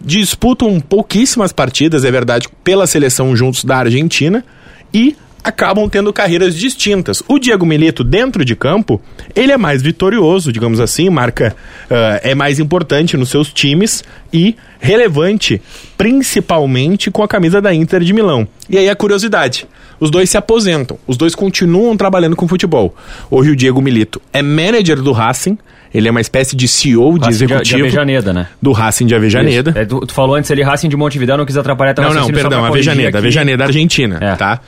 Disputam 0.00 0.80
pouquíssimas 0.80 1.52
partidas, 1.52 2.04
é 2.04 2.10
verdade, 2.10 2.48
pela 2.64 2.86
seleção 2.86 3.36
juntos 3.36 3.64
da 3.64 3.78
Argentina. 3.78 4.44
E 4.92 5.16
acabam 5.42 5.88
tendo 5.88 6.12
carreiras 6.12 6.54
distintas. 6.54 7.22
O 7.26 7.38
Diego 7.38 7.64
Milito, 7.66 8.04
dentro 8.04 8.44
de 8.44 8.54
campo, 8.54 9.00
ele 9.34 9.52
é 9.52 9.56
mais 9.56 9.82
vitorioso, 9.82 10.52
digamos 10.52 10.80
assim, 10.80 11.08
marca 11.08 11.54
uh, 11.90 12.20
é 12.22 12.34
mais 12.34 12.58
importante 12.58 13.16
nos 13.16 13.30
seus 13.30 13.52
times 13.52 14.04
e 14.32 14.54
relevante, 14.78 15.60
principalmente 15.96 17.10
com 17.10 17.22
a 17.22 17.28
camisa 17.28 17.60
da 17.60 17.74
Inter 17.74 18.02
de 18.02 18.12
Milão. 18.12 18.46
E 18.68 18.78
aí 18.78 18.88
a 18.88 18.96
curiosidade. 18.96 19.66
Os 19.98 20.10
dois 20.10 20.30
se 20.30 20.38
aposentam, 20.38 20.98
os 21.06 21.18
dois 21.18 21.34
continuam 21.34 21.94
trabalhando 21.94 22.34
com 22.34 22.48
futebol. 22.48 22.96
Hoje 23.30 23.50
o 23.50 23.56
Diego 23.56 23.82
Milito 23.82 24.20
é 24.32 24.40
manager 24.40 25.02
do 25.02 25.12
Racing, 25.12 25.58
ele 25.92 26.06
é 26.08 26.10
uma 26.10 26.20
espécie 26.20 26.54
de 26.56 26.68
CEO, 26.68 27.14
de 27.18 27.24
Racing 27.26 27.44
executivo. 27.44 27.76
de 27.78 27.82
Avejaneda, 27.86 28.32
né? 28.32 28.46
Do 28.62 28.72
Racing 28.72 29.06
de 29.06 29.14
Avejaneda. 29.14 29.72
É, 29.76 29.84
tu, 29.84 30.00
tu 30.00 30.12
falou 30.14 30.36
antes 30.36 30.50
ali 30.50 30.62
Racing 30.62 30.88
de 30.88 30.96
Montevideo, 30.96 31.36
não 31.36 31.44
quis 31.46 31.56
atrapalhar 31.56 31.94
teu 31.94 32.04
Não, 32.04 32.14
não, 32.14 32.28
perdão, 32.28 32.64
Avejaneda. 32.64 33.18
Avejaneda 33.18 33.64
Argentina, 33.64 34.18
É. 34.20 34.34
tá? 34.36 34.60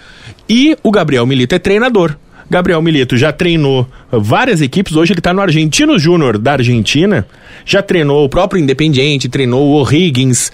E 0.49 0.77
o 0.83 0.91
Gabriel 0.91 1.25
Milito 1.27 1.55
é 1.55 1.59
treinador. 1.59 2.17
Gabriel 2.51 2.83
Milito 2.83 3.17
já 3.17 3.33
treinou 3.33 3.89
várias 4.11 4.61
equipes, 4.61 4.95
hoje 4.95 5.15
ele 5.15 5.21
tá 5.23 5.33
no 5.33 5.41
Argentino 5.41 5.99
Júnior 5.99 6.37
da 6.37 6.53
Argentina, 6.53 7.27
já 7.65 7.81
treinou 7.83 8.25
o 8.25 8.29
próprio 8.29 8.61
Independiente, 8.61 9.29
treinou 9.29 9.67
o 9.69 9.81
O'Higgins. 9.81 10.53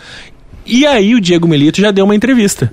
E 0.65 0.87
aí 0.87 1.15
o 1.15 1.21
Diego 1.21 1.49
Milito 1.49 1.81
já 1.81 1.91
deu 1.91 2.05
uma 2.05 2.15
entrevista. 2.15 2.71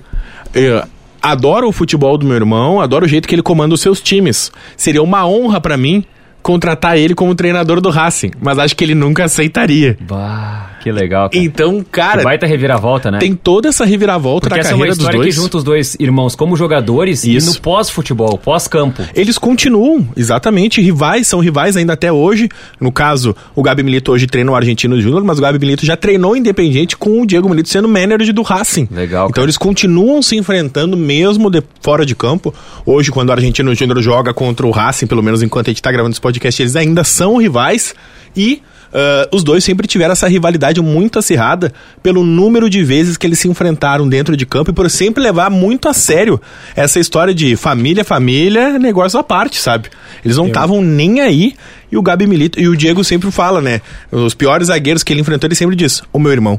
Eu 0.54 0.82
adoro 1.20 1.66
o 1.66 1.72
futebol 1.72 2.16
do 2.16 2.24
meu 2.24 2.36
irmão, 2.36 2.80
adoro 2.80 3.04
o 3.04 3.08
jeito 3.08 3.26
que 3.26 3.34
ele 3.34 3.42
comanda 3.42 3.74
os 3.74 3.80
seus 3.80 4.00
times. 4.00 4.52
Seria 4.76 5.02
uma 5.02 5.26
honra 5.26 5.60
pra 5.60 5.76
mim 5.76 6.04
contratar 6.46 6.96
ele 6.96 7.12
como 7.12 7.34
treinador 7.34 7.80
do 7.80 7.90
Racing, 7.90 8.30
mas 8.40 8.56
acho 8.56 8.76
que 8.76 8.84
ele 8.84 8.94
nunca 8.94 9.24
aceitaria. 9.24 9.98
Bah, 10.00 10.75
que 10.86 10.92
legal, 10.92 11.28
cara. 11.28 11.44
Então, 11.44 11.84
cara, 11.90 12.18
Que 12.18 12.24
baita 12.24 12.46
reviravolta, 12.46 13.10
né? 13.10 13.18
tem 13.18 13.34
toda 13.34 13.68
essa 13.68 13.84
reviravolta 13.84 14.48
Porque 14.48 14.62
da 14.62 14.68
é 14.68 14.72
uma 14.72 14.78
carreira 14.78 14.90
dos 14.94 14.98
história 14.98 15.18
dois. 15.18 15.34
que 15.34 15.40
junta 15.40 15.56
os 15.56 15.64
dois 15.64 15.96
irmãos 15.98 16.36
como 16.36 16.56
jogadores 16.56 17.24
Isso. 17.24 17.50
e 17.50 17.54
no 17.54 17.60
pós-futebol, 17.60 18.38
pós-campo. 18.38 19.02
Eles 19.14 19.36
continuam, 19.36 20.06
exatamente, 20.16 20.80
rivais, 20.80 21.26
são 21.26 21.40
rivais 21.40 21.76
ainda 21.76 21.94
até 21.94 22.12
hoje. 22.12 22.48
No 22.80 22.92
caso, 22.92 23.34
o 23.54 23.62
Gabi 23.62 23.82
Milito 23.82 24.12
hoje 24.12 24.28
treina 24.28 24.50
o 24.52 24.54
Argentino 24.54 25.00
Júnior, 25.00 25.24
mas 25.24 25.38
o 25.38 25.42
Gabi 25.42 25.58
Milito 25.58 25.84
já 25.84 25.96
treinou 25.96 26.36
independente 26.36 26.96
com 26.96 27.22
o 27.22 27.26
Diego 27.26 27.48
Milito 27.48 27.68
sendo 27.68 27.88
manager 27.88 28.32
do 28.32 28.42
Racing. 28.42 28.86
Legal, 28.90 29.24
Então 29.26 29.34
cara. 29.34 29.46
eles 29.46 29.56
continuam 29.58 30.22
se 30.22 30.36
enfrentando 30.36 30.96
mesmo 30.96 31.50
de 31.50 31.62
fora 31.80 32.06
de 32.06 32.14
campo. 32.14 32.54
Hoje, 32.84 33.10
quando 33.10 33.30
o 33.30 33.32
Argentino 33.32 33.74
Júnior 33.74 34.00
joga 34.00 34.32
contra 34.32 34.64
o 34.64 34.70
Racing, 34.70 35.08
pelo 35.08 35.22
menos 35.22 35.42
enquanto 35.42 35.66
a 35.66 35.70
gente 35.70 35.82
tá 35.82 35.90
gravando 35.90 36.12
esse 36.12 36.20
podcast, 36.20 36.62
eles 36.62 36.76
ainda 36.76 37.02
são 37.02 37.38
rivais 37.38 37.92
e 38.36 38.62
ah, 38.98 39.28
os 39.30 39.44
dois 39.44 39.62
sempre 39.62 39.86
tiveram 39.86 40.12
essa 40.12 40.26
rivalidade 40.26 40.80
muito 40.80 41.18
acirrada 41.18 41.70
pelo 42.02 42.24
número 42.24 42.70
de 42.70 42.82
vezes 42.82 43.18
que 43.18 43.26
eles 43.26 43.38
se 43.38 43.46
enfrentaram 43.46 44.08
dentro 44.08 44.34
de 44.34 44.46
campo 44.46 44.70
e 44.70 44.72
por 44.72 44.90
sempre 44.90 45.22
levar 45.22 45.50
muito 45.50 45.86
a 45.86 45.92
sério 45.92 46.40
essa 46.74 46.98
história 46.98 47.34
de 47.34 47.56
família, 47.56 48.02
família, 48.02 48.78
negócio 48.78 49.20
à 49.20 49.22
parte, 49.22 49.58
sabe? 49.58 49.90
Eles 50.24 50.38
não 50.38 50.46
estavam 50.46 50.80
nem 50.80 51.20
aí 51.20 51.54
e 51.92 51.96
o 51.98 52.00
Gabi 52.02 52.26
Milito 52.26 52.58
e 52.58 52.68
o 52.68 52.74
Diego 52.74 53.04
sempre 53.04 53.30
fala, 53.30 53.60
né? 53.60 53.82
Os 54.10 54.32
piores 54.32 54.68
zagueiros 54.68 55.02
que 55.02 55.12
ele 55.12 55.20
enfrentou, 55.20 55.46
ele 55.46 55.54
sempre 55.54 55.76
diz: 55.76 56.02
"O 56.10 56.18
meu 56.18 56.32
irmão". 56.32 56.58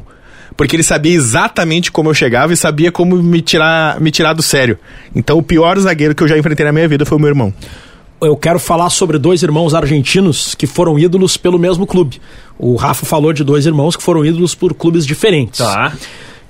Porque 0.56 0.76
ele 0.76 0.84
sabia 0.84 1.14
exatamente 1.14 1.90
como 1.90 2.08
eu 2.08 2.14
chegava 2.14 2.52
e 2.52 2.56
sabia 2.56 2.92
como 2.92 3.16
me 3.16 3.40
tirar, 3.40 4.00
me 4.00 4.12
tirar 4.12 4.32
do 4.32 4.42
sério. 4.42 4.78
Então 5.14 5.38
o 5.38 5.42
pior 5.42 5.76
zagueiro 5.78 6.14
que 6.14 6.22
eu 6.22 6.28
já 6.28 6.38
enfrentei 6.38 6.64
na 6.64 6.72
minha 6.72 6.86
vida 6.86 7.04
foi 7.04 7.18
o 7.18 7.20
meu 7.20 7.28
irmão. 7.28 7.52
Eu 8.20 8.36
quero 8.36 8.58
falar 8.58 8.90
sobre 8.90 9.18
dois 9.18 9.42
irmãos 9.42 9.74
argentinos 9.74 10.54
que 10.54 10.66
foram 10.66 10.98
ídolos 10.98 11.36
pelo 11.36 11.58
mesmo 11.58 11.86
clube. 11.86 12.20
O 12.58 12.74
Rafa 12.76 13.06
falou 13.06 13.32
de 13.32 13.44
dois 13.44 13.66
irmãos 13.66 13.96
que 13.96 14.02
foram 14.02 14.24
ídolos 14.24 14.54
por 14.54 14.74
clubes 14.74 15.06
diferentes. 15.06 15.58
Tá. 15.58 15.92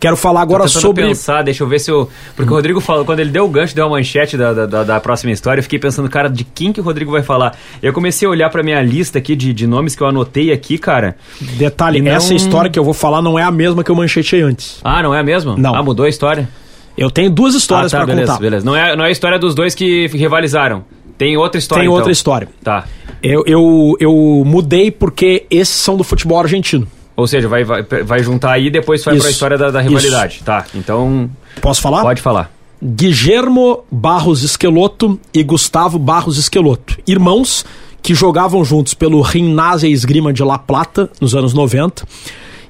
Quero 0.01 0.17
falar 0.17 0.43
agora 0.43 0.69
sobre. 0.69 1.05
pensar, 1.05 1.43
deixa 1.43 1.65
eu 1.65 1.67
ver 1.69 1.81
se 1.81 1.91
eu... 1.91 2.09
Porque 2.37 2.49
o 2.53 2.55
Rodrigo 2.55 2.81
falou, 2.81 3.05
quando 3.05 3.19
ele 3.19 3.31
deu 3.31 3.45
o 3.45 3.49
gancho, 3.49 3.75
deu 3.75 3.85
a 3.85 3.89
manchete 3.89 4.37
da, 4.37 4.53
da, 4.53 4.85
da- 4.85 5.01
próxima 5.01 5.33
história, 5.33 5.59
eu 5.59 5.63
fiquei 5.65 5.79
pensando, 5.79 6.09
cara, 6.09 6.29
de 6.29 6.45
quem 6.45 6.73
que 6.73 6.81
o 6.81 6.85
Rodrigo 6.85 7.11
vai 7.11 7.23
falar? 7.25 7.57
Eu 7.83 7.93
comecei 7.93 8.29
a 8.29 8.31
olhar 8.31 8.49
pra 8.49 8.63
minha 8.63 8.81
lista 8.81 9.19
aqui 9.19 9.35
de, 9.35 9.53
de 9.53 9.67
nomes 9.67 9.97
que 9.97 10.03
eu 10.03 10.07
anotei 10.07 10.53
aqui, 10.53 10.79
cara. 10.79 11.17
Detalhe, 11.41 12.01
não- 12.01 12.13
essa 12.13 12.33
história 12.33 12.71
que 12.71 12.79
eu 12.79 12.85
vou 12.85 12.95
falar 12.95 13.21
não 13.21 13.37
é 13.37 13.43
a 13.43 13.51
mesma 13.51 13.83
que 13.83 13.91
eu 13.91 13.97
manchetei 13.97 14.41
antes. 14.41 14.79
Ah, 14.85 15.03
não 15.03 15.13
é 15.13 15.21
mesmo? 15.25 15.57
Não. 15.57 15.75
Ah, 15.75 15.83
mudou 15.83 16.07
a 16.07 16.09
história? 16.09 16.49
Eu 16.97 17.11
tenho 17.11 17.29
duas 17.31 17.57
histórias 17.57 17.93
ah, 17.93 17.99
tá, 17.99 18.05
pra 18.05 18.15
beleza, 18.15 18.33
contar. 18.33 18.41
beleza. 18.43 18.65
Não 18.67 18.77
é, 18.77 18.95
não 18.97 19.05
é 19.05 19.09
a 19.09 19.11
história 19.11 19.39
dos 19.39 19.53
dois 19.53 19.75
que 19.75 20.07
rivalizaram. 20.09 20.85
Tem 21.19 21.37
outra 21.37 21.59
história, 21.59 21.83
Tem 21.83 21.87
então. 21.89 21.97
outra 21.97 22.13
história. 22.13 22.49
Tá. 22.63 22.85
Eu, 23.23 23.43
eu, 23.47 23.97
eu 23.99 24.43
mudei 24.47 24.91
porque 24.91 25.45
esses 25.51 25.75
são 25.75 25.97
do 25.97 26.05
futebol 26.05 26.39
argentino. 26.39 26.87
Ou 27.17 27.27
seja, 27.27 27.49
vai, 27.49 27.65
vai, 27.65 27.83
vai 27.83 28.23
juntar 28.23 28.53
aí 28.53 28.67
e 28.67 28.71
depois 28.71 29.05
vai 29.05 29.15
Isso. 29.17 29.25
pra 29.25 29.31
história 29.33 29.59
da, 29.59 29.73
da 29.73 29.81
rivalidade. 29.81 30.41
Tá, 30.45 30.65
então 30.73 31.29
Posso 31.61 31.83
falar? 31.83 32.03
pode 32.03 32.23
falar. 32.23 32.53
Guillermo 32.81 33.81
Barros 33.91 34.45
Esqueloto 34.45 35.19
e 35.35 35.43
Gustavo 35.43 35.99
Barros 35.99 36.39
Esqueloto, 36.39 36.97
irmãos 37.09 37.67
que 38.01 38.15
jogavam 38.15 38.65
juntos 38.65 38.95
pelo 38.95 39.23
Gimnasia 39.25 39.91
Esgrima 39.91 40.33
de 40.33 40.45
La 40.45 40.59
Plata 40.59 41.11
nos 41.21 41.35
anos 41.35 41.53
90 41.53 42.07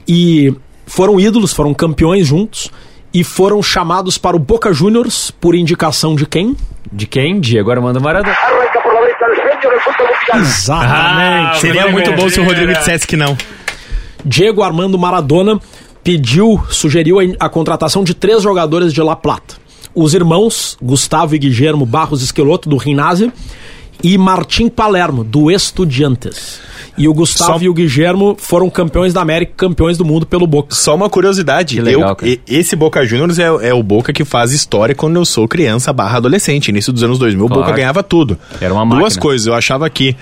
e 0.09 0.55
foram 0.87 1.21
ídolos, 1.21 1.53
foram 1.53 1.75
campeões 1.75 2.27
juntos 2.27 2.71
e 3.19 3.25
foram 3.25 3.61
chamados 3.61 4.17
para 4.17 4.37
o 4.37 4.39
Boca 4.39 4.73
Juniors 4.73 5.33
por 5.33 5.57
indicação 5.57 6.15
de 6.15 6.25
quem? 6.25 6.57
De 6.93 7.05
quem? 7.05 7.41
Diego 7.41 7.69
Armando 7.69 8.01
Maradona. 8.01 8.37
Exatamente. 10.37 11.51
Ah, 11.51 11.55
Seria 11.61 11.89
muito 11.89 12.13
bom 12.13 12.29
se 12.29 12.39
o 12.39 12.45
Rodrigo 12.45 12.73
dissesse 12.75 13.05
que 13.09 13.17
não. 13.17 13.37
Diego 14.25 14.63
Armando 14.63 14.97
Maradona 14.97 15.61
pediu, 16.05 16.63
sugeriu 16.71 17.19
a, 17.19 17.47
a 17.47 17.49
contratação 17.49 18.05
de 18.05 18.15
três 18.15 18.41
jogadores 18.41 18.93
de 18.93 19.03
La 19.03 19.17
Plata. 19.17 19.57
Os 19.93 20.15
irmãos 20.15 20.79
Gustavo 20.81 21.35
e 21.35 21.41
Guillermo 21.41 21.85
Barros 21.85 22.23
Esqueloto, 22.23 22.69
do 22.69 22.79
Gimnasia, 22.79 23.33
e 24.03 24.17
Martim 24.19 24.69
Palermo, 24.69 25.25
do 25.25 25.51
Estudiantes. 25.51 26.61
E 26.97 27.07
o 27.07 27.15
Gustavo 27.15 27.59
Só- 27.61 27.65
e 27.65 27.69
o 27.69 27.75
Guillermo 27.75 28.37
foram 28.39 28.69
campeões 28.69 29.13
da 29.15 29.21
América, 29.23 29.53
campeões 29.57 29.97
do 29.97 30.05
mundo 30.05 30.27
pelo 30.27 30.47
Boca. 30.49 30.75
Só 30.75 30.97
uma 30.97 31.09
curiosidade. 31.09 31.77
Que 31.77 31.81
legal, 31.81 32.17
eu, 32.23 32.39
esse 32.47 32.75
Boca 32.75 33.05
Juniors 33.07 33.39
é, 33.39 33.45
é 33.69 33.73
o 33.73 33.83
Boca 33.85 34.13
que 34.13 34.25
faz 34.25 34.51
história 34.53 34.95
quando 34.97 35.15
eu 35.17 35.25
sou 35.25 35.47
criança 35.47 35.93
barra 35.93 36.17
adolescente. 36.17 36.69
Início 36.69 36.93
dos 36.93 37.05
anos 37.05 37.19
2000, 37.19 37.45
o 37.45 37.49
Claro. 37.49 37.63
Boca 37.63 37.77
ganhava 37.77 38.03
tudo. 38.03 38.37
Era 38.61 38.75
uma 38.75 38.85
Duas 38.85 39.01
máquina. 39.15 39.21
coisas. 39.23 39.47
Eu 39.47 39.55
achava 39.55 39.89
que 39.89 40.17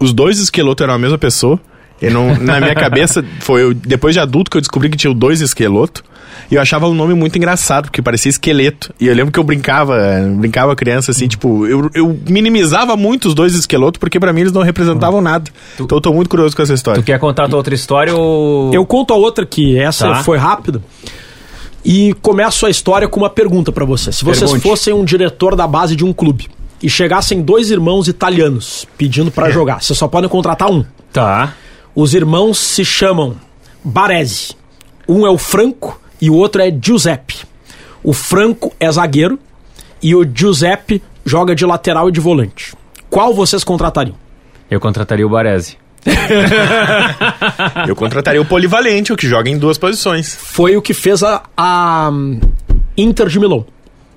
os 0.00 0.12
dois 0.14 0.38
esquelotos 0.38 0.82
eram 0.82 0.94
a 0.94 0.98
mesma 0.98 1.18
pessoa. 1.18 1.60
Eu 2.00 2.10
não, 2.10 2.34
na 2.38 2.58
minha 2.60 2.74
cabeça, 2.74 3.22
foi 3.40 3.62
eu- 3.64 3.74
depois 3.74 4.14
de 4.14 4.20
adulto 4.20 4.50
que 4.50 4.56
eu 4.56 4.60
descobri 4.62 4.88
que 4.88 4.96
tinha 4.96 5.12
dois 5.12 5.42
esquelotos. 5.42 6.02
E 6.50 6.54
eu 6.54 6.60
achava 6.62 6.86
o 6.86 6.94
nome 6.94 7.14
muito 7.14 7.36
engraçado, 7.36 7.84
porque 7.84 8.02
parecia 8.02 8.30
esqueleto. 8.30 8.92
E 9.00 9.06
eu 9.06 9.14
lembro 9.14 9.32
que 9.32 9.38
eu 9.38 9.44
brincava, 9.44 9.96
brincava 10.36 10.74
criança 10.76 11.10
assim, 11.10 11.26
tipo, 11.28 11.66
eu, 11.66 11.90
eu 11.94 12.18
minimizava 12.28 12.96
muito 12.96 13.28
os 13.28 13.34
dois 13.34 13.54
esquelotos, 13.54 13.98
porque 13.98 14.20
pra 14.20 14.32
mim 14.32 14.42
eles 14.42 14.52
não 14.52 14.62
representavam 14.62 15.20
nada. 15.20 15.50
Então 15.78 15.96
eu 15.96 16.00
tô 16.00 16.12
muito 16.12 16.28
curioso 16.28 16.54
com 16.54 16.62
essa 16.62 16.74
história. 16.74 17.00
Tu 17.02 17.06
quer 17.06 17.18
contar 17.18 17.44
a 17.44 17.48
tua 17.48 17.56
outra 17.58 17.74
história 17.74 18.14
ou... 18.14 18.72
Eu 18.74 18.84
conto 18.84 19.12
a 19.14 19.16
outra 19.16 19.46
que 19.46 19.78
essa 19.78 20.08
Tá. 20.08 20.22
foi 20.24 20.36
rápida. 20.38 20.82
E 21.84 22.14
começo 22.22 22.64
a 22.66 22.70
história 22.70 23.08
com 23.08 23.18
uma 23.18 23.30
pergunta 23.30 23.72
pra 23.72 23.84
você. 23.84 24.12
Se 24.12 24.24
vocês 24.24 24.50
Pergunte. 24.50 24.62
fossem 24.62 24.94
um 24.94 25.04
diretor 25.04 25.56
da 25.56 25.66
base 25.66 25.96
de 25.96 26.04
um 26.04 26.12
clube 26.12 26.48
e 26.82 26.88
chegassem 26.88 27.40
dois 27.42 27.70
irmãos 27.70 28.06
italianos 28.08 28.86
pedindo 28.96 29.30
pra 29.30 29.50
jogar, 29.50 29.82
vocês 29.82 29.98
só 29.98 30.06
podem 30.06 30.28
contratar 30.30 30.70
um. 30.70 30.84
Tá. 31.12 31.54
Os 31.94 32.14
irmãos 32.14 32.58
se 32.58 32.84
chamam 32.84 33.34
Baresi. 33.82 34.54
Um 35.08 35.26
é 35.26 35.30
o 35.30 35.36
Franco 35.38 36.00
e 36.22 36.30
o 36.30 36.34
outro 36.34 36.62
é 36.62 36.70
Giuseppe. 36.70 37.40
O 38.00 38.12
Franco 38.12 38.72
é 38.78 38.90
zagueiro 38.90 39.40
e 40.00 40.14
o 40.14 40.24
Giuseppe 40.24 41.02
joga 41.24 41.52
de 41.52 41.66
lateral 41.66 42.08
e 42.08 42.12
de 42.12 42.20
volante. 42.20 42.74
Qual 43.10 43.34
vocês 43.34 43.64
contratariam? 43.64 44.14
Eu 44.70 44.78
contrataria 44.78 45.26
o 45.26 45.28
Baresi. 45.28 45.76
Eu 47.86 47.96
contrataria 47.96 48.40
o 48.40 48.44
polivalente, 48.44 49.12
o 49.12 49.16
que 49.16 49.26
joga 49.26 49.50
em 49.50 49.58
duas 49.58 49.78
posições. 49.78 50.34
Foi 50.34 50.76
o 50.76 50.82
que 50.82 50.94
fez 50.94 51.24
a, 51.24 51.42
a 51.56 52.08
hum, 52.12 52.40
Inter 52.96 53.26
de 53.26 53.40
Milão. 53.40 53.66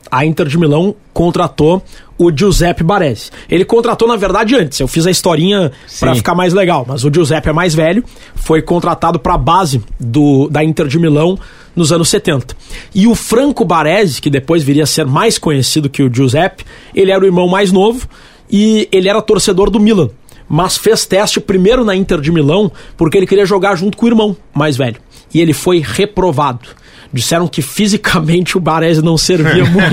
A 0.09 0.25
Inter 0.25 0.47
de 0.47 0.57
Milão 0.57 0.95
contratou 1.11 1.83
o 2.17 2.31
Giuseppe 2.31 2.83
Baresi. 2.83 3.31
Ele 3.49 3.65
contratou, 3.65 4.07
na 4.07 4.15
verdade, 4.15 4.55
antes. 4.55 4.79
Eu 4.79 4.87
fiz 4.87 5.05
a 5.07 5.11
historinha 5.11 5.71
pra 5.99 6.11
Sim. 6.11 6.17
ficar 6.17 6.35
mais 6.35 6.53
legal, 6.53 6.85
mas 6.87 7.03
o 7.03 7.13
Giuseppe 7.13 7.49
é 7.49 7.53
mais 7.53 7.73
velho, 7.73 8.03
foi 8.35 8.61
contratado 8.61 9.19
pra 9.19 9.37
base 9.37 9.83
do, 9.99 10.47
da 10.49 10.63
Inter 10.63 10.87
de 10.87 10.99
Milão 10.99 11.37
nos 11.75 11.91
anos 11.91 12.09
70. 12.09 12.55
E 12.93 13.07
o 13.07 13.15
Franco 13.15 13.65
Baresi, 13.65 14.21
que 14.21 14.29
depois 14.29 14.63
viria 14.63 14.83
a 14.83 14.87
ser 14.87 15.05
mais 15.05 15.37
conhecido 15.37 15.89
que 15.89 16.03
o 16.03 16.13
Giuseppe, 16.13 16.63
ele 16.93 17.11
era 17.11 17.21
o 17.21 17.25
irmão 17.25 17.47
mais 17.47 17.71
novo 17.71 18.07
e 18.49 18.87
ele 18.91 19.09
era 19.09 19.21
torcedor 19.21 19.69
do 19.69 19.79
Milan. 19.79 20.09
Mas 20.47 20.77
fez 20.77 21.05
teste 21.05 21.39
primeiro 21.39 21.83
na 21.83 21.95
Inter 21.95 22.21
de 22.21 22.31
Milão 22.31 22.71
porque 22.95 23.17
ele 23.17 23.27
queria 23.27 23.45
jogar 23.45 23.75
junto 23.75 23.97
com 23.97 24.05
o 24.05 24.09
irmão 24.09 24.37
mais 24.53 24.77
velho. 24.77 24.97
E 25.33 25.41
ele 25.41 25.53
foi 25.53 25.83
reprovado. 25.85 26.67
Disseram 27.11 27.47
que 27.47 27.61
fisicamente 27.61 28.57
o 28.57 28.59
Baresi 28.59 29.01
não 29.01 29.17
servia 29.17 29.65
muito. 29.69 29.89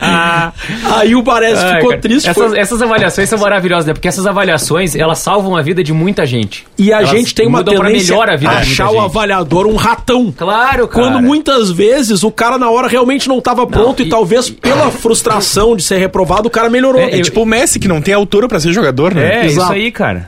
Aí 0.00 1.14
o 1.14 1.22
Baresi 1.22 1.62
Ai, 1.62 1.74
ficou 1.76 1.90
cara, 1.90 2.00
triste. 2.00 2.28
Essas, 2.28 2.48
foi- 2.50 2.58
essas 2.58 2.82
avaliações 2.82 3.28
são 3.28 3.38
maravilhosas, 3.38 3.86
né? 3.86 3.92
Porque 3.92 4.08
essas 4.08 4.26
avaliações, 4.26 4.94
elas 4.94 5.18
salvam 5.18 5.56
a 5.56 5.62
vida 5.62 5.82
de 5.82 5.92
muita 5.92 6.24
gente. 6.26 6.66
E 6.78 6.92
a 6.92 6.98
Elas 6.98 7.10
gente 7.10 7.34
tem 7.34 7.46
uma 7.46 7.62
tendência 7.64 8.14
melhor 8.14 8.28
a 8.30 8.36
vida 8.36 8.52
a 8.52 8.58
achar 8.58 8.90
o 8.90 9.00
avaliador 9.00 9.66
um 9.66 9.76
ratão. 9.76 10.32
Claro, 10.36 10.88
cara. 10.88 11.02
Quando 11.10 11.22
muitas 11.22 11.70
vezes 11.70 12.22
o 12.22 12.30
cara 12.30 12.58
na 12.58 12.70
hora 12.70 12.88
realmente 12.88 13.28
não 13.28 13.38
estava 13.38 13.66
pronto 13.66 14.02
e, 14.02 14.06
e- 14.06 14.08
talvez 14.08 14.48
pela 14.50 14.90
frustração 14.90 15.76
de 15.76 15.82
ser 15.82 15.98
reprovado 15.98 16.48
o 16.48 16.50
cara 16.50 16.68
melhorou. 16.70 17.00
É, 17.00 17.18
É 17.18 17.22
tipo 17.22 17.42
o 17.42 17.46
Messi, 17.46 17.78
que 17.78 17.88
não 17.88 18.00
tem 18.00 18.14
altura 18.14 18.48
pra 18.48 18.60
ser 18.60 18.72
jogador, 18.72 19.14
né? 19.14 19.42
É, 19.42 19.46
isso 19.46 19.58
Exato. 19.58 19.72
aí, 19.72 19.90
cara. 19.90 20.26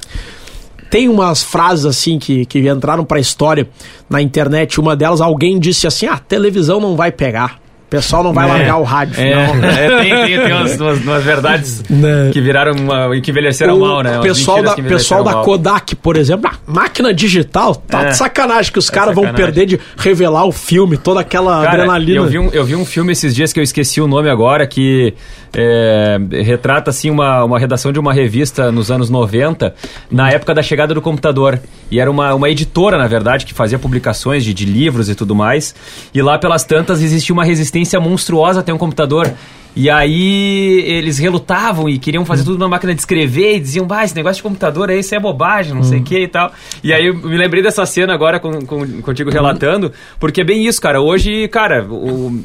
Tem 0.91 1.09
umas 1.09 1.43
frases 1.43 1.87
assim 1.87 2.19
que, 2.19 2.45
que 2.47 2.59
entraram 2.69 3.05
pra 3.05 3.21
história 3.21 3.69
na 4.09 4.21
internet. 4.21 4.81
Uma 4.81 4.97
delas, 4.97 5.21
alguém 5.21 5.59
disse 5.61 5.87
assim: 5.87 6.07
ah, 6.07 6.19
televisão 6.19 6.81
não 6.81 6.97
vai 6.97 7.13
pegar. 7.13 7.61
O 7.91 7.97
pessoal 8.01 8.23
não 8.23 8.33
vai 8.33 8.47
largar 8.47 8.77
o 8.77 8.85
rádio. 8.85 9.21
É, 9.21 9.35
Não. 9.35 9.65
é, 9.69 10.01
tem, 10.01 10.11
tem, 10.27 10.45
tem 10.45 10.53
umas, 10.53 10.81
umas- 10.81 11.01
umas 11.01 11.25
verdades 11.25 11.83
Né. 11.91 12.31
que 12.33 12.41
viraram 12.41 12.73
uma, 12.77 13.21
que 13.21 13.33
envelheceram 13.33 13.77
O 13.77 13.81
mal, 13.81 14.03
né? 14.05 14.13
Umas 14.13 14.23
pessoal 14.23 14.63
da, 14.63 14.75
pessoal 14.77 15.25
da 15.25 15.33
mal. 15.33 15.45
Kodak, 15.45 15.97
por 15.97 16.17
exemplo, 16.17 16.49
ah, 16.53 16.57
máquina 16.69 17.13
digital, 17.13 17.75
tá 17.75 18.03
É. 18.05 18.07
de 18.11 18.17
sacanagem 18.17 18.73
que 18.73 18.79
os 18.79 18.89
caras 18.89 19.13
vão 19.13 19.35
perder 19.35 19.67
de 19.67 19.81
revelar 19.97 20.45
o 20.45 20.53
filme, 20.53 20.97
toda 20.97 21.19
aquela 21.19 21.65
Cara, 21.65 21.73
adrenalina. 21.83 22.21
Eu 22.21 22.27
vi, 22.29 22.39
um, 22.39 22.49
eu 22.51 22.65
vi 22.65 22.77
um 22.77 22.85
filme 22.85 23.11
esses 23.11 23.35
dias 23.35 23.53
que 23.53 23.59
eu 23.59 23.65
esqueci 23.65 24.01
o 24.01 24.07
nome 24.07 24.31
agora, 24.31 24.65
que 24.69 25.13
é, 25.53 26.17
retrata 26.45 26.91
assim 26.91 27.11
uma, 27.11 27.43
uma 27.43 27.59
redação 27.59 27.93
de 27.93 27.99
uma 27.99 28.13
revista 28.13 28.71
nos 28.71 28.89
anos 28.93 29.11
90, 29.11 29.75
na 30.09 30.31
época 30.31 30.55
da 30.55 30.63
chegada 30.63 30.95
do 30.95 31.03
computador. 31.03 31.59
E 31.91 31.99
era 31.99 32.09
uma, 32.09 32.33
uma 32.35 32.49
editora, 32.49 32.97
na 32.97 33.09
verdade, 33.09 33.45
que 33.45 33.53
fazia 33.53 33.81
publicações 33.81 34.45
de, 34.45 34.55
de 34.55 34.65
livros 34.65 35.09
e 35.09 35.15
tudo 35.17 35.35
mais. 35.35 35.75
E 36.15 36.23
lá 36.23 36.39
pelas 36.39 36.63
tantas 36.63 37.03
existia 37.03 37.33
uma 37.33 37.43
resistência 37.43 37.80
monstruosa 38.01 38.61
a 38.61 38.63
ter 38.63 38.73
um 38.73 38.79
computador. 38.79 39.33
E 39.77 39.89
aí 39.89 40.83
eles 40.85 41.19
relutavam 41.19 41.89
e 41.89 41.97
queriam 41.97 42.25
fazer 42.25 42.43
tudo 42.43 42.59
na 42.59 42.67
máquina 42.67 42.93
de 42.93 43.01
escrever 43.01 43.55
e 43.57 43.61
diziam, 43.61 43.87
bah, 43.87 44.05
esse 44.05 44.17
negócio 44.17 44.37
de 44.39 44.43
computador 44.43 44.91
aí, 44.91 44.99
isso 44.99 45.15
é 45.15 45.21
bobagem, 45.21 45.73
não 45.75 45.85
sei 45.85 46.01
o 46.01 46.03
que 46.03 46.19
e 46.19 46.29
tal. 46.29 46.53
E 46.83 46.93
aí 46.93 47.07
eu 47.07 47.15
me 47.15 47.37
lembrei 47.39 47.63
dessa 47.63 47.87
cena 47.87 48.13
agora 48.13 48.41
com, 48.41 48.51
com- 48.67 49.01
contigo 49.01 49.31
relatando, 49.31 49.93
porque 50.19 50.41
é 50.41 50.45
bem 50.45 50.67
isso, 50.67 50.81
cara. 50.83 51.01
Hoje, 51.01 51.47
cara, 51.47 51.85
o- 51.89 52.37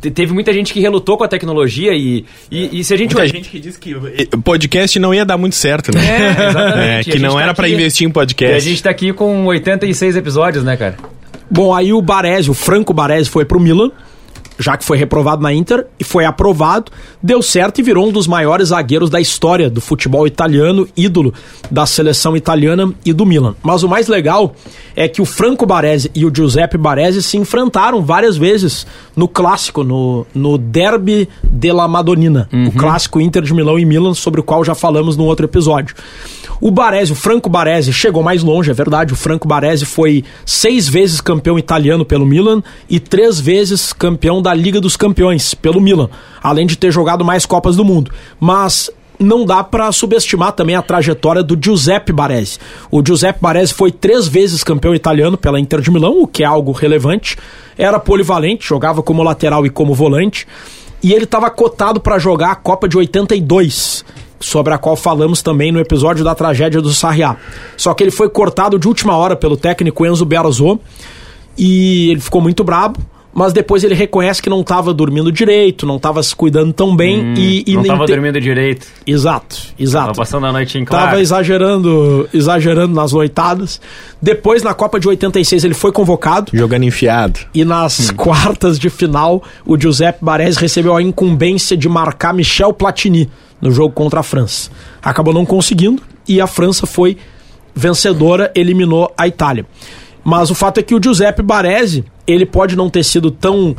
te- 0.00 0.10
teve 0.10 0.32
muita 0.32 0.50
gente 0.50 0.72
que 0.72 0.80
relutou 0.80 1.18
com 1.18 1.24
a 1.24 1.28
tecnologia 1.28 1.92
e, 1.94 2.24
e, 2.50 2.80
e 2.80 2.84
se 2.84 2.94
a 2.94 2.96
gente... 2.96 3.14
Muita 3.14 3.28
gente 3.28 3.50
que 3.50 3.60
diz 3.60 3.76
que 3.76 3.94
o 3.94 4.40
podcast 4.42 4.98
não 4.98 5.12
ia 5.12 5.26
dar 5.26 5.36
muito 5.36 5.56
certo, 5.56 5.94
né? 5.94 6.00
É, 6.02 6.48
exatamente. 6.48 6.80
É, 7.10 7.12
que 7.12 7.18
não 7.18 7.34
tá 7.34 7.42
era 7.42 7.52
pra 7.54 7.66
aqui- 7.66 7.74
investir 7.74 8.06
em 8.06 8.08
E 8.08 8.12
a 8.12 8.14
podcast. 8.14 8.66
gente 8.66 8.82
tá 8.82 8.88
aqui 8.88 9.12
com 9.12 9.44
86 9.44 10.16
episódios, 10.16 10.64
né, 10.64 10.74
cara? 10.78 10.96
Bom, 11.50 11.74
aí 11.74 11.92
o 11.92 12.00
Baresi, 12.00 12.50
o 12.50 12.54
Franco 12.54 12.94
Baresi 12.94 13.28
foi 13.28 13.44
pro 13.44 13.60
Milan, 13.60 13.90
já 14.60 14.76
que 14.76 14.84
foi 14.84 14.98
reprovado 14.98 15.42
na 15.42 15.52
Inter, 15.52 15.86
e 15.98 16.04
foi 16.04 16.24
aprovado, 16.24 16.92
deu 17.22 17.42
certo 17.42 17.80
e 17.80 17.82
virou 17.82 18.08
um 18.08 18.12
dos 18.12 18.26
maiores 18.26 18.68
zagueiros 18.68 19.08
da 19.08 19.20
história 19.20 19.70
do 19.70 19.80
futebol 19.80 20.26
italiano, 20.26 20.86
ídolo 20.96 21.32
da 21.70 21.86
seleção 21.86 22.36
italiana 22.36 22.92
e 23.04 23.12
do 23.12 23.24
Milan. 23.24 23.56
Mas 23.62 23.82
o 23.82 23.88
mais 23.88 24.06
legal 24.06 24.54
é 24.94 25.08
que 25.08 25.22
o 25.22 25.24
Franco 25.24 25.64
Baresi 25.64 26.10
e 26.14 26.26
o 26.26 26.32
Giuseppe 26.34 26.76
Baresi 26.76 27.22
se 27.22 27.38
enfrentaram 27.38 28.02
várias 28.02 28.36
vezes 28.36 28.86
no 29.16 29.26
clássico, 29.26 29.82
no, 29.82 30.26
no 30.34 30.58
Derby 30.58 31.26
della 31.42 31.88
Madonnina, 31.88 32.48
o 32.68 32.72
clássico 32.72 33.20
Inter 33.20 33.42
de 33.42 33.54
Milão 33.54 33.78
e 33.78 33.84
Milan, 33.84 34.12
sobre 34.12 34.40
o 34.40 34.44
qual 34.44 34.62
já 34.62 34.74
falamos 34.74 35.16
no 35.16 35.24
outro 35.24 35.46
episódio. 35.46 35.94
O 36.60 36.70
Baresi, 36.70 37.12
o 37.12 37.16
Franco 37.16 37.48
Baresi, 37.48 37.90
chegou 37.90 38.22
mais 38.22 38.42
longe, 38.42 38.70
é 38.70 38.74
verdade. 38.74 39.14
O 39.14 39.16
Franco 39.16 39.48
Baresi 39.48 39.86
foi 39.86 40.22
seis 40.44 40.86
vezes 40.88 41.20
campeão 41.20 41.58
italiano 41.58 42.04
pelo 42.04 42.26
Milan 42.26 42.62
e 42.88 43.00
três 43.00 43.40
vezes 43.40 43.94
campeão 43.94 44.42
da 44.42 44.52
Liga 44.52 44.80
dos 44.80 44.94
Campeões 44.94 45.54
pelo 45.54 45.80
Milan, 45.80 46.10
além 46.42 46.66
de 46.66 46.76
ter 46.76 46.92
jogado 46.92 47.24
mais 47.24 47.46
Copas 47.46 47.76
do 47.76 47.84
Mundo. 47.84 48.10
Mas 48.38 48.90
não 49.18 49.46
dá 49.46 49.64
pra 49.64 49.90
subestimar 49.90 50.52
também 50.52 50.76
a 50.76 50.82
trajetória 50.82 51.42
do 51.42 51.58
Giuseppe 51.58 52.12
Baresi. 52.12 52.58
O 52.90 53.02
Giuseppe 53.06 53.40
Baresi 53.40 53.72
foi 53.72 53.90
três 53.90 54.28
vezes 54.28 54.62
campeão 54.62 54.94
italiano 54.94 55.38
pela 55.38 55.58
Inter 55.58 55.80
de 55.80 55.90
Milão, 55.90 56.22
o 56.22 56.26
que 56.26 56.42
é 56.42 56.46
algo 56.46 56.72
relevante. 56.72 57.38
Era 57.78 57.98
polivalente, 57.98 58.66
jogava 58.66 59.02
como 59.02 59.22
lateral 59.22 59.64
e 59.64 59.70
como 59.70 59.94
volante. 59.94 60.46
E 61.02 61.14
ele 61.14 61.24
estava 61.24 61.48
cotado 61.48 62.00
para 62.00 62.18
jogar 62.18 62.50
a 62.50 62.54
Copa 62.54 62.86
de 62.86 62.98
82 62.98 64.04
sobre 64.40 64.72
a 64.74 64.78
qual 64.78 64.96
falamos 64.96 65.42
também 65.42 65.70
no 65.70 65.78
episódio 65.78 66.24
da 66.24 66.34
tragédia 66.34 66.80
do 66.80 66.92
Sarriá. 66.92 67.36
Só 67.76 67.92
que 67.94 68.02
ele 68.02 68.10
foi 68.10 68.28
cortado 68.28 68.78
de 68.78 68.88
última 68.88 69.14
hora 69.16 69.36
pelo 69.36 69.56
técnico 69.56 70.04
Enzo 70.06 70.24
Berzot 70.24 70.80
e 71.56 72.10
ele 72.10 72.20
ficou 72.20 72.40
muito 72.40 72.64
brabo. 72.64 72.98
Mas 73.32 73.52
depois 73.52 73.84
ele 73.84 73.94
reconhece 73.94 74.42
que 74.42 74.50
não 74.50 74.60
estava 74.60 74.92
dormindo 74.92 75.30
direito, 75.30 75.86
não 75.86 75.98
estava 75.98 76.20
se 76.20 76.34
cuidando 76.34 76.72
tão 76.72 76.96
bem 76.96 77.32
e, 77.36 77.62
e 77.64 77.70
Hum, 77.70 77.74
não 77.76 77.82
nem 77.82 77.92
tava 77.92 78.04
te- 78.04 78.12
dormindo 78.12 78.40
direito. 78.40 78.88
Exato, 79.06 79.56
Tava 79.56 79.74
exato. 79.78 80.14
passando 80.16 80.46
a 80.46 80.52
noite 80.52 80.76
em 80.76 80.84
Tava 80.84 81.02
claro. 81.04 81.20
exagerando, 81.20 82.28
exagerando 82.34 82.92
nas 82.92 83.12
noitadas. 83.12 83.80
Depois, 84.20 84.64
na 84.64 84.74
Copa 84.74 84.98
de 84.98 85.06
86, 85.06 85.62
ele 85.62 85.74
foi 85.74 85.92
convocado. 85.92 86.50
Jogando 86.52 86.82
enfiado. 86.82 87.38
E 87.54 87.64
nas 87.64 88.10
quartas 88.10 88.80
de 88.80 88.90
final, 88.90 89.40
o 89.64 89.78
Giuseppe 89.80 90.24
Baresi 90.24 90.58
recebeu 90.58 90.96
a 90.96 91.00
incumbência 91.00 91.76
de 91.76 91.88
marcar 91.88 92.34
Michel 92.34 92.72
Platini 92.72 93.30
no 93.60 93.70
jogo 93.70 93.92
contra 93.94 94.20
a 94.20 94.22
França. 94.22 94.70
Acabou 95.02 95.34
não 95.34 95.44
conseguindo 95.44 96.02
e 96.26 96.40
a 96.40 96.46
França 96.46 96.86
foi 96.86 97.16
vencedora, 97.74 98.50
eliminou 98.54 99.12
a 99.16 99.26
Itália. 99.26 99.66
Mas 100.24 100.50
o 100.50 100.54
fato 100.54 100.78
é 100.78 100.82
que 100.82 100.94
o 100.94 101.00
Giuseppe 101.02 101.42
Baresi, 101.42 102.04
ele 102.26 102.44
pode 102.44 102.76
não 102.76 102.90
ter 102.90 103.04
sido 103.04 103.30
tão 103.30 103.74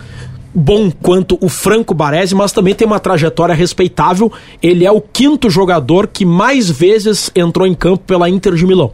bom 0.54 0.91
quanto 0.91 1.38
o 1.41 1.48
Franco 1.48 1.94
Baresi, 1.94 2.36
mas 2.36 2.52
também 2.52 2.76
tem 2.76 2.86
uma 2.86 3.00
trajetória 3.00 3.56
respeitável. 3.56 4.32
Ele 4.62 4.86
é 4.86 4.91
o 4.91 5.02
quinto 5.02 5.50
jogador 5.50 6.08
que 6.08 6.26
mais 6.26 6.70
vezes 6.70 7.32
entrou 7.36 7.67
em 7.67 7.74
campo 7.74 8.04
pela 8.06 8.30
Inter 8.30 8.56
de 8.56 8.65
Milão. 8.65 8.94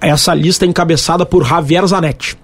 Essa 0.00 0.34
lista 0.34 0.64
é 0.64 0.68
encabeçada 0.68 1.24
por 1.24 1.44
Javier 1.44 1.86
Zanetti. 1.86 2.36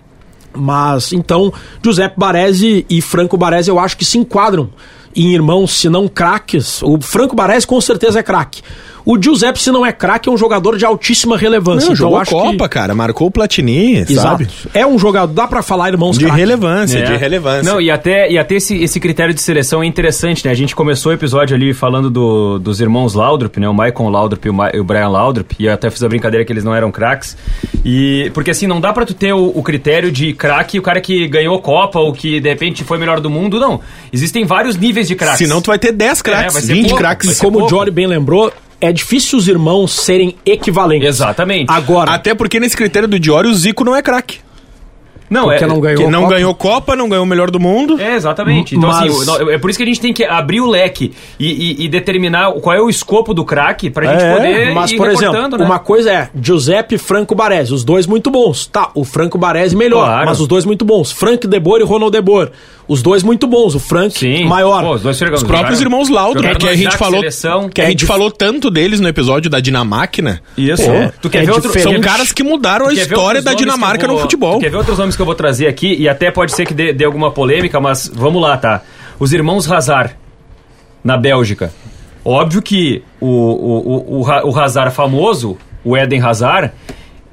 Mas 0.54 1.12
então, 1.12 1.52
Giuseppe 1.82 2.18
Baresi 2.18 2.86
e 2.88 3.00
Franco 3.00 3.36
Baresi 3.36 3.70
eu 3.70 3.78
acho 3.78 3.96
que 3.96 4.04
se 4.04 4.18
enquadram 4.18 4.70
em 5.14 5.32
irmãos, 5.34 5.72
se 5.72 5.88
não 5.88 6.08
craques. 6.08 6.82
O 6.82 7.00
Franco 7.00 7.34
Baresi 7.36 7.66
com 7.66 7.80
certeza 7.80 8.20
é 8.20 8.22
craque. 8.22 8.62
O 9.04 9.20
Giuseppe, 9.20 9.60
se 9.60 9.72
não 9.72 9.84
é 9.84 9.90
craque, 9.90 10.28
é 10.28 10.32
um 10.32 10.36
jogador 10.38 10.78
de 10.78 10.84
altíssima 10.84 11.36
relevância. 11.36 11.88
Não, 11.88 11.92
Então, 11.92 11.92
eu 11.92 11.96
jogou 11.96 12.18
acho 12.18 12.30
Copa, 12.30 12.68
que... 12.68 12.74
cara. 12.74 12.94
Marcou 12.94 13.26
o 13.26 13.30
Platini, 13.32 13.96
Exato. 13.96 14.14
sabe? 14.44 14.48
É 14.72 14.86
um 14.86 14.96
jogador, 14.96 15.32
dá 15.34 15.48
pra 15.48 15.60
falar 15.60 15.88
irmãos 15.90 16.16
De 16.16 16.24
craque. 16.24 16.38
relevância, 16.40 16.98
É. 17.00 17.02
de 17.02 17.16
relevância. 17.16 17.64
Não, 17.68 17.80
e 17.80 17.90
até, 17.90 18.30
e 18.30 18.38
até 18.38 18.54
esse, 18.54 18.76
esse 18.80 19.00
critério 19.00 19.34
de 19.34 19.42
seleção 19.42 19.82
é 19.82 19.86
interessante, 19.86 20.44
né? 20.44 20.52
A 20.52 20.54
gente 20.54 20.76
começou 20.76 21.10
o 21.10 21.14
episódio 21.16 21.56
ali 21.56 21.74
falando 21.74 22.08
do- 22.10 22.60
dos 22.60 22.80
irmãos 22.80 23.14
Laudrup, 23.14 23.56
né? 23.58 23.68
O 23.68 23.72
Michael 23.74 24.08
Laudrup 24.08 24.46
e 24.46 24.50
o, 24.50 24.54
Ma- 24.54 24.70
o 24.72 24.84
Brian 24.84 25.08
Laudrup. 25.08 25.50
E 25.58 25.66
eu 25.66 25.72
até 25.72 25.90
fiz 25.90 26.00
a 26.04 26.08
brincadeira 26.08 26.44
que 26.44 26.52
eles 26.52 26.62
não 26.62 26.72
eram 26.72 26.92
craques. 26.92 27.36
E, 27.84 28.30
porque 28.32 28.52
assim, 28.52 28.68
não 28.68 28.80
dá 28.80 28.92
pra 28.92 29.04
tu 29.04 29.14
ter 29.14 29.32
o, 29.32 29.48
o 29.52 29.64
critério 29.64 30.12
de 30.12 30.32
craque, 30.32 30.78
o 30.78 30.82
cara 30.82 31.00
que 31.00 31.26
ganhou 31.26 31.58
Copa 31.60 31.98
ou 31.98 32.12
que 32.12 32.38
de 32.40 32.48
repente 32.48 32.84
foi 32.84 32.98
melhor 32.98 33.18
do 33.18 33.28
mundo. 33.28 33.58
Não. 33.58 33.80
Existem 34.12 34.44
vários 34.44 34.76
níveis 34.76 35.01
de 35.08 35.14
craques. 35.16 35.38
Senão 35.38 35.60
tu 35.60 35.66
vai 35.68 35.78
ter 35.78 35.92
10 35.92 36.22
craques, 36.22 36.52
vai 36.52 36.62
ser 36.62 36.74
20 36.74 36.82
pouco, 36.84 36.98
craques. 36.98 37.38
Como 37.38 37.58
o 37.58 37.60
pouco. 37.60 37.74
Johnny 37.76 37.90
bem 37.90 38.06
lembrou, 38.06 38.52
é 38.80 38.92
difícil 38.92 39.38
os 39.38 39.48
irmãos 39.48 39.92
serem 39.92 40.36
equivalentes. 40.44 41.08
Exatamente. 41.08 41.66
Agora, 41.70 42.10
Até 42.12 42.34
porque 42.34 42.58
nesse 42.58 42.76
critério 42.76 43.08
do 43.08 43.18
Diori, 43.18 43.48
o 43.48 43.54
Zico 43.54 43.84
não 43.84 43.94
é 43.94 44.02
craque. 44.02 44.40
Não, 45.32 45.44
porque 45.44 45.64
é, 45.64 45.66
não 45.66 45.80
ganhou 45.80 46.04
Que 46.04 46.10
não 46.10 46.20
Copa. 46.22 46.34
ganhou 46.34 46.54
Copa, 46.54 46.96
não 46.96 47.08
ganhou 47.08 47.24
o 47.24 47.28
melhor 47.28 47.50
do 47.50 47.58
mundo. 47.58 48.00
É, 48.00 48.14
exatamente. 48.14 48.76
Então, 48.76 48.88
Mas- 48.90 49.10
assim, 49.28 49.50
é 49.50 49.58
por 49.58 49.70
isso 49.70 49.78
que 49.78 49.82
a 49.82 49.86
gente 49.86 50.00
tem 50.00 50.12
que 50.12 50.24
abrir 50.24 50.60
o 50.60 50.66
leque 50.66 51.12
e, 51.38 51.46
e- 51.82 51.84
e 51.84 51.88
determinar 51.88 52.52
qual 52.54 52.76
é 52.76 52.80
o 52.80 52.88
escopo 52.88 53.32
do 53.34 53.44
craque 53.44 53.90
pra 53.90 54.06
gente 54.06 54.22
É, 54.22 54.36
poder 54.36 54.74
Mas, 54.74 54.92
ir 54.92 54.96
por 54.96 55.08
exemplo, 55.10 55.58
né? 55.58 55.64
uma 55.64 55.78
coisa 55.78 56.10
é 56.12 56.28
Giuseppe 56.40 56.94
e 56.96 56.98
Franco 56.98 57.34
Baresi, 57.34 57.72
os 57.72 57.84
dois 57.84 58.06
muito 58.06 58.30
bons. 58.30 58.66
Tá, 58.66 58.90
o 58.94 59.04
Franco 59.04 59.38
Baresi 59.38 59.74
melhor, 59.74 60.04
Claro. 60.06 60.26
mas 60.26 60.40
os 60.40 60.46
dois 60.46 60.64
muito 60.64 60.84
bons. 60.84 61.10
Frank 61.12 61.46
De 61.46 61.58
Boer 61.60 61.82
e 61.82 61.84
Ronald 61.84 62.12
De 62.12 62.20
Boer, 62.20 62.50
os 62.86 63.00
dois 63.02 63.22
muito 63.22 63.46
bons. 63.46 63.74
O 63.74 63.78
Frank 63.80 64.18
Sim. 64.18 64.44
maior. 64.44 64.82
Pô, 64.82 64.94
os 64.94 65.02
dois 65.02 65.20
Os 65.20 65.42
próprios 65.42 65.80
irmãos 65.80 66.08
Laudrup, 66.08 66.42
jogaram 66.42 66.58
que 66.60 66.68
a 66.68 66.76
gente 66.76 66.96
falou, 66.96 67.20
seleção. 67.20 67.68
que 67.68 67.80
a 67.80 67.84
É 67.84 67.86
gente 67.88 67.98
dif- 68.00 68.08
falou 68.08 68.30
tanto 68.30 68.70
deles 68.70 69.00
no 69.00 69.08
episódio 69.08 69.48
da 69.50 69.60
Dinamáquina. 69.60 70.40
Isso. 70.56 70.82
Pô, 70.84 71.12
tu 71.22 71.30
quer 71.30 71.42
é 71.42 71.46
ver 71.46 71.52
outro... 71.52 71.72
São 71.80 72.00
caras 72.00 72.32
que 72.32 72.42
mudaram 72.42 72.88
a 72.88 72.92
história 72.92 73.40
da 73.40 73.54
Dinamarca 73.54 74.06
vou- 74.06 74.16
no 74.16 74.22
futebol. 74.22 74.54
tu 74.58 74.60
Quer 74.60 74.70
ver 74.70 74.76
outros 74.76 74.98
nomes 74.98 75.16
que 75.16 75.21
eu 75.22 75.26
vou 75.26 75.34
trazer 75.34 75.66
aqui 75.66 75.94
e 75.94 76.08
até 76.08 76.30
pode 76.30 76.52
ser 76.52 76.66
que 76.66 76.74
dê, 76.74 76.92
dê 76.92 77.04
alguma 77.04 77.30
polêmica, 77.30 77.80
mas 77.80 78.10
vamos 78.12 78.40
lá, 78.42 78.56
tá? 78.56 78.82
Os 79.18 79.32
irmãos 79.32 79.70
Hazard, 79.70 80.14
na 81.02 81.16
Bélgica. 81.16 81.72
Óbvio 82.24 82.62
que 82.62 83.02
o, 83.20 83.26
o, 83.26 84.20
o, 84.22 84.50
o, 84.50 84.58
Hazard 84.60 84.94
famoso, 84.94 85.56
o 85.84 85.96
Eden 85.96 86.20
Hazard, 86.22 86.70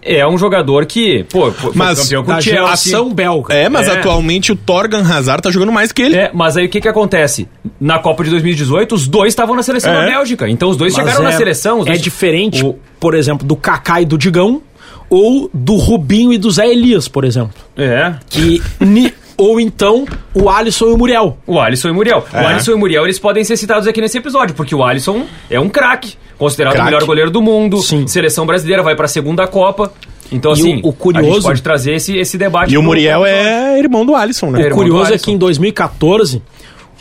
é 0.02 0.26
um 0.26 0.38
jogador 0.38 0.86
que, 0.86 1.26
pô, 1.26 1.52
foi 1.52 1.72
Mas 1.76 2.00
campeão 2.02 2.24
com 2.24 2.32
o 2.32 2.42
Chelsea. 2.42 2.54
geração 2.64 3.14
belga. 3.14 3.54
É, 3.54 3.68
mas 3.70 3.88
É. 3.88 3.92
atualmente 4.00 4.52
o 4.52 4.56
Torgan 4.56 5.02
Hazard 5.04 5.42
tá 5.44 5.52
jogando 5.52 5.72
mais 5.74 5.92
que 5.92 6.02
ele. 6.02 6.16
É, 6.16 6.32
mas 6.34 6.56
aí 6.58 6.66
o 6.66 6.70
que 6.70 6.80
que 6.82 6.88
acontece? 6.88 7.48
Na 7.80 8.00
Copa 8.00 8.24
de 8.24 8.30
2018, 8.32 8.96
os 8.96 9.08
dois 9.08 9.28
estavam 9.34 9.56
na 9.56 9.62
seleção 9.62 9.92
É. 9.94 9.96
da 10.00 10.06
Bélgica. 10.06 10.50
Então 10.50 10.70
os 10.70 10.78
dois 10.78 10.94
Mas 10.96 11.06
chegaram 11.06 11.28
é, 11.28 11.32
na 11.32 11.38
seleção. 11.38 11.80
os 11.82 11.86
É 11.88 11.90
dois- 11.92 12.02
diferente, 12.02 12.66
O- 12.66 12.80
por 13.00 13.14
exemplo, 13.14 13.46
do 13.46 13.56
Kaká 13.58 14.02
e 14.02 14.06
do 14.06 14.18
Digão 14.18 14.62
ou 15.10 15.50
do 15.54 15.76
Rubinho 15.76 16.32
e 16.34 16.38
do 16.38 16.50
Zé 16.52 16.68
Elias, 16.70 17.08
por 17.08 17.24
exemplo. 17.24 17.54
É. 17.78 18.14
Que 18.30 18.62
ni- 18.80 19.14
ou 19.38 19.60
então 19.60 20.06
o 20.34 20.50
Alisson 20.50 20.88
e 20.88 20.92
o 20.94 20.98
Muriel. 20.98 21.38
O 21.48 21.60
Alisson 21.60 21.88
e 21.88 21.92
o 21.92 21.96
Muriel. 21.96 22.26
O 22.34 22.38
Alisson 22.38 22.72
e 22.72 22.74
o 22.74 22.78
Muriel, 22.78 23.04
eles 23.06 23.18
podem 23.18 23.44
ser 23.44 23.56
citados 23.58 23.88
aqui 23.88 24.02
nesse 24.02 24.18
episódio, 24.18 24.54
porque 24.54 24.76
o 24.76 24.84
Alisson 24.84 25.24
é 25.50 25.60
um 25.60 25.70
craque. 25.70 26.14
Considerado 26.38 26.74
Craque. 26.74 26.88
o 26.88 26.92
melhor 26.94 27.06
goleiro 27.06 27.32
do 27.32 27.42
mundo. 27.42 27.78
Sim. 27.82 28.06
Seleção 28.08 28.46
brasileira, 28.46 28.82
vai 28.84 28.96
pra 28.96 29.08
segunda 29.08 29.46
Copa. 29.48 29.92
Então, 30.32 30.52
E 30.52 30.54
assim, 30.54 30.82
o- 30.84 30.90
o 30.90 30.94
curioso- 30.94 31.28
a 31.28 31.34
gente 31.34 31.44
pode 31.44 31.62
trazer 31.62 31.94
esse, 31.96 32.16
esse 32.18 32.38
debate. 32.38 32.74
E 32.74 32.78
o 32.78 32.84
Muriel 32.84 33.22
pro- 33.22 33.28
é 33.30 33.80
irmão 33.80 34.06
do 34.06 34.16
Alisson, 34.16 34.52
né? 34.52 34.62
É, 34.64 34.68
O 34.68 34.76
curioso 34.76 35.14
é 35.14 35.18
que 35.18 35.32
em 35.32 35.38
2014 35.38 36.42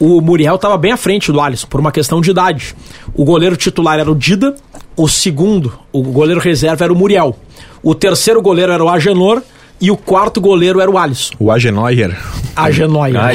o 0.00 0.20
Muriel 0.20 0.54
estava 0.54 0.76
bem 0.78 0.92
à 0.92 0.96
frente 0.96 1.30
do 1.30 1.40
Alisson 1.40 1.66
por 1.68 1.78
uma 1.80 1.92
questão 1.92 2.20
de 2.20 2.30
idade. 2.30 2.74
O 3.14 3.24
goleiro 3.24 3.56
titular 3.56 3.98
era 3.98 4.10
o 4.10 4.14
Dida, 4.14 4.54
o 4.96 5.08
segundo, 5.08 5.72
o 5.92 6.02
goleiro 6.02 6.40
reserva 6.40 6.84
era 6.84 6.92
o 6.92 6.96
Muriel. 6.96 7.36
O 7.82 7.94
terceiro 7.94 8.42
goleiro 8.42 8.72
era 8.72 8.82
o 8.82 8.88
Agenor 8.88 9.42
e 9.80 9.90
o 9.90 9.96
quarto 9.96 10.40
goleiro 10.40 10.80
era 10.80 10.90
o 10.90 10.98
Alisson. 10.98 11.34
O 11.38 11.50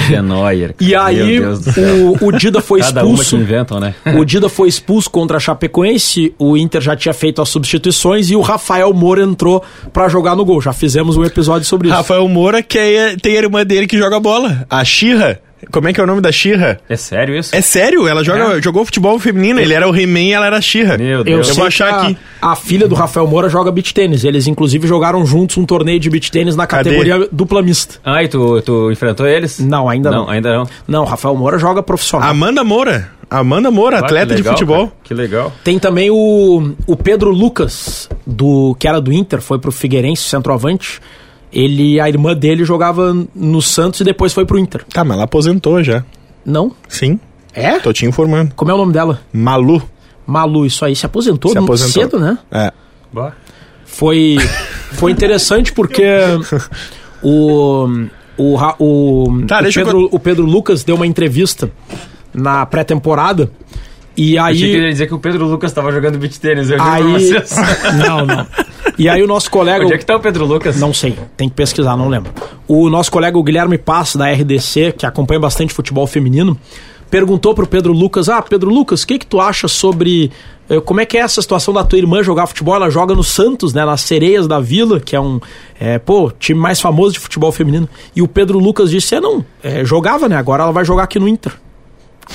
que 0.08 0.16
é 0.16 0.22
Neuer. 0.22 0.76
E 0.80 0.94
aí 0.94 1.40
o, 1.40 2.28
o 2.28 2.32
Dida 2.34 2.62
foi 2.62 2.82
Cada 2.82 3.06
uma 3.06 3.16
que 3.16 3.22
expulso. 3.22 3.38
inventam, 3.38 3.80
né? 3.80 3.96
O 4.18 4.26
Dida 4.26 4.50
foi 4.50 4.68
expulso 4.68 5.10
contra 5.10 5.38
a 5.38 5.40
Chapecoense, 5.40 6.36
o 6.38 6.58
Inter 6.58 6.82
já 6.82 6.96
tinha 6.96 7.14
feito 7.14 7.42
as 7.42 7.48
substituições 7.48 8.30
e 8.30 8.36
o 8.36 8.42
Rafael 8.42 8.94
Moura 8.94 9.24
entrou 9.24 9.64
pra 9.94 10.10
jogar 10.10 10.36
no 10.36 10.44
gol. 10.44 10.62
Já 10.62 10.74
fizemos 10.74 11.16
um 11.16 11.24
episódio 11.24 11.66
sobre 11.66 11.88
isso. 11.88 11.96
Rafael 11.96 12.28
Moura, 12.28 12.62
que 12.62 12.78
é, 12.78 13.16
tem 13.16 13.38
a 13.38 13.42
irmã 13.42 13.66
dele 13.66 13.88
que 13.88 13.98
joga 13.98 14.20
bola. 14.20 14.66
A 14.70 14.84
Xirra. 14.84 15.40
Como 15.72 15.88
é 15.88 15.94
que 15.94 16.00
é 16.00 16.04
o 16.04 16.08
nome 16.08 16.22
da 16.22 16.32
Xirra? 16.32 16.80
É 16.90 16.96
sério 16.96 17.36
isso? 17.36 17.56
É 17.56 17.62
sério, 17.62 18.08
ela 18.08 18.24
joga, 18.24 18.62
jogou 18.62 18.84
futebol 18.86 19.18
feminino. 19.20 19.60
Ele 19.60 19.74
era 19.74 19.88
o 19.90 19.96
He-Man 19.96 20.20
e 20.20 20.32
ela 20.34 20.46
era 20.46 20.58
a 20.58 20.62
Xirra. 20.62 20.98
Meu 20.98 21.20
Eu, 21.20 21.24
Deus. 21.24 21.38
Eu 21.40 21.44
sei 21.46 21.54
vou 21.56 21.66
achar 21.66 21.88
que 21.88 21.94
a, 21.94 22.02
aqui. 22.10 22.18
a 22.42 22.56
filha 22.56 22.88
do 22.88 22.96
Rafael 22.96 23.28
Moura 23.28 23.50
joga 23.50 23.72
beach 23.72 23.94
tênis. 23.94 24.24
Eles, 24.24 24.48
inclusive, 24.48 24.88
jogaram 24.88 25.26
juntos 25.26 25.58
um 25.58 25.66
torneio 25.66 26.00
de 26.00 26.10
beach 26.10 26.32
tênis 26.32 26.56
na 26.56 26.66
Cadê? 26.68 26.90
categoria 26.92 27.28
dupla 27.32 27.62
mista. 27.62 27.96
Ah, 28.04 28.24
e 28.24 28.28
tu, 28.28 28.62
tu 28.62 28.92
enfrentou 28.92 29.26
eles? 29.28 29.60
Não, 29.60 29.88
ainda 29.90 30.10
não. 30.12 30.24
Não, 30.26 30.30
ainda 30.30 30.54
não. 30.56 30.68
Não, 30.88 31.04
Rafael 31.06 31.36
Moura 31.36 31.58
joga 31.58 31.82
profissional. 31.84 32.30
Amanda 32.30 32.64
Moura. 32.64 33.10
Amanda 33.30 33.72
Moura, 33.72 33.98
Ah, 33.98 34.00
atleta 34.02 34.28
de 34.36 34.42
legal, 34.42 34.54
futebol. 34.54 34.88
cara. 34.88 34.92
Que 35.04 35.14
legal. 35.14 35.52
Tem 35.64 35.80
também 35.80 36.12
o, 36.12 36.74
o 36.86 36.96
Pedro 36.96 37.32
Lucas, 37.32 38.08
do 38.28 38.76
que 38.78 38.88
era 38.88 39.02
do 39.02 39.12
Inter, 39.12 39.42
foi 39.42 39.58
pro 39.58 39.72
Figueirense, 39.72 40.22
centroavante. 40.24 41.00
Ele, 41.54 42.00
a 42.00 42.10
irmã 42.10 42.36
dele 42.36 42.66
jogava 42.66 43.16
no 43.36 43.62
Santos 43.62 44.00
e 44.00 44.04
depois 44.04 44.34
foi 44.34 44.46
pro 44.46 44.58
Inter. 44.58 44.84
Tá, 44.92 45.04
mas 45.04 45.16
ela 45.16 45.26
aposentou 45.26 45.84
já. 45.84 46.04
Não? 46.46 46.72
Sim, 46.90 47.20
É? 47.54 47.80
tô 47.80 47.94
te 47.94 48.06
informando. 48.06 48.54
Como 48.56 48.72
é 48.72 48.74
o 48.74 48.78
nome 48.78 48.92
dela? 48.92 49.22
Malu. 49.32 49.82
Malu, 50.26 50.66
isso 50.66 50.84
aí. 50.84 50.96
Se 50.96 51.06
aposentou, 51.06 51.52
Se 51.52 51.58
aposentou. 51.58 51.92
cedo, 52.04 52.20
né? 52.20 52.38
É. 52.52 52.72
Bah. 53.12 53.34
Foi, 53.86 54.38
foi 54.94 55.12
interessante 55.12 55.72
porque 55.72 56.04
o, 57.22 57.88
o, 58.38 58.56
o, 58.80 59.42
Tá, 59.48 59.60
o, 59.60 59.62
deixa 59.62 59.82
eu 59.82 59.86
Pedro, 59.86 60.10
o 60.12 60.20
Pedro 60.20 60.46
Lucas 60.46 60.84
deu 60.84 60.96
uma 60.96 61.06
entrevista 61.06 61.72
na 62.34 62.66
pré-temporada 62.66 63.52
e 64.18 64.38
Achei 64.38 64.58
que 64.58 64.66
ele 64.66 64.78
aí... 64.78 64.84
ia 64.86 64.92
dizer 64.92 65.08
que 65.08 65.14
o 65.14 65.20
Pedro 65.20 65.46
Lucas 65.48 65.72
tava 65.72 65.92
jogando 65.92 66.18
beat 66.18 66.38
tênis. 66.38 66.70
Eu 66.70 66.82
aí 66.82 67.04
não, 68.08 68.26
não. 68.26 68.48
E 68.98 69.10
aí 69.10 69.24
o 69.24 69.28
nosso 69.28 69.50
colega... 69.50 69.84
Onde 69.86 69.94
é 69.94 69.98
que 69.98 70.06
tá 70.06 70.16
o 70.16 70.20
Pedro 70.20 70.46
Lucas? 70.46 70.80
Não 70.80 70.94
sei, 70.94 71.18
tem 71.36 71.50
que 71.50 71.56
pesquisar, 71.56 71.98
não 71.98 72.08
lembro. 72.10 72.32
O 72.68 72.90
nosso 72.90 73.12
colega 73.12 73.38
o 73.38 73.44
Guilherme 73.44 73.78
Passo, 73.78 74.18
da 74.18 74.32
RDC, 74.32 74.94
que 74.98 75.06
acompanha 75.06 75.40
bastante 75.40 75.74
futebol 75.74 76.06
feminino, 76.06 76.58
perguntou 77.10 77.54
pro 77.54 77.68
Pedro 77.68 77.94
Lucas: 77.94 78.30
Ah, 78.30 78.42
Pedro 78.42 78.70
Lucas, 78.72 79.04
o 79.04 79.08
que, 79.08 79.20
que 79.20 79.26
tu 79.26 79.40
acha 79.40 79.68
sobre. 79.68 80.32
eh, 80.70 80.80
como 80.82 81.00
é 81.00 81.06
que 81.06 81.18
é 81.18 81.22
essa 81.22 81.42
situação 81.42 81.74
da 81.74 81.84
tua 81.84 82.00
irmã 82.00 82.24
jogar 82.24 82.48
futebol? 82.48 82.76
Ela 82.76 82.90
joga 82.90 83.14
no 83.14 83.24
Santos, 83.24 83.74
né? 83.74 83.86
Nas 83.86 84.02
Sereias 84.02 84.48
da 84.48 84.60
Vila, 84.60 85.00
que 85.00 85.16
é 85.16 85.20
um. 85.20 85.40
É, 85.80 86.00
pô, 86.00 86.32
time 86.32 86.60
mais 86.60 86.82
famoso 86.82 87.14
de 87.14 87.20
futebol 87.20 87.52
feminino. 87.52 87.88
E 88.16 88.22
o 88.22 88.28
Pedro 88.28 88.58
Lucas 88.58 88.90
disse: 88.90 89.14
É, 89.14 89.22
não, 89.22 89.46
é, 89.62 89.86
jogava, 89.86 90.28
né? 90.28 90.36
Agora 90.36 90.64
ela 90.64 90.72
vai 90.72 90.84
jogar 90.86 91.04
aqui 91.04 91.20
no 91.20 91.28
Inter. 91.28 91.54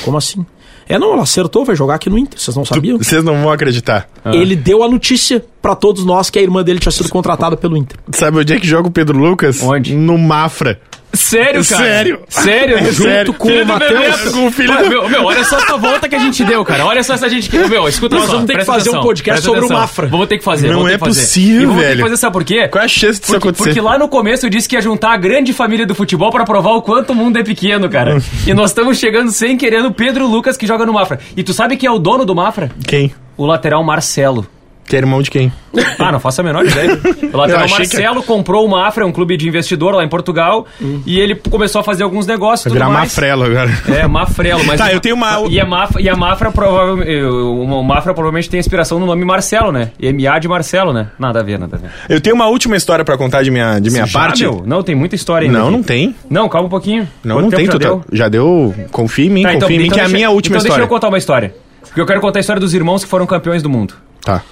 Como 0.04 0.16
assim? 0.16 0.44
É, 0.88 0.98
não, 0.98 1.12
ela 1.12 1.22
acertou, 1.22 1.64
vai 1.64 1.76
jogar 1.76 1.96
aqui 1.96 2.08
no 2.08 2.16
Inter. 2.18 2.40
Vocês 2.40 2.56
não 2.56 2.64
sabiam? 2.64 2.96
Vocês 2.98 3.22
não 3.22 3.42
vão 3.42 3.52
acreditar. 3.52 4.08
Ele 4.24 4.56
deu 4.56 4.82
a 4.82 4.88
notícia 4.88 5.44
pra 5.60 5.74
todos 5.74 6.04
nós 6.04 6.30
que 6.30 6.38
a 6.38 6.42
irmã 6.42 6.62
dele 6.64 6.78
tinha 6.78 6.92
sido 6.92 7.08
contratada 7.10 7.56
pelo 7.56 7.76
Inter. 7.76 7.98
Sabe 8.12 8.38
onde 8.38 8.52
é 8.54 8.58
que 8.58 8.66
joga 8.66 8.88
o 8.88 8.90
Pedro 8.90 9.18
Lucas? 9.18 9.62
Onde? 9.62 9.94
No 9.94 10.16
Mafra. 10.16 10.80
Sério, 11.12 11.64
cara? 11.64 11.82
Sério. 11.84 12.20
Sério? 12.28 12.78
É 12.78 12.92
sério. 12.92 13.32
com 13.34 13.48
Filho 13.48 13.62
o 13.64 13.66
Matheus. 13.66 14.32
Com 14.32 14.46
o 14.46 14.50
filho 14.52 14.76
do- 14.76 14.88
meu, 14.88 15.08
meu, 15.08 15.24
olha 15.24 15.42
só 15.44 15.58
essa 15.58 15.76
volta 15.76 16.08
que 16.08 16.14
a 16.14 16.18
gente 16.18 16.44
deu, 16.44 16.64
cara. 16.64 16.84
Olha 16.86 17.02
só 17.02 17.14
essa 17.14 17.28
gente 17.28 17.48
que... 17.48 17.56
Meu, 17.66 17.88
escuta 17.88 18.16
Nós 18.16 18.26
só, 18.26 18.32
vamos 18.32 18.46
ter 18.46 18.58
que 18.58 18.64
fazer 18.64 18.90
um 18.90 18.92
atenção, 18.92 19.02
podcast 19.02 19.24
presta 19.42 19.46
sobre 19.46 19.60
o 19.60 19.64
atenção. 19.64 19.80
Mafra. 19.80 20.06
Vamos 20.06 20.26
ter 20.28 20.38
que 20.38 20.44
fazer. 20.44 20.66
Não 20.68 20.74
vamos 20.76 20.88
ter 20.90 20.94
é 20.94 20.98
possível, 20.98 21.62
e 21.62 21.66
vamos 21.66 21.80
ter 21.80 21.86
velho. 21.88 21.96
que 21.96 22.02
fazer, 22.02 22.16
sabe 22.18 22.32
por 22.32 22.44
quê? 22.44 22.68
Qual 22.68 22.82
é 22.82 22.84
a 22.84 22.88
chance 22.88 23.20
disso 23.20 23.32
Porque, 23.32 23.36
acontecer? 23.48 23.64
porque 23.64 23.80
lá 23.80 23.98
no 23.98 24.08
começo 24.08 24.46
eu 24.46 24.50
disse 24.50 24.68
que 24.68 24.76
ia 24.76 24.82
juntar 24.82 25.12
a 25.12 25.16
grande 25.16 25.52
família 25.52 25.86
do 25.86 25.94
futebol 25.94 26.30
pra 26.30 26.44
provar 26.44 26.72
o 26.72 26.82
quanto 26.82 27.10
o 27.10 27.14
mundo 27.14 27.38
é 27.38 27.42
pequeno, 27.42 27.88
cara. 27.88 28.18
e 28.46 28.52
nós 28.54 28.70
estamos 28.70 28.98
chegando 28.98 29.30
sem 29.30 29.56
querer 29.56 29.82
no 29.82 29.92
Pedro 29.92 30.26
Lucas 30.26 30.56
que 30.56 30.66
joga 30.66 30.84
no 30.84 30.92
Mafra. 30.92 31.18
E 31.36 31.42
tu 31.42 31.52
sabe 31.52 31.76
quem 31.76 31.86
é 31.88 31.90
o 31.90 31.98
dono 31.98 32.24
do 32.24 32.34
Mafra? 32.34 32.70
Quem? 32.86 33.12
O 33.36 33.46
lateral 33.46 33.82
Marcelo. 33.82 34.46
Que 34.88 34.96
é 34.96 34.98
irmão 34.98 35.20
de 35.22 35.30
quem? 35.30 35.52
Ah, 35.98 36.10
não 36.12 36.18
faço 36.20 36.40
a 36.40 36.44
menor 36.44 36.64
ideia. 36.64 36.98
O 37.32 37.36
lateral 37.36 37.64
achei 37.64 37.86
que- 37.86 37.96
Marcelo 37.96 38.22
comprou 38.22 38.64
o 38.64 38.70
Mafra, 38.70 39.04
um 39.06 39.12
clube 39.12 39.36
de 39.36 39.48
investidor 39.48 39.94
lá 39.94 40.02
em 40.04 40.08
Portugal, 40.08 40.66
e 41.04 41.18
ele 41.20 41.34
começou 41.34 41.80
a 41.80 41.84
fazer 41.84 42.04
alguns 42.04 42.24
negócios. 42.26 42.72
Virar. 42.72 42.88
Mafrelo 42.88 43.44
agora. 43.44 43.70
É, 43.88 44.06
Mafrelo, 44.06 44.64
mas. 44.64 44.78
Tá, 44.78 44.92
eu 44.92 45.00
tenho 45.00 45.14
uma- 45.16 45.42
E 45.50 45.60
a 45.60 45.66
Mafra, 45.66 46.00
e 46.00 46.08
a 46.08 46.14
Mafra 46.16 46.50
provavelmente. 46.52 47.22
O 47.24 47.82
Mafra 47.82 48.14
provavelmente 48.14 48.48
tem 48.48 48.58
inspiração 48.60 48.98
no 49.00 49.06
nome 49.06 49.24
Marcelo, 49.24 49.70
né? 49.72 49.90
MA 50.00 50.38
de 50.38 50.48
Marcelo, 50.48 50.92
né? 50.92 51.08
Nada 51.18 51.40
a 51.40 51.42
ver, 51.42 51.58
nada 51.58 51.76
a 51.76 51.78
ver. 51.78 51.90
Eu 52.08 52.20
tenho 52.20 52.34
uma 52.36 52.46
última 52.46 52.76
história 52.76 53.04
pra 53.04 53.16
contar 53.18 53.42
de 53.42 53.50
minha, 53.50 53.78
de 53.80 53.90
minha 53.90 54.06
Já, 54.06 54.18
parte. 54.18 54.42
meu? 54.44 54.62
Não, 54.64 54.82
tem 54.82 54.94
muita 54.94 55.14
história 55.16 55.46
ainda. 55.46 55.58
Não, 55.58 55.66
aqui. 55.68 55.76
não 55.76 55.82
tem. 55.82 56.14
Não, 56.30 56.48
calma 56.48 56.66
um 56.66 56.70
pouquinho. 56.70 57.06
Não, 57.24 57.36
Quanto 57.36 57.50
não 57.50 57.50
tem. 57.56 57.66
já 57.66 57.72
tu 57.72 57.78
deu? 57.78 58.04
Já 58.12 58.28
deu. 58.28 58.74
Confia 58.90 59.26
em 59.26 59.30
mim, 59.30 59.42
Tá, 59.42 59.52
confia 59.54 59.76
em 59.76 59.78
mim, 59.80 59.90
que 59.90 59.98
é 59.98 60.02
a 60.02 60.04
deixa- 60.04 60.16
minha 60.16 60.30
última 60.30 60.54
então 60.56 60.64
história. 60.66 60.80
deixa 60.80 60.84
eu 60.84 60.88
contar 60.88 61.08
uma 61.08 61.18
história. 61.18 61.54
Porque 61.82 62.00
eu 62.00 62.06
quero 62.06 62.20
contar 62.20 62.38
a 62.38 62.40
história 62.40 62.60
dos 62.60 62.72
irmãos 62.74 63.02
que 63.04 63.10
foram 63.10 63.26
campeões 63.26 63.62
do 63.62 63.68
mundo. 63.68 63.94
Tá, 64.24 64.42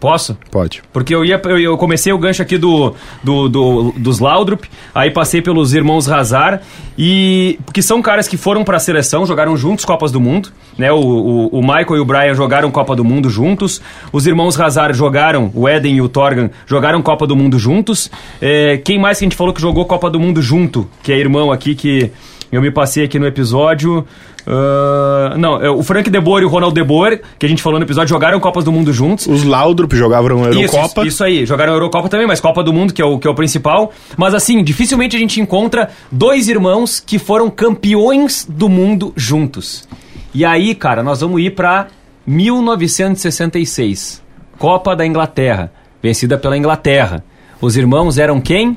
Posso? 0.00 0.36
pode. 0.50 0.82
Porque 0.92 1.14
eu 1.14 1.22
ia, 1.24 1.38
eu, 1.44 1.76
comecei 1.76 2.10
o 2.10 2.18
gancho 2.18 2.40
aqui 2.40 2.56
do, 2.56 2.94
do, 3.22 3.48
do- 3.50 3.92
dos 3.98 4.18
Laudrup, 4.18 4.64
aí 4.94 5.10
passei 5.10 5.42
pelos 5.42 5.74
irmãos 5.74 6.08
Hazard, 6.10 6.64
e 6.98 7.58
que 7.72 7.82
são 7.82 8.00
caras 8.00 8.26
que 8.26 8.38
foram 8.38 8.64
pra 8.64 8.78
seleção, 8.78 9.26
jogaram 9.26 9.56
juntos 9.58 9.84
Copas 9.84 10.10
do 10.10 10.18
Mundo, 10.18 10.48
né? 10.78 10.90
O, 10.90 10.96
o, 10.98 11.46
o 11.58 11.60
Michael 11.60 11.96
e 11.96 12.00
o 12.00 12.04
Brian 12.06 12.34
jogaram 12.34 12.70
Copa 12.70 12.96
do 12.96 13.04
Mundo 13.04 13.28
juntos, 13.28 13.80
os 14.10 14.26
irmãos 14.26 14.58
Hazard 14.58 14.96
jogaram, 14.96 15.50
o 15.54 15.68
Eden 15.68 15.96
e 15.96 16.00
o 16.00 16.08
Torgan 16.08 16.48
jogaram 16.66 17.02
Copa 17.02 17.26
do 17.26 17.36
Mundo 17.36 17.58
juntos. 17.58 18.10
É, 18.40 18.78
quem 18.78 18.98
mais 18.98 19.18
que 19.18 19.24
a 19.24 19.26
gente 19.26 19.36
falou 19.36 19.52
que 19.52 19.60
jogou 19.60 19.84
Copa 19.84 20.08
do 20.10 20.18
Mundo 20.18 20.40
junto? 20.40 20.88
Que 21.02 21.12
é 21.12 21.18
irmão 21.18 21.52
aqui 21.52 21.74
que 21.74 22.10
eu 22.50 22.60
me 22.60 22.70
passei 22.70 23.04
aqui 23.04 23.18
no 23.18 23.26
episódio. 23.26 24.06
Ah, 24.46 25.34
não, 25.38 25.62
é 25.62 25.70
o 25.70 25.82
Frank 25.82 26.08
De 26.10 26.20
Boer 26.20 26.42
e 26.42 26.46
o 26.46 26.48
Ronald 26.48 26.74
De 26.74 26.82
Boer, 26.82 27.22
que 27.38 27.46
a 27.46 27.48
gente 27.48 27.62
falou 27.62 27.78
no 27.78 27.84
episódio, 27.84 28.08
jogaram 28.08 28.40
Copas 28.40 28.64
do 28.64 28.72
Mundo 28.72 28.92
juntos. 28.92 29.26
Os 29.26 29.44
Laudrup 29.44 29.92
jogavam 29.94 30.44
Eurocopa. 30.44 31.02
Isso, 31.02 31.08
isso 31.08 31.24
aí, 31.24 31.46
jogaram 31.46 31.72
Eurocopa 31.72 32.08
também, 32.08 32.26
mas 32.26 32.40
Copa 32.40 32.62
do 32.62 32.72
Mundo, 32.72 32.92
que 32.92 33.00
é, 33.00 33.04
o, 33.04 33.18
que 33.18 33.28
é 33.28 33.30
o 33.30 33.34
principal. 33.34 33.92
Mas 34.16 34.34
assim, 34.34 34.62
dificilmente 34.64 35.16
a 35.16 35.18
gente 35.18 35.40
encontra 35.40 35.90
dois 36.10 36.48
irmãos 36.48 37.00
que 37.00 37.18
foram 37.18 37.48
campeões 37.50 38.46
do 38.48 38.68
mundo 38.68 39.12
juntos. 39.16 39.88
E 40.34 40.44
aí, 40.44 40.74
cara, 40.74 41.02
nós 41.02 41.20
vamos 41.20 41.40
ir 41.40 41.50
pra 41.50 41.88
1966. 42.26 44.22
Copa 44.58 44.94
da 44.94 45.06
Inglaterra, 45.06 45.72
vencida 46.02 46.36
pela 46.36 46.56
Inglaterra. 46.56 47.24
Os 47.60 47.76
irmãos 47.76 48.18
eram 48.18 48.40
quem? 48.40 48.76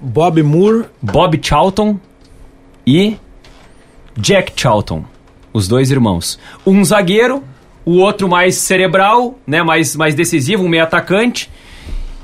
Bob 0.00 0.42
Moore, 0.42 0.86
Bob 1.00 1.38
Charlton 1.40 1.98
e 2.86 3.16
Jack 4.16 4.52
Charlton, 4.56 5.04
os 5.52 5.68
dois 5.68 5.90
irmãos. 5.90 6.38
Um 6.66 6.84
zagueiro, 6.84 7.42
o 7.84 7.98
outro 7.98 8.28
mais 8.28 8.56
cerebral, 8.56 9.38
né, 9.46 9.62
mais, 9.62 9.96
mais 9.96 10.14
decisivo, 10.14 10.64
um 10.64 10.68
meio 10.68 10.82
atacante. 10.82 11.50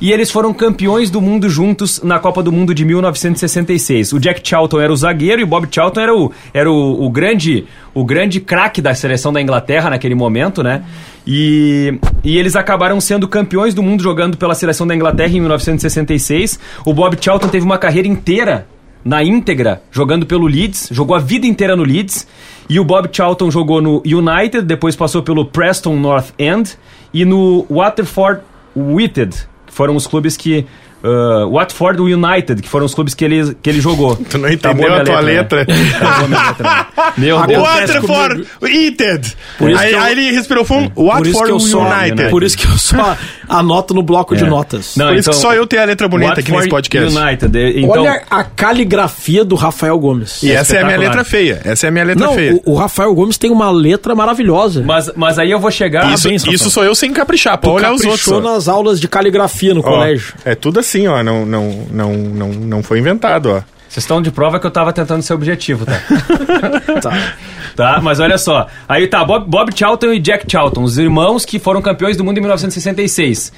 E 0.00 0.12
eles 0.12 0.30
foram 0.30 0.54
campeões 0.54 1.10
do 1.10 1.20
mundo 1.20 1.50
juntos 1.50 2.00
na 2.04 2.20
Copa 2.20 2.40
do 2.40 2.52
Mundo 2.52 2.72
de 2.72 2.84
1966. 2.84 4.12
O 4.12 4.20
Jack 4.20 4.40
Charlton 4.48 4.80
era 4.80 4.92
o 4.92 4.96
zagueiro 4.96 5.40
e 5.40 5.44
o 5.44 5.46
Bob 5.46 5.66
Charlton 5.68 6.00
era 6.00 6.14
o, 6.14 6.32
era 6.54 6.70
o, 6.70 7.04
o 7.04 7.10
grande 7.10 7.66
o 7.92 8.04
grande 8.04 8.38
craque 8.38 8.80
da 8.80 8.94
seleção 8.94 9.32
da 9.32 9.42
Inglaterra 9.42 9.90
naquele 9.90 10.14
momento, 10.14 10.62
né? 10.62 10.84
E, 11.26 11.98
e 12.22 12.38
eles 12.38 12.54
acabaram 12.54 13.00
sendo 13.00 13.26
campeões 13.26 13.74
do 13.74 13.82
mundo 13.82 14.00
jogando 14.00 14.36
pela 14.36 14.54
seleção 14.54 14.86
da 14.86 14.94
Inglaterra 14.94 15.30
em 15.36 15.40
1966. 15.40 16.60
O 16.84 16.94
Bob 16.94 17.16
Charlton 17.20 17.48
teve 17.48 17.66
uma 17.66 17.76
carreira 17.76 18.06
inteira 18.06 18.68
na 19.04 19.22
íntegra, 19.22 19.82
jogando 19.90 20.26
pelo 20.26 20.46
Leeds, 20.46 20.88
jogou 20.90 21.16
a 21.16 21.18
vida 21.18 21.46
inteira 21.46 21.76
no 21.76 21.84
Leeds. 21.84 22.26
E 22.68 22.78
o 22.78 22.84
Bob 22.84 23.08
Charlton 23.10 23.50
jogou 23.50 23.80
no 23.80 24.02
United, 24.04 24.62
depois 24.62 24.94
passou 24.94 25.22
pelo 25.22 25.46
Preston 25.46 25.96
North 25.96 26.32
End 26.38 26.76
e 27.14 27.24
no 27.24 27.64
Waterford 27.70 28.42
Whitted, 28.76 29.34
que 29.66 29.72
foram 29.72 29.96
os 29.96 30.06
clubes 30.06 30.36
que 30.36 30.66
ah, 31.02 31.46
Watford 31.50 32.00
United, 32.00 32.60
que 32.62 32.68
foram 32.68 32.86
os 32.86 32.94
clubes 32.94 33.14
que 33.14 33.24
ele, 33.24 33.54
que 33.62 33.70
ele 33.70 33.80
jogou. 33.80 34.16
Tu 34.28 34.38
não 34.38 34.48
entendeu 34.48 34.92
a 34.94 35.04
tua 35.04 35.16
né? 35.22 35.32
letra. 35.32 35.66
Letra, 35.68 36.28
né? 36.28 36.86
Meu 37.16 37.46
Deus. 37.46 37.62
Waterford 37.62 38.46
United. 38.62 39.36
Aí, 39.76 39.92
eu- 39.92 40.00
aí 40.00 40.12
ele 40.12 40.30
respirou 40.32 40.64
fundo. 40.64 40.90
Watford 40.96 41.60
só, 41.62 41.80
United. 41.80 42.30
por 42.30 42.42
isso 42.42 42.56
que 42.58 42.66
eu 42.66 42.76
só 42.78 43.16
anoto 43.48 43.94
no 43.94 44.02
bloco 44.02 44.36
de 44.36 44.44
É. 44.44 44.48
notas. 44.48 44.94
Não, 44.96 45.06
Por 45.08 45.16
isso 45.16 45.30
que 45.30 45.36
então, 45.36 45.50
só 45.50 45.54
eu 45.54 45.66
tenho 45.66 45.82
a 45.82 45.84
letra 45.84 46.08
bonita 46.08 46.32
aqui 46.40 46.50
nesse 46.52 46.68
Watford 46.68 46.88
podcast. 46.90 47.16
United. 47.18 47.78
Então, 47.80 48.02
Olha 48.02 48.22
a 48.30 48.44
caligrafia 48.44 49.44
do 49.44 49.54
Rafael 49.54 49.98
Gomes. 49.98 50.42
E 50.42 50.50
essa 50.52 50.76
é 50.76 50.82
a 50.82 50.84
minha 50.84 50.98
letra 50.98 51.24
feia. 51.24 51.60
Essa 51.64 51.86
é 51.86 51.88
a 51.88 51.90
minha 51.90 52.04
letra 52.04 52.26
Não, 52.26 52.34
feia. 52.34 52.54
o, 52.64 52.72
o 52.72 52.74
Rafael 52.76 53.14
Gomes 53.14 53.38
tem 53.38 53.50
uma 53.50 53.70
letra 53.70 54.14
maravilhosa. 54.14 54.82
mas, 54.84 55.10
mas 55.16 55.38
aí 55.38 55.50
eu 55.50 55.58
vou 55.60 55.70
chegar. 55.70 56.12
Isso, 56.12 56.24
Parabéns, 56.24 56.44
isso 56.46 56.70
sou 56.70 56.84
eu 56.84 56.94
sem 56.94 57.12
caprichar. 57.12 57.58
Pode 57.58 57.76
olhar 57.76 57.92
os 57.92 58.04
outros. 58.04 58.42
nas 58.42 58.68
aulas 58.68 59.00
de 59.00 59.08
caligrafia 59.08 59.74
no 59.74 59.82
colégio. 59.82 60.34
É 60.44 60.54
tudo 60.54 60.80
assim, 60.80 60.87
ó. 61.08 61.22
Não, 61.22 61.44
não, 61.44 61.86
não, 61.90 62.12
não, 62.14 62.48
não 62.48 62.82
foi 62.82 62.98
inventado, 62.98 63.50
ó. 63.50 63.62
Vocês 63.88 64.04
estão 64.04 64.20
de 64.20 64.30
prova 64.30 64.60
que 64.60 64.66
eu 64.66 64.70
tava 64.70 64.92
tentando 64.92 65.22
ser 65.22 65.32
objetivo, 65.34 65.86
tá? 65.86 66.00
Tá. 67.00 67.32
tá, 67.76 68.00
mas 68.02 68.18
olha 68.20 68.36
só. 68.36 68.66
Aí 68.88 69.06
tá, 69.06 69.24
Bob, 69.24 69.48
Bob 69.48 69.70
Charlton 69.74 70.12
e 70.12 70.18
Jack 70.18 70.50
Charlton, 70.50 70.82
os 70.82 70.98
irmãos 70.98 71.44
que 71.44 71.58
foram 71.58 71.80
campeões 71.80 72.16
do 72.16 72.24
mundo 72.24 72.38
em 72.38 72.40
1966. 72.40 73.52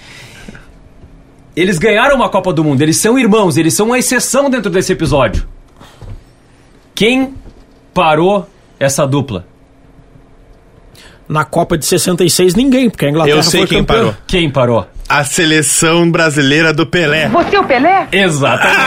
Eles 1.57 1.79
ganharam 1.79 2.17
uma 2.17 2.29
Copa 2.29 2.53
do 2.53 2.63
Mundo, 2.63 2.81
eles 2.83 2.97
são 2.99 3.19
irmãos, 3.19 3.57
eles 3.57 3.75
são 3.75 3.87
uma 3.87 3.99
exceção 3.99 4.49
dentro 4.51 4.71
desse 4.71 4.93
episódio. 4.93 5.49
Quem 6.95 7.35
parou 7.95 8.49
essa 8.79 9.07
dupla? 9.07 9.47
Na 11.29 11.45
Copa 11.45 11.79
de 11.79 11.87
66, 11.87 12.55
ninguém, 12.55 12.91
porque 12.91 13.07
a 13.07 13.11
Inglaterra 13.11 13.39
Eu 13.39 13.43
sei 13.43 13.61
foi 13.61 13.69
quem 13.69 13.79
campeã. 13.79 13.97
parou. 13.97 14.15
Quem 14.27 14.51
parou? 14.51 14.87
A 15.11 15.25
seleção 15.25 16.09
brasileira 16.09 16.73
do 16.73 16.87
Pelé. 16.87 17.27
Você 17.31 17.57
é 17.57 17.59
o 17.59 17.65
Pelé? 17.65 18.07
Exatamente! 18.13 18.79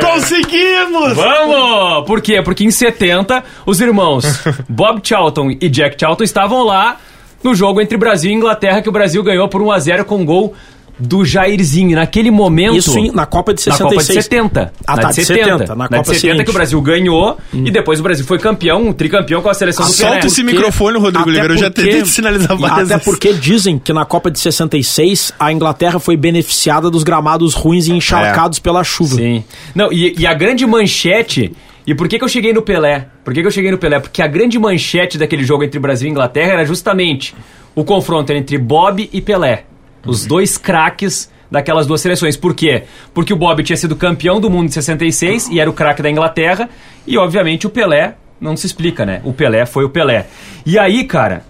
Conseguimos! 0.00 1.14
Vamos! 1.14 2.06
Por 2.06 2.22
quê? 2.22 2.40
Porque 2.40 2.62
em 2.62 2.70
70, 2.70 3.42
os 3.66 3.80
irmãos 3.80 4.24
Bob 4.70 5.00
Charlton 5.02 5.50
e 5.60 5.68
Jack 5.68 5.96
Charlton 5.98 6.22
estavam 6.22 6.62
lá 6.62 6.96
no 7.42 7.56
jogo 7.56 7.80
entre 7.80 7.98
Brasil 7.98 8.30
e 8.30 8.34
Inglaterra, 8.34 8.80
que 8.80 8.88
o 8.88 8.92
Brasil 8.92 9.20
ganhou 9.24 9.48
por 9.48 9.60
1x0 9.60 10.04
com 10.04 10.24
gol 10.24 10.54
do 10.98 11.24
Jairzinho. 11.24 11.96
Naquele 11.96 12.30
momento. 12.30 12.76
Isso 12.76 12.98
em- 12.98 13.10
na 13.12 13.26
Copa 13.26 13.52
de 13.52 13.60
66. 13.60 13.80
Na 13.80 13.88
Copa 13.90 14.02
de 14.14 14.22
70. 14.22 14.72
Ah, 14.86 14.96
na 14.96 15.02
tá, 15.02 15.08
de 15.10 15.14
de 15.16 15.24
70, 15.24 15.74
na 15.74 15.88
Copa 15.88 16.02
de 16.02 16.06
70 16.06 16.18
seguinte. 16.20 16.44
que 16.44 16.50
o 16.50 16.54
Brasil 16.54 16.80
ganhou 16.82 17.38
e 17.52 17.70
depois 17.70 18.00
o 18.00 18.02
Brasil 18.02 18.24
foi 18.24 18.38
campeão, 18.38 18.92
tricampeão 18.92 19.42
com 19.42 19.48
a 19.48 19.54
seleção 19.54 19.86
do 19.86 19.92
Pelé. 19.94 20.10
Solta 20.12 20.26
esse 20.26 20.42
Porque- 20.42 20.56
microfone, 20.56 20.98
Rodrigo 20.98 21.28
Oliveira. 21.28 21.54
Eu 21.54 21.58
já 21.58 21.70
porque- 21.70 21.82
tentei 21.82 22.02
te 22.02 22.08
sinalizar 22.08 22.56
várias 22.56 22.90
Até 22.90 23.04
porque 23.04 23.32
dizem 23.32 23.78
que 23.78 23.92
na 23.92 24.04
Copa 24.04 24.30
de 24.30 24.38
66 24.38 25.32
a 25.38 25.52
Inglaterra 25.52 25.98
foi 25.98 26.16
beneficiada 26.16 26.90
dos 26.90 27.02
gramados 27.02 27.54
ruins 27.54 27.86
e 27.86 27.92
encharcados 27.92 28.58
pela 28.58 28.82
chuva. 28.82 29.16
Sim. 29.16 29.44
Não, 29.74 29.92
e, 29.92 30.14
e 30.18 30.26
a 30.26 30.34
grande 30.34 30.64
manchete. 30.66 31.52
E 31.86 31.94
por 31.94 32.08
que, 32.08 32.18
que 32.18 32.24
eu 32.24 32.28
cheguei 32.28 32.52
no 32.52 32.62
Pelé? 32.62 33.06
Por 33.24 33.32
que, 33.32 33.40
que 33.42 33.46
eu 33.46 33.50
cheguei 33.50 33.70
no 33.70 33.78
Pelé? 33.78 34.00
Porque 34.00 34.20
a 34.20 34.26
grande 34.26 34.58
manchete 34.58 35.16
daquele 35.18 35.44
jogo 35.44 35.62
entre 35.62 35.78
Brasil 35.78 36.08
e 36.08 36.10
Inglaterra 36.10 36.54
era 36.54 36.64
justamente 36.64 37.32
o 37.76 37.84
confronto 37.84 38.32
entre 38.32 38.58
Bob 38.58 39.08
e 39.12 39.20
Pelé. 39.20 39.64
Os 40.06 40.26
dois 40.26 40.56
craques 40.56 41.30
daquelas 41.50 41.86
duas 41.86 42.00
seleções. 42.00 42.36
Por 42.36 42.54
quê? 42.54 42.84
Porque 43.14 43.32
o 43.32 43.36
Bob 43.36 43.62
tinha 43.62 43.76
sido 43.76 43.96
campeão 43.96 44.40
do 44.40 44.50
mundo 44.50 44.66
em 44.66 44.72
66 44.72 45.48
e 45.48 45.60
era 45.60 45.68
o 45.68 45.72
craque 45.72 46.02
da 46.02 46.10
Inglaterra. 46.10 46.68
E, 47.06 47.16
obviamente, 47.16 47.66
o 47.66 47.70
Pelé 47.70 48.14
não 48.40 48.56
se 48.56 48.66
explica, 48.66 49.06
né? 49.06 49.20
O 49.24 49.32
Pelé 49.32 49.64
foi 49.66 49.84
o 49.84 49.90
Pelé. 49.90 50.26
E 50.64 50.78
aí, 50.78 51.04
cara, 51.04 51.44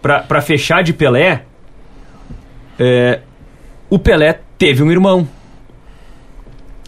pra, 0.00 0.20
pra 0.20 0.40
fechar 0.40 0.82
de 0.82 0.92
Pelé, 0.92 1.44
é, 2.78 3.20
o 3.88 3.98
Pelé 3.98 4.40
teve 4.56 4.82
um 4.82 4.90
irmão. 4.90 5.28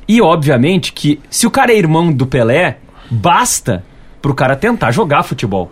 E 0.08 0.20
obviamente 0.20 0.92
que 0.92 1.20
se 1.30 1.46
o 1.46 1.50
cara 1.50 1.72
é 1.72 1.78
irmão 1.78 2.12
do 2.12 2.26
Pelé, 2.26 2.78
basta 3.10 3.84
pro 4.20 4.34
cara 4.34 4.56
tentar 4.56 4.90
jogar 4.90 5.22
futebol. 5.22 5.70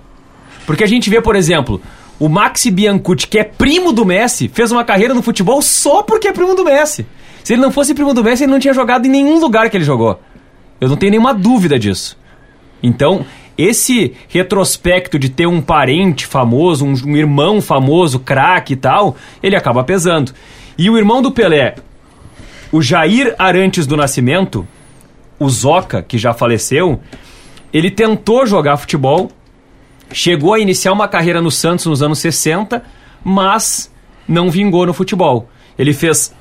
Porque 0.66 0.84
a 0.84 0.86
gente 0.86 1.11
vê, 1.11 1.20
por 1.20 1.36
exemplo, 1.36 1.80
o 2.21 2.29
Maxi 2.29 2.71
Biancucci, 2.71 3.27
que 3.27 3.39
é 3.39 3.45
primo 3.45 3.93
do 3.93 4.05
Messi, 4.05 4.47
fez 4.47 4.71
uma 4.71 4.85
carreira 4.85 5.14
no 5.14 5.23
futebol 5.23 5.62
só 5.62 6.03
porque 6.03 6.29
é 6.29 6.33
primo 6.33 6.55
do 6.55 6.62
Messi. 6.62 7.07
Se 7.43 7.55
ele 7.55 7.62
não 7.62 7.73
fosse 7.73 7.95
primo 7.95 8.12
do 8.12 8.23
Messi, 8.23 8.45
ele 8.45 8.53
não 8.53 8.61
tinha 8.61 8.75
jogado 8.75 9.07
em 9.07 9.09
nenhum 9.09 9.41
lugar 9.41 9.71
que 9.71 9.77
ele 9.77 9.85
jogou. 9.85 10.21
Eu 10.79 10.91
não 10.91 10.97
tenho 10.97 11.12
nenhuma 11.12 11.33
dúvida 11.33 11.79
disso. 11.79 12.18
Então, 12.83 13.25
esse 13.57 14.14
retrospecto 14.29 15.18
de 15.18 15.31
ter 15.31 15.47
um 15.47 15.62
parente 15.62 16.27
famoso, 16.27 16.85
um, 16.85 16.93
um 17.07 17.16
irmão 17.16 17.61
famoso, 17.62 18.21
craque 18.21 18.75
e 18.75 18.77
tal, 18.77 19.16
ele 19.43 19.57
acaba 19.57 19.83
pesando. 19.83 20.33
E 20.77 20.91
o 20.91 20.99
irmão 20.99 21.23
do 21.23 21.33
Pelé, 21.33 21.75
o 22.71 22.83
Jair 22.83 23.35
Arantes 23.39 23.87
do 23.87 23.97
Nascimento, 23.97 24.68
o 25.39 25.49
Zoca, 25.49 26.03
que 26.03 26.18
já 26.18 26.35
faleceu, 26.35 27.01
ele 27.73 27.91
tentou 27.91 28.47
jogar 28.47 28.77
futebol, 28.77 29.31
chegou 30.13 30.55
a 30.55 30.59
iniciar 30.59 30.93
uma 30.93 31.09
carreira 31.09 31.41
no 31.41 31.51
Santos 31.51 31.87
nos 31.87 32.03
anos 32.03 32.19
60, 32.19 32.83
mas 33.25 33.91
não 34.27 34.51
vingou 34.51 34.87
no 34.87 34.93
futebol. 34.95 35.49
Ele 35.79 35.93
fez 35.93 36.35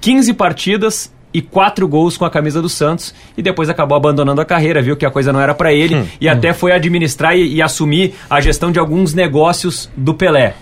15 0.00 0.34
partidas 0.34 1.12
e 1.32 1.42
4 1.42 1.86
gols 1.86 2.16
com 2.16 2.24
a 2.24 2.30
camisa 2.30 2.62
do 2.62 2.68
Santos 2.68 3.14
e 3.36 3.42
depois 3.42 3.68
acabou 3.68 3.96
abandonando 3.96 4.40
a 4.40 4.44
carreira, 4.44 4.80
viu 4.80 4.96
que 4.96 5.04
a 5.04 5.10
coisa 5.10 5.32
não 5.32 5.40
era 5.40 5.54
pra 5.54 5.72
ele 5.72 6.08
e 6.20 6.28
até 6.28 6.52
foi 6.52 6.72
administrar 6.72 7.36
e, 7.36 7.54
e 7.54 7.62
assumir 7.62 8.14
a 8.30 8.40
gestão 8.40 8.72
de 8.72 8.78
alguns 8.78 9.12
negócios 9.14 9.90
do 9.96 10.14
Pelé. 10.14 10.54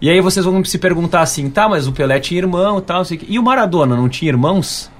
E 0.00 0.08
aí 0.08 0.20
vocês 0.20 0.46
vão 0.46 0.64
se 0.64 0.78
perguntar 0.78 1.20
assim, 1.22 1.50
tá, 1.50 1.68
mas 1.68 1.86
o 1.88 1.92
Pelé 1.92 2.20
tinha 2.20 2.38
irmão 2.38 2.78
e 2.78 2.82
tal, 2.82 2.98
não 2.98 3.04
sei 3.04 3.16
o 3.16 3.20
quê. 3.20 3.26
e 3.28 3.38
o 3.38 3.42
Maradona 3.42 3.96
não 3.96 4.08
tinha 4.08 4.30
irmãos? 4.30 4.90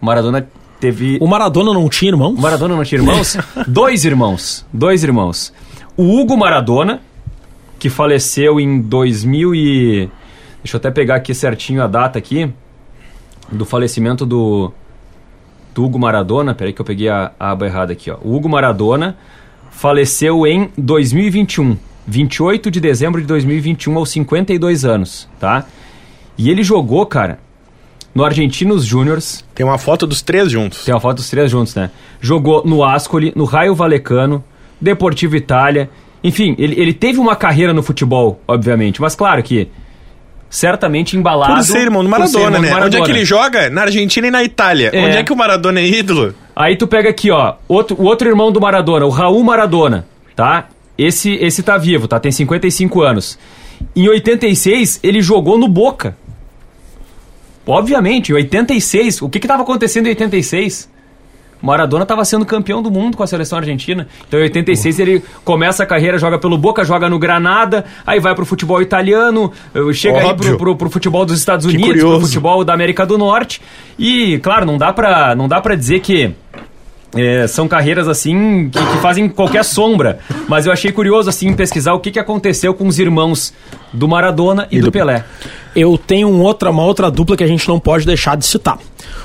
O 0.00 0.06
Maradona 0.06 0.48
teve 0.80 1.18
O 1.20 1.26
Maradona 1.26 1.74
não 1.74 1.88
tinha 1.88 2.10
irmão? 2.10 2.32
o 2.32 2.40
Maradona 2.40 2.74
não 2.74 2.82
tinha 2.82 3.00
irmãos? 3.00 3.36
dois 3.68 4.04
irmãos. 4.04 4.64
Dois 4.72 5.04
irmãos. 5.04 5.52
O 5.96 6.18
Hugo 6.20 6.36
Maradona, 6.36 7.00
que 7.78 7.88
faleceu 7.90 8.58
em 8.60 8.80
2000 8.80 9.54
e... 9.54 10.08
Deixa 10.62 10.76
eu 10.76 10.78
até 10.78 10.90
pegar 10.90 11.16
aqui 11.16 11.34
certinho 11.34 11.82
a 11.82 11.86
data 11.86 12.18
aqui. 12.18 12.52
Do 13.50 13.64
falecimento 13.64 14.24
do... 14.26 14.72
Do 15.74 15.84
Hugo 15.84 15.98
Maradona. 15.98 16.54
Peraí 16.54 16.72
que 16.72 16.80
eu 16.80 16.84
peguei 16.84 17.08
a, 17.08 17.32
a 17.38 17.50
aba 17.52 17.66
errada 17.66 17.92
aqui, 17.92 18.10
ó. 18.10 18.16
O 18.22 18.34
Hugo 18.34 18.48
Maradona 18.48 19.16
faleceu 19.70 20.46
em 20.46 20.70
2021. 20.76 21.76
28 22.06 22.70
de 22.70 22.80
dezembro 22.80 23.20
de 23.20 23.26
2021, 23.26 23.96
aos 23.96 24.10
52 24.10 24.84
anos, 24.84 25.28
tá? 25.38 25.64
E 26.36 26.50
ele 26.50 26.64
jogou, 26.64 27.06
cara, 27.06 27.38
no 28.12 28.24
Argentinos 28.24 28.84
Júniors, 28.84 29.44
Tem 29.54 29.64
uma 29.64 29.78
foto 29.78 30.06
dos 30.08 30.20
três 30.20 30.50
juntos. 30.50 30.84
tem 30.84 30.92
uma 30.92 31.00
foto 31.00 31.18
dos 31.18 31.30
três 31.30 31.50
juntos, 31.50 31.74
né? 31.76 31.90
Jogou 32.20 32.64
no 32.66 32.82
Ascoli, 32.82 33.32
no 33.36 33.44
Raio 33.44 33.74
Valecano, 33.76 34.42
Deportivo 34.80 35.36
Itália. 35.36 35.90
Enfim, 36.22 36.54
ele, 36.58 36.80
ele 36.80 36.92
teve 36.92 37.18
uma 37.18 37.34
carreira 37.36 37.72
no 37.72 37.82
futebol, 37.82 38.40
obviamente. 38.46 39.00
Mas 39.00 39.14
claro 39.14 39.42
que 39.42 39.68
certamente 40.50 41.16
embalado... 41.16 41.54
Por 41.54 41.62
ser 41.62 41.82
irmão 41.82 42.02
do 42.02 42.10
Maradona, 42.10 42.44
irmão 42.44 42.50
do 42.50 42.52
né? 42.52 42.58
Onde 42.58 42.68
é 42.68 42.74
Maradona. 42.74 43.04
que 43.04 43.10
ele 43.12 43.24
joga? 43.24 43.70
Na 43.70 43.82
Argentina 43.82 44.26
e 44.26 44.30
na 44.30 44.42
Itália. 44.42 44.90
É. 44.92 45.06
Onde 45.06 45.16
é 45.16 45.22
que 45.22 45.32
o 45.32 45.36
Maradona 45.36 45.80
é 45.80 45.86
ídolo? 45.86 46.34
Aí 46.54 46.76
tu 46.76 46.86
pega 46.86 47.08
aqui, 47.08 47.30
ó, 47.30 47.54
outro, 47.68 47.96
o 47.98 48.04
outro 48.04 48.28
irmão 48.28 48.50
do 48.50 48.60
Maradona, 48.60 49.06
o 49.06 49.10
Raul 49.10 49.42
Maradona, 49.42 50.06
tá? 50.34 50.68
Esse, 50.98 51.34
esse 51.36 51.62
tá 51.62 51.78
vivo, 51.78 52.06
tá? 52.06 52.20
Tem 52.20 52.30
55 52.30 53.00
anos. 53.00 53.38
Em 53.96 54.08
86, 54.08 55.00
ele 55.02 55.22
jogou 55.22 55.56
no 55.56 55.68
Boca. 55.68 56.16
Obviamente, 57.66 58.32
em 58.32 58.34
86, 58.34 59.22
o 59.22 59.28
que 59.28 59.38
que 59.38 59.46
tava 59.46 59.62
acontecendo 59.62 60.06
em 60.06 60.10
86? 60.10 60.90
Maradona 61.62 62.02
estava 62.02 62.24
sendo 62.24 62.44
campeão 62.44 62.82
do 62.82 62.90
mundo 62.90 63.16
com 63.16 63.22
a 63.22 63.26
seleção 63.26 63.58
argentina. 63.58 64.08
Então, 64.26 64.40
em 64.40 64.44
86, 64.44 64.98
ele 64.98 65.24
começa 65.44 65.82
a 65.82 65.86
carreira, 65.86 66.18
joga 66.18 66.38
pelo 66.38 66.56
Boca, 66.56 66.84
joga 66.84 67.08
no 67.08 67.18
Granada, 67.18 67.84
aí 68.06 68.18
vai 68.20 68.34
pro 68.34 68.44
futebol 68.44 68.80
italiano, 68.80 69.52
eh, 69.74 69.92
chega 69.92 70.18
aí 70.18 70.26
Óbvio. 70.26 70.50
pro, 70.50 70.58
pro, 70.58 70.76
pro 70.76 70.90
futebol 70.90 71.24
dos 71.24 71.38
Estados 71.38 71.66
Unidos, 71.66 72.00
pro 72.00 72.20
futebol 72.20 72.64
da 72.64 72.74
América 72.74 73.04
do 73.04 73.18
Norte. 73.18 73.60
E, 73.98 74.38
claro, 74.38 74.64
não 74.64 74.78
dá 74.78 74.92
pra, 74.92 75.34
não 75.34 75.46
dá 75.48 75.60
pra 75.60 75.74
dizer 75.74 76.00
que 76.00 76.34
é, 77.14 77.46
são 77.46 77.66
carreiras 77.68 78.06
assim 78.08 78.68
que, 78.72 78.78
que 78.78 78.96
fazem 78.98 79.28
qualquer 79.28 79.64
sombra. 79.64 80.18
Mas 80.48 80.66
eu 80.66 80.72
achei 80.72 80.92
curioso 80.92 81.28
assim 81.28 81.52
pesquisar 81.54 81.92
o 81.94 82.00
que, 82.00 82.10
que 82.10 82.18
aconteceu 82.18 82.72
com 82.74 82.86
os 82.86 82.98
irmãos 82.98 83.52
do 83.92 84.06
Maradona 84.08 84.66
e, 84.70 84.76
E 84.76 84.80
do, 84.80 84.86
do- 84.86 84.92
Pelé. 84.92 85.24
Eu 85.74 85.96
tenho 85.96 86.28
um 86.28 86.40
outra, 86.40 86.70
uma 86.70 86.84
outra 86.84 87.08
dupla 87.10 87.36
que 87.36 87.44
a 87.44 87.46
gente 87.46 87.68
não 87.68 87.78
pode 87.78 88.04
deixar 88.04 88.36
de 88.36 88.44
citar. 88.44 88.76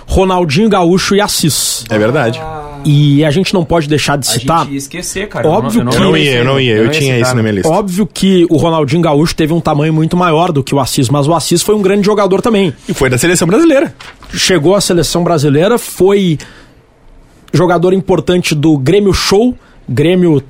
Ronaldinho 0.05 0.69
Gaúcho 0.69 1.15
e 1.15 1.21
Assis. 1.21 1.83
É 1.89 1.97
verdade. 1.97 2.39
E 2.85 3.25
a 3.25 3.31
gente 3.31 3.51
não 3.51 3.65
pode 3.65 3.87
deixar 3.89 4.15
de 4.15 4.27
citar. 4.27 4.69
ia 4.69 4.77
esquecer, 4.77 5.27
cara. 5.27 5.47
Óbvio 5.47 5.81
Eu 5.81 5.85
não 5.99 6.15
ia, 6.15 6.31
eu 6.37 6.45
não 6.45 6.59
ia. 6.59 6.75
Eu, 6.75 6.91
tinha 6.91 7.17
isso 7.19 7.35
na 7.35 7.41
minha 7.41 7.53
lista. 7.55 7.67
Óbvio 7.69 8.05
que 8.05 8.45
o 8.47 8.57
Ronaldinho 8.57 9.01
Gaúcho 9.01 9.35
teve 9.35 9.53
um 9.53 9.59
tamanho 9.59 9.91
muito 9.91 10.15
maior 10.15 10.51
do 10.51 10.63
que 10.63 10.75
o 10.75 10.79
Assis, 10.79 11.09
mas 11.09 11.27
o 11.27 11.33
Assis 11.33 11.63
foi 11.63 11.73
um 11.73 11.81
grande 11.81 12.05
jogador 12.05 12.41
também. 12.43 12.71
E 12.87 12.93
foi 12.93 13.09
da 13.09 13.17
seleção 13.17 13.47
brasileira. 13.47 13.91
Chegou 14.31 14.75
à 14.75 14.81
seleção 14.81 15.23
brasileira, 15.23 15.79
foi 15.79 16.37
jogador 17.55 17.93
importante 17.93 18.53
do 18.55 18.77
Grêmio 18.77 19.13
Show. 19.13 19.55
Grêmio 19.87 20.41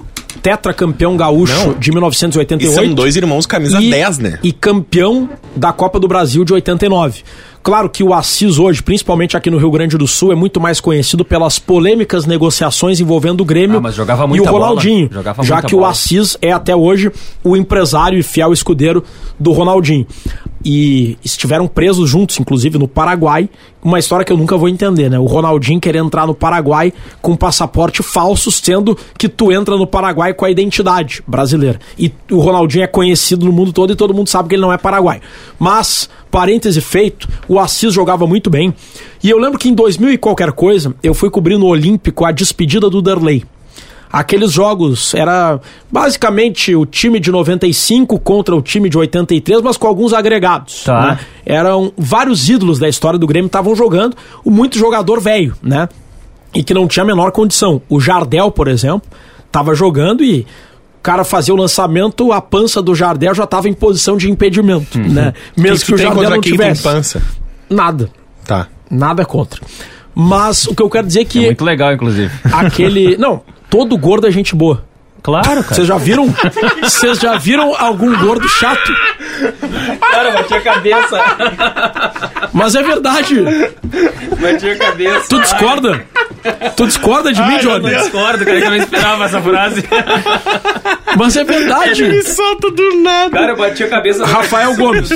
tetracampeão 0.41 1.17
gaúcho 1.17 1.67
Não. 1.67 1.73
de 1.73 1.89
E 1.89 1.93
1988. 1.93 2.75
são 2.85 2.93
dois 2.93 3.15
irmãos 3.15 3.45
camisa 3.45 3.79
10, 3.79 4.19
né? 4.19 4.39
E 4.43 4.51
campeão 4.51 5.29
da 5.55 5.73
Copa 5.73 5.99
do 5.99 6.07
Brasil 6.07 6.43
de 6.45 6.53
89. 6.53 7.23
Claro 7.63 7.89
que 7.89 8.03
o 8.03 8.13
Assis 8.13 8.59
hoje, 8.59 8.83
principalmente 8.83 9.35
aqui 9.35 9.49
no 9.49 9.57
Rio 9.57 9.71
Grande 9.71 9.97
do 9.97 10.05
Sul, 10.07 10.31
é 10.31 10.35
muito 10.35 10.61
mais 10.61 10.79
conhecido 10.79 11.25
pelas 11.25 11.57
polêmicas 11.57 12.27
negociações 12.27 12.99
envolvendo 12.99 13.41
o 13.41 13.45
Grêmio 13.45 13.77
Ah, 13.79 13.81
mas 13.81 13.95
jogava 13.95 14.23
e 14.35 14.39
o. 14.39 14.43
Ronaldinho. 14.45 15.09
Já 15.41 15.63
que 15.63 15.73
o 15.73 15.79
bola. 15.79 15.89
Assis 15.91 16.37
é 16.43 16.51
até 16.51 16.75
hoje 16.75 17.11
o 17.43 17.57
empresário 17.57 18.19
e 18.19 18.21
fiel 18.23 18.53
escudeiro 18.53 19.03
do 19.39 19.51
Ronaldinho. 19.51 20.05
E 20.65 21.15
estiveram 21.23 21.67
presos 21.67 22.09
juntos, 22.09 22.39
inclusive 22.39 22.79
no 22.79 22.87
Paraguai. 22.87 23.47
Uma 23.83 23.99
história 23.99 24.25
que 24.25 24.33
eu 24.33 24.37
nunca 24.37 24.57
vou 24.57 24.67
entender, 24.67 25.11
né? 25.11 25.19
O 25.19 25.25
Ronaldinho 25.25 25.79
querer 25.79 25.99
entrar 25.99 26.25
no 26.25 26.33
Paraguai 26.33 26.91
com 27.21 27.35
passaporte 27.35 28.01
falso, 28.01 28.51
sendo 28.51 28.97
que 29.15 29.29
tu 29.29 29.51
entra 29.51 29.77
no 29.77 29.85
Paraguai 29.85 30.33
com 30.33 30.43
a 30.43 30.49
identidade 30.49 31.21
brasileira. 31.27 31.79
E 31.99 32.11
o 32.31 32.39
Ronaldinho 32.39 32.83
é 32.83 32.87
conhecido 32.87 33.45
no 33.45 33.51
mundo 33.51 33.71
todo 33.71 33.93
e 33.93 33.95
todo 33.95 34.13
mundo 34.13 34.27
sabe 34.27 34.49
que 34.49 34.55
ele 34.55 34.63
não 34.63 34.73
é 34.73 34.77
paraguai. 34.77 35.21
Mas, 35.59 36.09
parêntese 36.31 36.81
feito, 36.81 37.27
o 37.47 37.59
Assis 37.59 37.93
jogava 37.93 38.25
muito 38.25 38.49
bem. 38.49 38.73
E 39.23 39.29
eu 39.29 39.37
lembro 39.37 39.59
que 39.59 39.69
em 39.69 39.73
2000 39.73 40.13
e 40.13 40.17
qualquer 40.17 40.51
coisa, 40.51 40.95
eu 41.03 41.13
fui 41.13 41.29
cobrir 41.29 41.57
no 41.59 41.67
Olímpico 41.67 42.25
a 42.25 42.31
despedida 42.31 42.89
do 42.89 43.03
Derlei. 43.03 43.43
Aqueles 44.11 44.51
jogos 44.51 45.13
era 45.13 45.59
basicamente 45.91 46.75
o 46.75 46.85
time 46.85 47.19
de 47.19 47.31
95 47.31 48.19
contra 48.19 48.55
o 48.55 48.61
time 48.61 48.89
de 48.89 48.97
83, 48.97 49.61
mas 49.61 49.77
com 49.77 49.87
alguns 49.87 50.13
agregados. 50.13 50.83
Tá. 50.83 51.01
né? 51.01 51.19
Eram 51.45 51.91
vários 51.97 52.49
ídolos 52.49 52.79
da 52.79 52.87
história 52.87 53.19
do 53.19 53.27
Grêmio 53.27 53.47
estavam 53.47 53.75
jogando, 53.75 54.15
o 54.43 54.49
muito 54.51 54.77
jogador 54.77 55.19
velho, 55.19 55.55
né? 55.61 55.89
E 56.53 56.63
que 56.63 56.73
não 56.73 56.87
tinha 56.87 57.03
a 57.03 57.05
menor 57.05 57.31
condição. 57.31 57.81
O 57.89 57.99
Jardel, 57.99 58.49
por 58.51 58.67
exemplo, 58.67 59.09
estava 59.45 59.75
jogando 59.75 60.23
e 60.23 60.41
o 60.99 61.03
cara 61.03 61.23
fazia 61.23 61.53
o 61.53 61.57
lançamento, 61.57 62.31
a 62.31 62.41
pança 62.41 62.81
do 62.81 62.95
Jardel 62.95 63.35
já 63.35 63.43
estava 63.43 63.67
em 63.67 63.73
posição 63.73 64.15
de 64.17 64.29
impedimento, 64.31 64.97
né? 64.97 65.33
Mesmo 65.57 65.79
que, 65.79 65.85
tu 65.85 65.93
o 65.93 65.97
tem 65.97 66.05
Jardel 66.05 66.29
não 66.29 66.41
tivesse. 66.41 66.81
pança? 66.81 67.21
Nada. 67.69 68.09
Tá. 68.45 68.67
Nada 68.89 69.25
contra. 69.25 69.61
Mas 70.13 70.65
o 70.65 70.73
que 70.73 70.81
eu 70.81 70.89
quero 70.89 71.05
dizer 71.05 71.21
é 71.21 71.25
que 71.25 71.39
É 71.39 71.45
muito 71.47 71.65
legal, 71.65 71.91
inclusive. 71.93 72.31
aquele. 72.51 73.17
Não, 73.19 73.41
todo 73.69 73.97
gordo 73.97 74.27
é 74.27 74.31
gente 74.31 74.55
boa. 74.55 74.83
Claro, 75.23 75.63
cara. 75.63 75.63
Vocês 75.63 75.87
já 75.87 75.97
viram? 75.97 76.27
Vocês 76.83 77.19
já 77.19 77.35
viram 77.35 77.73
algum 77.75 78.15
gordo 78.15 78.47
chato? 78.47 78.93
Cara, 79.99 80.31
bati 80.31 80.53
a 80.53 80.61
cabeça. 80.61 81.19
Mas 82.53 82.75
é 82.75 82.83
verdade. 82.83 83.41
Bati 84.39 84.69
a 84.69 84.77
cabeça. 84.77 85.25
Tu 85.27 85.41
discorda? 85.41 86.05
Tu 86.75 86.85
discorda 86.85 87.33
de 87.33 87.41
mim, 87.41 87.55
Eu 87.55 87.59
Johnny? 87.59 87.91
não 87.91 87.99
discordo, 88.03 88.45
cara, 88.45 88.59
que 88.59 88.65
eu 88.65 88.69
não 88.69 88.77
esperava 88.77 89.25
essa 89.25 89.41
frase. 89.41 89.83
Mas 91.17 91.35
é 91.35 91.43
verdade. 91.43 92.21
solta 92.23 92.69
do 92.69 93.01
nada. 93.01 93.31
Cara, 93.31 93.51
eu 93.53 93.57
bati 93.57 93.83
a 93.83 93.89
cabeça. 93.89 94.23
Rafael 94.27 94.75
Gomes. 94.75 95.09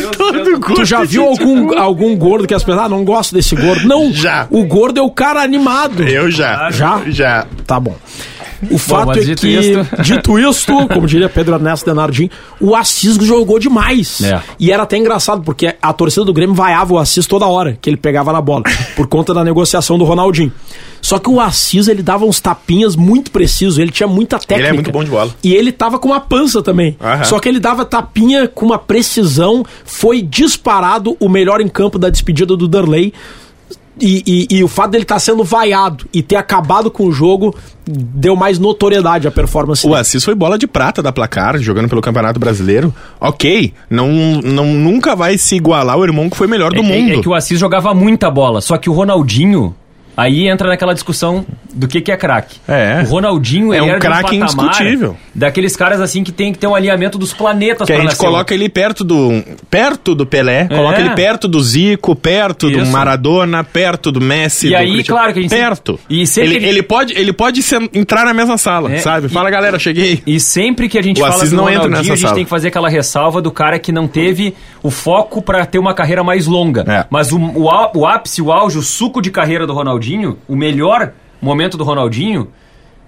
Tu 0.75 0.85
já 0.85 1.03
viu 1.03 1.23
algum, 1.25 1.77
algum 1.77 2.17
gordo 2.17 2.47
que 2.47 2.53
as 2.55 2.63
pessoas, 2.63 2.85
ah, 2.85 2.89
não 2.89 3.05
gosto 3.05 3.35
desse 3.35 3.55
gordo? 3.55 3.87
Não. 3.87 4.11
Já. 4.11 4.47
O 4.49 4.65
gordo 4.65 4.99
é 4.99 5.03
o 5.03 5.11
cara 5.11 5.43
animado. 5.43 6.01
Eu 6.01 6.31
já. 6.31 6.71
Já? 6.71 6.99
Já. 7.05 7.45
Tá 7.67 7.79
bom. 7.79 7.95
O 8.69 8.77
fato 8.77 9.07
mas 9.07 9.17
é 9.17 9.21
dito 9.21 9.41
que, 9.41 9.47
isto- 9.47 9.87
dito 10.03 10.39
isto, 10.39 10.87
como 10.89 11.07
diria 11.07 11.29
Pedro 11.29 11.55
Ernesto 11.55 11.85
Denardim, 11.85 12.29
o 12.59 12.75
Assis 12.75 13.15
jogou 13.17 13.59
demais. 13.59 14.21
É. 14.21 14.41
E 14.59 14.71
era 14.71 14.83
até 14.83 14.97
engraçado, 14.97 15.41
porque 15.43 15.75
a 15.81 15.93
torcida 15.93 16.25
do 16.25 16.33
Grêmio 16.33 16.55
vaiava 16.55 16.93
o 16.93 16.97
Assis 16.97 17.25
toda 17.25 17.45
hora 17.45 17.77
que 17.81 17.89
ele 17.89 17.97
pegava 17.97 18.33
na 18.33 18.41
bola, 18.41 18.63
por 18.95 19.07
conta 19.07 19.33
da 19.33 19.43
negociação 19.43 19.97
do 19.97 20.03
Ronaldinho. 20.03 20.51
Só 21.01 21.17
que 21.17 21.29
o 21.29 21.39
Assis, 21.39 21.87
ele 21.87 22.03
dava 22.03 22.25
uns 22.25 22.41
tapinhas 22.41 22.95
muito 22.97 23.31
precisos, 23.31 23.77
ele 23.77 23.89
tinha 23.91 24.07
muita 24.07 24.37
técnica. 24.37 24.59
Ele 24.61 24.67
é 24.67 24.73
muito 24.73 24.91
bom 24.91 25.03
de 25.03 25.09
bola. 25.09 25.31
E 25.41 25.53
ele 25.53 25.71
tava 25.71 25.97
com 25.97 26.09
uma 26.09 26.19
pança 26.19 26.61
também. 26.61 26.97
Aham. 26.99 27.23
Só 27.23 27.39
que 27.39 27.47
ele 27.47 27.59
dava 27.59 27.85
tapinha 27.85 28.47
com 28.49 28.65
uma 28.65 28.77
precisão, 28.77 29.65
foi 29.85 30.21
disparado 30.21 31.15
o 31.19 31.29
melhor 31.29 31.61
em 31.61 31.69
campo 31.69 31.97
da 31.97 32.09
despedida 32.09 32.57
do 32.57 32.67
Darley. 32.67 33.13
E, 34.01 34.23
e- 34.25 34.57
e 34.57 34.63
o 34.63 34.67
fato 34.67 34.91
dele 34.91 35.03
estar 35.03 35.19
sendo 35.19 35.43
vaiado 35.43 36.05
e 36.13 36.21
ter 36.21 36.35
acabado 36.35 36.89
com 36.89 37.05
o 37.05 37.11
jogo 37.11 37.55
deu 37.85 38.35
mais 38.35 38.59
notoriedade 38.59 39.27
à 39.27 39.31
performance 39.31 39.85
O. 39.87 39.93
Assis 39.95 40.23
foi 40.23 40.35
bola 40.35 40.57
de 40.57 40.67
prata 40.67 41.01
da 41.01 41.11
placar, 41.11 41.57
jogando 41.59 41.89
pelo 41.89 42.01
Campeonato 42.01 42.39
Brasileiro. 42.39 42.93
Ok, 43.19 43.73
não, 43.89 44.07
não, 44.43 44.65
nunca 44.73 45.15
vai 45.15 45.37
se 45.37 45.55
igualar 45.55 45.97
o 45.97 46.03
irmão 46.03 46.29
que 46.29 46.37
foi 46.37 46.47
melhor 46.47 46.71
do 46.71 46.79
É, 46.79 46.81
mundo. 46.83 47.11
é, 47.11 47.15
é 47.15 47.21
que 47.21 47.29
o 47.29 47.33
Assis 47.33 47.59
jogava 47.59 47.93
muita 47.93 48.29
bola, 48.31 48.61
só 48.61 48.77
que 48.77 48.89
o 48.89 48.93
Ronaldinho. 48.93 49.75
Aí 50.19 50.47
entra 50.47 50.67
naquela 50.67 50.93
discussão 50.93 51.45
do 51.73 51.87
que, 51.87 52.01
que 52.01 52.11
é 52.11 52.17
craque. 52.17 52.57
É. 52.67 53.01
O 53.05 53.09
Ronaldinho 53.09 53.73
É 53.73 53.81
um 53.81 53.99
craque 53.99 54.35
indiscutível. 54.35 55.15
Daqueles 55.33 55.75
caras 55.75 56.01
assim 56.01 56.23
que 56.23 56.31
tem 56.31 56.51
que 56.51 56.59
ter 56.59 56.67
um 56.67 56.75
alinhamento 56.75 57.17
dos 57.17 57.33
planetas 57.33 57.85
Que 57.87 57.93
a 57.93 57.97
gente 57.97 58.05
nascer. 58.07 58.17
coloca 58.25 58.53
ele 58.53 58.67
perto 58.69 59.03
do 59.03 59.43
perto 59.69 60.13
do 60.15 60.25
Pelé, 60.25 60.67
coloca 60.67 60.99
ele 60.99 61.11
perto 61.11 61.47
do 61.47 61.61
Zico, 61.61 62.15
perto 62.15 62.69
do 62.69 62.79
Isso. 62.81 62.91
Maradona, 62.91 63.63
perto 63.63 64.11
do 64.11 64.19
Messi. 64.19 64.67
E 64.67 64.69
do 64.71 64.75
aí, 64.75 64.91
Cristiano. 64.93 65.19
claro 65.19 65.33
que 65.33 65.39
a 65.39 65.41
gente- 65.43 65.51
perto. 65.51 65.99
E 66.09 66.27
sempre 66.27 66.55
ele, 66.55 66.65
ele 66.65 66.83
pode 66.83 67.13
ele 67.13 67.31
pode 67.33 67.61
sen- 67.63 67.89
entrar 67.93 68.25
na 68.25 68.33
mesma 68.33 68.57
sala, 68.57 68.91
É, 68.91 68.97
sabe? 68.97 69.27
e- 69.27 69.29
Fala 69.29 69.49
galera, 69.49 69.77
cheguei. 69.79 70.21
E 70.25 70.39
sempre 70.39 70.89
que 70.89 70.97
a 70.97 71.01
gente 71.01 71.17
O 71.21 71.23
fala 71.23 71.35
Assis 71.35 71.51
do 71.51 71.55
não 71.57 71.69
entra 71.69 71.83
Ronaldinho, 71.83 72.01
nessa 72.01 72.13
a 72.13 72.15
gente 72.15 72.21
sala. 72.23 72.35
tem 72.35 72.43
que 72.43 72.49
fazer 72.49 72.67
aquela 72.69 72.89
ressalva 72.89 73.41
do 73.41 73.51
cara 73.51 73.77
que 73.79 73.91
não 73.91 74.07
teve 74.07 74.53
o 74.83 74.89
foco 74.89 75.41
pra 75.41 75.65
ter 75.65 75.79
uma 75.79 75.93
carreira 75.93 76.23
mais 76.23 76.45
longa. 76.47 76.83
É. 76.87 77.05
Mas 77.09 77.31
o, 77.31 77.37
o, 77.37 77.69
o 77.99 78.05
ápice, 78.07 78.41
o 78.41 78.51
auge, 78.51 78.77
o 78.77 78.81
suco 78.81 79.21
de 79.21 79.29
carreira 79.31 79.65
do 79.67 79.73
Ronaldinho, 79.73 80.08
o 80.47 80.55
melhor 80.55 81.13
momento 81.41 81.77
do 81.77 81.83
Ronaldinho, 81.83 82.49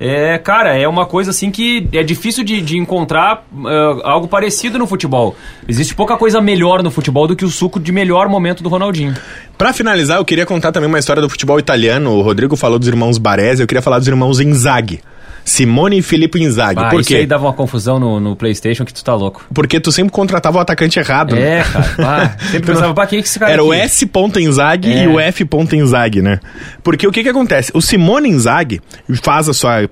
é, 0.04 0.40
cara, 0.40 0.76
é 0.76 0.88
uma 0.88 1.06
coisa 1.06 1.30
assim 1.30 1.52
que 1.52 1.88
é 1.94 2.02
difícil 2.02 2.44
de, 2.44 2.60
de 2.60 2.76
encontrar 2.76 3.46
ah, 3.66 4.00
algo 4.04 4.28
parecido 4.28 4.80
no 4.80 4.88
futebol. 4.88 5.36
Existe 5.68 5.94
pouca 5.94 6.18
coisa 6.18 6.42
melhor 6.42 6.82
no 6.82 6.90
futebol 6.90 7.28
do 7.28 7.36
que 7.36 7.46
o 7.46 7.50
suco 7.50 7.80
de 7.80 7.92
melhor 7.92 8.28
momento 8.28 8.64
do 8.64 8.70
Ronaldinho. 8.70 9.16
Pra 9.60 9.72
finalizar, 9.72 10.18
eu 10.18 10.26
queria 10.26 10.44
contar 10.44 10.72
também 10.72 10.90
uma 10.90 10.98
história 10.98 11.22
do 11.22 11.30
futebol 11.30 11.60
italiano. 11.60 12.14
O 12.14 12.24
Rodrigo 12.24 12.56
falou 12.56 12.80
dos 12.80 12.88
irmãos 12.88 13.20
Baresi, 13.20 13.62
eu 13.62 13.68
queria 13.68 13.82
falar 13.82 14.00
dos 14.00 14.08
irmãos 14.08 14.40
Inzaghi. 14.40 15.02
Simone 15.44 15.98
e 15.98 16.02
Filippo 16.02 16.38
Inzaghi. 16.38 16.80
Ah, 16.80 16.90
Por 16.90 17.02
isso 17.02 17.10
quê? 17.10 17.18
aí 17.18 17.26
dava 17.26 17.46
uma 17.46 17.54
confusão 17.54 18.00
no, 18.00 18.20
no 18.20 18.36
Playstation 18.36 18.86
que 18.86 18.94
tu 18.94 19.04
tá 19.04 19.14
louco. 19.16 19.46
Porque 19.54 19.80
tu 19.80 19.92
sempre 19.92 20.12
contratava 20.12 20.58
o 20.58 20.62
atacante 20.62 21.00
errado. 21.00 21.36
né? 21.36 21.60
É, 21.60 21.64
cara. 21.64 21.96
pá, 21.98 22.38
sempre 22.52 22.74
pensava, 22.74 23.08
quem 23.08 23.20
é 23.20 23.22
esse 23.22 23.40
cara 23.40 23.52
Era 23.52 23.64
o 23.64 23.72
aqui? 23.72 23.82
S. 23.82 24.10
Inzaghi 24.38 24.92
É. 24.94 25.04
e 25.04 25.08
o 25.08 25.20
F. 25.20 25.48
Inzaghi, 25.74 26.22
né? 26.22 26.40
Porque 26.84 27.08
o 27.08 27.12
que 27.12 27.24
que 27.24 27.30
acontece? 27.30 27.72
O 27.74 27.82
Simone 27.82 28.30
Inzaghi 28.30 28.82
faz 29.24 29.50
a 29.50 29.54
sua 29.54 29.90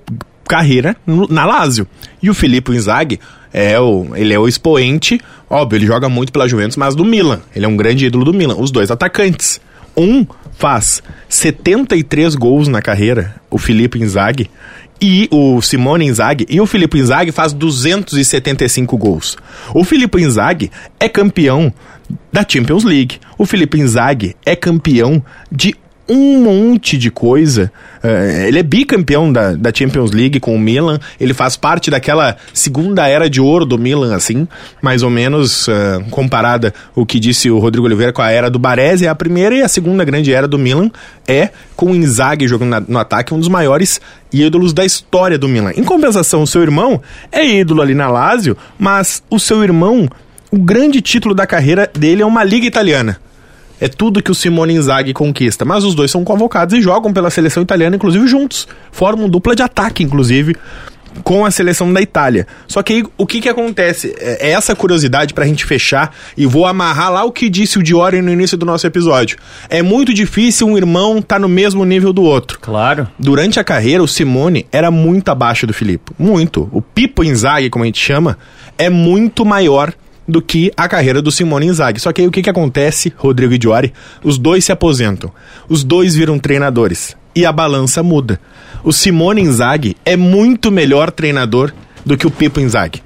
carreira 0.48 0.96
na 1.30 1.46
Lazio. 1.46 1.88
E 2.22 2.30
o 2.30 2.34
Filippo 2.34 2.74
Inzaghi 2.74 3.20
é 3.54 3.80
o, 3.80 4.08
ele 4.16 4.34
é 4.34 4.40
o 4.40 4.48
expoente, 4.48 5.20
óbvio, 5.50 5.78
ele 5.78 5.86
joga 5.86 6.10
muito 6.10 6.32
pela 6.32 6.48
Juventus, 6.48 6.78
mas 6.78 6.96
do 6.96 7.04
Milan. 7.06 7.40
Ele 7.56 7.66
é 7.66 7.68
um 7.68 7.76
grande 7.78 8.06
ídolo 8.06 8.26
do 8.26 8.34
Milan. 8.34 8.56
Os 8.58 8.72
dois 8.72 8.92
atacantes. 8.92 9.60
Um 9.98 10.26
faz 10.58 11.02
73 11.28 12.36
gols 12.36 12.68
na 12.68 12.82
carreira, 12.82 13.36
o 13.50 13.58
Filippo 13.58 13.98
Inzaghi, 13.98 14.50
e 15.02 15.28
o 15.32 15.62
Simone 15.62 16.06
Inzaghi, 16.06 16.46
e 16.50 16.60
o 16.60 16.66
Filippo 16.66 16.98
Inzaghi 16.98 17.32
faz 17.32 17.54
275 17.54 18.98
gols. 18.98 19.38
O 19.74 19.84
Filippo 19.84 20.20
Inzaghi 20.20 20.72
é 21.00 21.08
campeão 21.08 21.74
da 22.32 22.46
Champions 22.48 22.84
League. 22.84 23.20
O 23.38 23.46
Filippo 23.46 23.78
Inzaghi 23.78 24.36
é 24.46 24.56
campeão 24.56 25.24
de 25.52 25.76
um 26.10 26.42
monte 26.44 26.98
de 26.98 27.12
coisa. 27.12 27.72
Eh, 28.04 28.46
ele 28.48 28.60
é 28.60 28.64
bicampeão 28.64 29.32
da, 29.32 29.54
da 29.54 29.72
Champions 29.74 30.12
League 30.12 30.40
com 30.40 30.56
o 30.56 30.60
Milan. 30.60 31.00
Ele 31.20 31.34
faz 31.34 31.56
parte 31.56 31.92
daquela 31.92 32.36
segunda 32.54 33.08
era 33.08 33.30
de 33.30 33.40
ouro 33.40 33.66
do 33.66 33.78
Milan, 33.78 34.16
assim, 34.16 34.48
mais 34.82 35.04
ou 35.04 35.10
menos 35.10 35.68
eh, 35.70 36.00
comparada 36.10 36.74
o 36.96 37.06
que 37.06 37.20
disse 37.20 37.50
o 37.52 37.60
Rodrigo 37.60 37.86
Oliveira 37.86 38.12
com 38.12 38.22
a 38.22 38.32
era 38.32 38.50
do 38.50 38.58
Baresi. 38.58 39.08
A 39.08 39.14
primeira 39.16 39.56
e 39.56 39.62
a 39.62 39.68
segunda 39.68 40.04
grande 40.04 40.34
era 40.34 40.48
do 40.48 40.58
Milan 40.58 40.90
é 41.28 41.50
com 41.76 41.92
o 41.92 41.96
Inzaghi 41.96 42.48
jogando 42.48 42.70
na- 42.70 42.80
no 42.88 42.98
ataque, 42.98 43.34
um 43.34 43.40
dos 43.40 43.48
maiores 43.48 44.02
ídolos 44.34 44.74
da 44.74 44.84
história 44.86 45.38
do 45.38 45.48
Milan. 45.48 45.72
Em 45.76 45.84
compensação, 45.84 46.42
o 46.44 46.48
seu 46.48 46.62
irmão 46.62 47.02
é 47.32 47.46
ídolo 47.46 47.82
ali 47.82 47.94
na 47.94 48.10
Lazio, 48.10 48.58
mas 48.78 49.22
o 49.30 49.40
seu 49.40 49.64
irmão, 49.64 50.08
o 50.52 50.58
grande 50.58 51.02
título 51.02 51.36
da 51.36 51.46
carreira 51.46 51.90
dele 51.98 52.22
é 52.22 52.26
uma 52.26 52.44
liga 52.44 52.66
italiana. 52.66 53.18
É 53.80 53.88
tudo 53.88 54.22
que 54.22 54.32
o 54.32 54.36
Simone 54.36 54.74
Inzaghi 54.74 55.14
conquista. 55.14 55.64
Mas 55.66 55.84
os 55.84 55.96
dois 55.96 56.12
são 56.12 56.24
convocados 56.24 56.78
e 56.78 56.82
jogam 56.82 57.14
pela 57.14 57.30
seleção 57.30 57.64
italiana, 57.64 57.96
inclusive 57.96 58.28
juntos. 58.28 58.68
Formam 58.92 59.30
dupla 59.30 59.56
de 59.56 59.64
ataque, 59.64 60.04
inclusive, 60.04 60.56
com 61.24 61.46
a 61.46 61.52
seleção 61.52 61.92
da 61.92 62.02
Itália. 62.02 62.48
Só 62.68 62.82
que 62.82 62.94
aí, 62.94 63.04
o 63.18 63.26
que 63.26 63.42
que 63.42 63.50
acontece? 63.50 64.16
É 64.20 64.50
é 64.50 64.52
essa 64.52 64.76
curiosidade 64.76 65.34
pra 65.34 65.46
gente 65.46 65.66
fechar 65.66 66.16
e 66.36 66.46
vou 66.46 66.66
amarrar 66.66 67.12
lá 67.12 67.24
o 67.24 67.32
que 67.32 67.50
disse 67.50 67.78
o 67.78 67.84
Diori 67.84 68.22
no 68.22 68.32
início 68.32 68.58
do 68.58 68.66
nosso 68.66 68.88
episódio. 68.88 69.38
É 69.70 69.82
muito 69.82 70.14
difícil 70.14 70.68
um 70.68 70.78
irmão 70.78 71.20
estar 71.20 71.40
no 71.40 71.48
mesmo 71.48 71.86
nível 71.86 72.12
do 72.14 72.24
outro. 72.24 72.60
Claro. 72.60 73.08
Durante 73.18 73.60
a 73.60 73.64
carreira, 73.64 74.02
o 74.02 74.08
Simone 74.08 74.66
era 74.72 74.90
muito 74.90 75.30
abaixo 75.30 75.68
do 75.68 75.74
Filippo. 75.74 76.14
Muito. 76.18 76.70
O 76.72 76.82
Pipo 76.82 77.24
Inzaghi, 77.24 77.70
como 77.70 77.84
a 77.84 77.86
gente 77.86 78.00
chama, 78.00 78.38
é 78.78 78.90
muito 78.90 79.46
maior 79.46 79.94
do 80.30 80.42
que 80.42 80.72
a 80.78 80.88
carreira 80.88 81.22
do 81.22 81.32
Simone 81.32 81.66
Inzaghi. 81.66 82.00
Só 82.00 82.14
que 82.14 82.22
aí 82.22 82.28
o 82.28 82.32
que, 82.32 82.42
que 82.42 82.50
acontece, 82.50 83.12
Rodrigo 83.18 83.54
e 83.54 83.58
Diori? 83.58 83.94
Os 84.24 84.38
dois 84.38 84.64
se 84.64 84.72
aposentam. 84.72 85.32
Os 85.68 85.84
dois 85.84 86.16
viram 86.16 86.38
treinadores. 86.38 87.18
E 87.36 87.46
a 87.46 87.52
balança 87.52 88.04
muda. 88.04 88.40
O 88.84 88.94
Simone 88.94 89.42
Inzaghi 89.42 89.98
é 90.06 90.16
muito 90.16 90.72
melhor 90.72 91.12
treinador 91.12 91.74
do 92.06 92.16
que 92.16 92.28
o 92.28 92.32
Pipo 92.32 92.60
Inzaghi. 92.60 93.02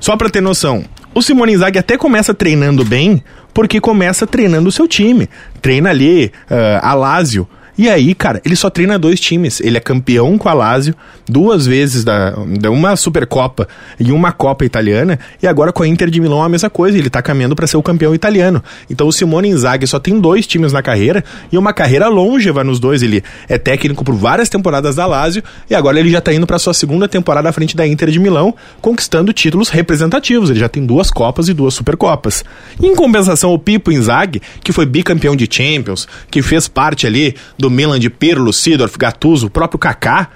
Só 0.00 0.16
pra 0.16 0.30
ter 0.30 0.40
noção, 0.40 0.84
o 1.14 1.20
Simone 1.20 1.54
Inzaghi 1.54 1.78
até 1.78 1.96
começa 1.98 2.32
treinando 2.32 2.84
bem, 2.84 3.22
porque 3.52 3.80
começa 3.80 4.26
treinando 4.26 4.68
o 4.68 4.72
seu 4.72 4.86
time. 4.86 5.28
Treina 5.60 5.90
ali, 5.90 6.32
uh, 6.50 6.80
a 6.80 6.94
Lazio, 6.94 7.48
e 7.78 7.88
aí, 7.88 8.12
cara, 8.12 8.42
ele 8.44 8.56
só 8.56 8.68
treina 8.68 8.98
dois 8.98 9.20
times. 9.20 9.60
Ele 9.60 9.76
é 9.76 9.80
campeão 9.80 10.36
com 10.36 10.48
a 10.48 10.52
Lazio, 10.52 10.96
duas 11.28 11.64
vezes 11.64 12.02
da, 12.02 12.30
da 12.58 12.72
uma 12.72 12.96
Supercopa 12.96 13.68
e 14.00 14.10
uma 14.10 14.32
Copa 14.32 14.64
italiana, 14.64 15.16
e 15.40 15.46
agora 15.46 15.72
com 15.72 15.84
a 15.84 15.86
Inter 15.86 16.10
de 16.10 16.20
Milão 16.20 16.42
a 16.42 16.48
mesma 16.48 16.68
coisa. 16.68 16.98
Ele 16.98 17.08
tá 17.08 17.22
caminhando 17.22 17.54
para 17.54 17.68
ser 17.68 17.76
o 17.76 17.82
campeão 17.82 18.12
italiano. 18.12 18.60
Então 18.90 19.06
o 19.06 19.12
Simone 19.12 19.48
Inzaghi 19.48 19.86
só 19.86 20.00
tem 20.00 20.18
dois 20.18 20.44
times 20.44 20.72
na 20.72 20.82
carreira 20.82 21.22
e 21.52 21.56
uma 21.56 21.72
carreira 21.72 22.08
longeva 22.08 22.64
nos 22.64 22.80
dois. 22.80 23.00
Ele 23.00 23.22
é 23.48 23.56
técnico 23.56 24.04
por 24.04 24.16
várias 24.16 24.48
temporadas 24.48 24.96
da 24.96 25.06
Lazio 25.06 25.44
e 25.70 25.74
agora 25.76 26.00
ele 26.00 26.10
já 26.10 26.20
tá 26.20 26.34
indo 26.34 26.48
para 26.48 26.58
sua 26.58 26.74
segunda 26.74 27.06
temporada 27.06 27.48
à 27.48 27.52
frente 27.52 27.76
da 27.76 27.86
Inter 27.86 28.10
de 28.10 28.18
Milão, 28.18 28.52
conquistando 28.80 29.32
títulos 29.32 29.68
representativos. 29.68 30.50
Ele 30.50 30.58
já 30.58 30.68
tem 30.68 30.84
duas 30.84 31.12
Copas 31.12 31.48
e 31.48 31.54
duas 31.54 31.74
Supercopas. 31.74 32.44
Em 32.82 32.92
compensação, 32.96 33.54
o 33.54 33.58
Pipo 33.58 33.92
Inzaghi, 33.92 34.42
que 34.64 34.72
foi 34.72 34.84
bicampeão 34.84 35.36
de 35.36 35.48
Champions, 35.48 36.08
que 36.28 36.42
fez 36.42 36.66
parte 36.66 37.06
ali 37.06 37.36
do 37.56 37.67
do 37.68 37.70
Milan 37.70 38.00
de 38.00 38.08
Pirlo, 38.08 38.50
Sidorf, 38.50 38.96
Gattuso, 38.98 39.46
o 39.46 39.50
próprio 39.50 39.78
Kaká, 39.78 40.28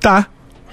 tá 0.00 0.28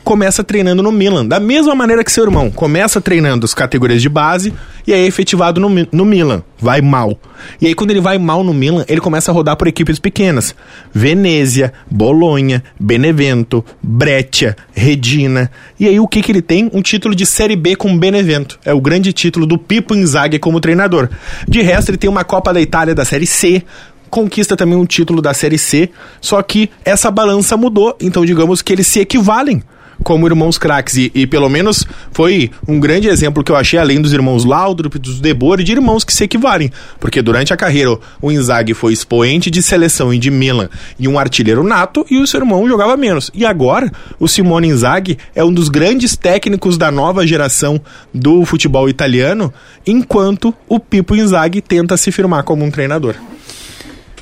começa 0.05 0.43
treinando 0.43 0.83
no 0.83 0.91
Milan, 0.91 1.25
da 1.25 1.39
mesma 1.39 1.73
maneira 1.73 2.03
que 2.03 2.11
seu 2.11 2.23
irmão, 2.23 2.51
começa 2.51 3.01
treinando 3.01 3.43
as 3.43 3.55
categorias 3.55 4.03
de 4.03 4.07
base 4.07 4.53
e 4.85 4.93
aí 4.93 5.01
é 5.01 5.07
efetivado 5.07 5.59
no, 5.59 5.67
no 5.91 6.05
Milan, 6.05 6.43
vai 6.59 6.79
mal. 6.79 7.19
E 7.59 7.65
aí 7.65 7.73
quando 7.73 7.89
ele 7.89 7.99
vai 7.99 8.19
mal 8.19 8.43
no 8.43 8.53
Milan, 8.53 8.85
ele 8.87 9.01
começa 9.01 9.31
a 9.31 9.33
rodar 9.33 9.57
por 9.57 9.67
equipes 9.67 9.97
pequenas. 9.97 10.53
Venezia, 10.93 11.73
Bolonha, 11.89 12.63
Benevento, 12.79 13.65
Breccia, 13.81 14.55
Redina. 14.73 15.49
E 15.79 15.87
aí 15.87 15.99
o 15.99 16.07
que 16.07 16.21
que 16.21 16.31
ele 16.31 16.41
tem? 16.43 16.69
Um 16.71 16.83
título 16.83 17.15
de 17.15 17.25
Série 17.25 17.55
B 17.55 17.75
com 17.75 17.97
Benevento. 17.97 18.59
É 18.63 18.75
o 18.75 18.79
grande 18.79 19.11
título 19.11 19.47
do 19.47 19.57
Pipo 19.57 19.95
Inzaghi 19.95 20.37
como 20.37 20.61
treinador. 20.61 21.09
De 21.47 21.63
resto, 21.63 21.89
ele 21.89 21.97
tem 21.97 22.09
uma 22.09 22.23
Copa 22.23 22.53
da 22.53 22.61
Itália 22.61 22.93
da 22.93 23.03
Série 23.03 23.25
C, 23.25 23.63
conquista 24.09 24.55
também 24.55 24.77
um 24.77 24.85
título 24.85 25.21
da 25.21 25.33
Série 25.33 25.57
C, 25.57 25.89
só 26.21 26.41
que 26.41 26.69
essa 26.83 27.11
balança 27.11 27.57
mudou, 27.57 27.95
então 27.99 28.25
digamos 28.25 28.61
que 28.61 28.73
eles 28.73 28.87
se 28.87 28.99
equivalem 28.99 29.61
como 30.03 30.27
irmãos 30.27 30.57
craques. 30.57 30.95
E, 30.95 31.11
e, 31.13 31.27
pelo 31.27 31.49
menos 31.49 31.85
foi 32.11 32.51
um 32.67 32.79
grande 32.79 33.07
exemplo 33.07 33.43
que 33.43 33.51
eu 33.51 33.55
achei, 33.55 33.79
além 33.79 34.01
dos 34.01 34.13
irmãos 34.13 34.45
Laudrup, 34.45 34.97
dos 34.97 35.19
Debor, 35.19 35.63
de 35.63 35.71
irmãos 35.71 36.03
que 36.03 36.13
se 36.13 36.23
equivalem. 36.23 36.71
Porque 36.99 37.21
durante 37.21 37.53
a 37.53 37.57
carreira 37.57 37.97
o 38.21 38.31
Inzaghi 38.31 38.73
foi 38.73 38.93
expoente 38.93 39.49
de 39.49 39.61
seleção 39.61 40.13
e 40.13 40.17
de 40.17 40.31
Milan 40.31 40.69
e 40.99 41.07
um 41.07 41.19
artilheiro 41.19 41.63
nato, 41.63 42.05
e 42.09 42.17
o 42.17 42.27
seu 42.27 42.39
irmão 42.39 42.67
jogava 42.67 42.97
menos. 42.97 43.31
E 43.33 43.45
agora 43.45 43.91
o 44.19 44.27
Simone 44.27 44.67
Inzaghi 44.67 45.17
é 45.33 45.43
um 45.43 45.53
dos 45.53 45.69
grandes 45.69 46.15
técnicos 46.15 46.77
da 46.77 46.91
nova 46.91 47.25
geração 47.25 47.79
do 48.13 48.45
futebol 48.45 48.89
italiano, 48.89 49.53
enquanto 49.85 50.53
o 50.67 50.79
Pipo 50.79 51.15
Inzaghi 51.15 51.61
tenta 51.61 51.97
se 51.97 52.11
firmar 52.11 52.43
como 52.43 52.63
um 52.63 52.71
treinador. 52.71 53.15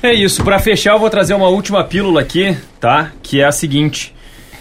É 0.04 0.12
isso. 0.12 0.44
Para 0.44 0.58
fechar, 0.58 0.92
eu 0.92 0.98
vou 0.98 1.08
trazer 1.08 1.32
uma 1.32 1.48
última 1.48 1.82
pílula 1.82 2.20
aqui, 2.20 2.54
tá? 2.78 3.10
Que 3.22 3.40
é 3.40 3.46
a 3.46 3.50
seguinte: 3.50 4.14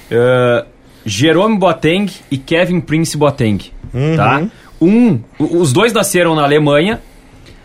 uh, 0.10 0.66
Jerome 1.06 1.58
Boateng 1.58 2.10
e 2.32 2.38
Kevin 2.38 2.80
Prince 2.80 3.18
Boateng, 3.18 3.60
uhum. 3.94 4.16
tá? 4.16 4.42
Um, 4.82 5.20
os 5.38 5.74
dois 5.74 5.92
nasceram 5.92 6.34
na 6.34 6.44
Alemanha, 6.44 7.02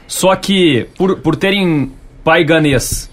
só 0.09 0.35
que 0.35 0.89
por, 0.99 1.21
por 1.21 1.37
terem 1.37 1.93
pai 2.25 2.43
ganês 2.43 3.09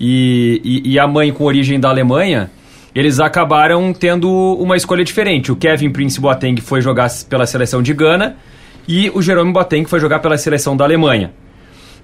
e, 0.00 0.58
e, 0.64 0.92
e 0.92 0.98
a 0.98 1.06
mãe 1.06 1.30
com 1.30 1.44
origem 1.44 1.78
da 1.78 1.90
Alemanha, 1.90 2.50
eles 2.94 3.20
acabaram 3.20 3.92
tendo 3.92 4.30
uma 4.58 4.78
escolha 4.78 5.04
diferente. 5.04 5.52
O 5.52 5.56
Kevin 5.56 5.90
Prince 5.90 6.18
Boateng 6.18 6.62
foi 6.62 6.80
jogar 6.80 7.10
pela 7.28 7.44
seleção 7.44 7.82
de 7.82 7.92
Gana 7.92 8.38
e 8.88 9.10
o 9.10 9.20
Jerome 9.20 9.52
Boateng 9.52 9.84
foi 9.84 10.00
jogar 10.00 10.20
pela 10.20 10.38
seleção 10.38 10.74
da 10.74 10.86
Alemanha. 10.86 11.30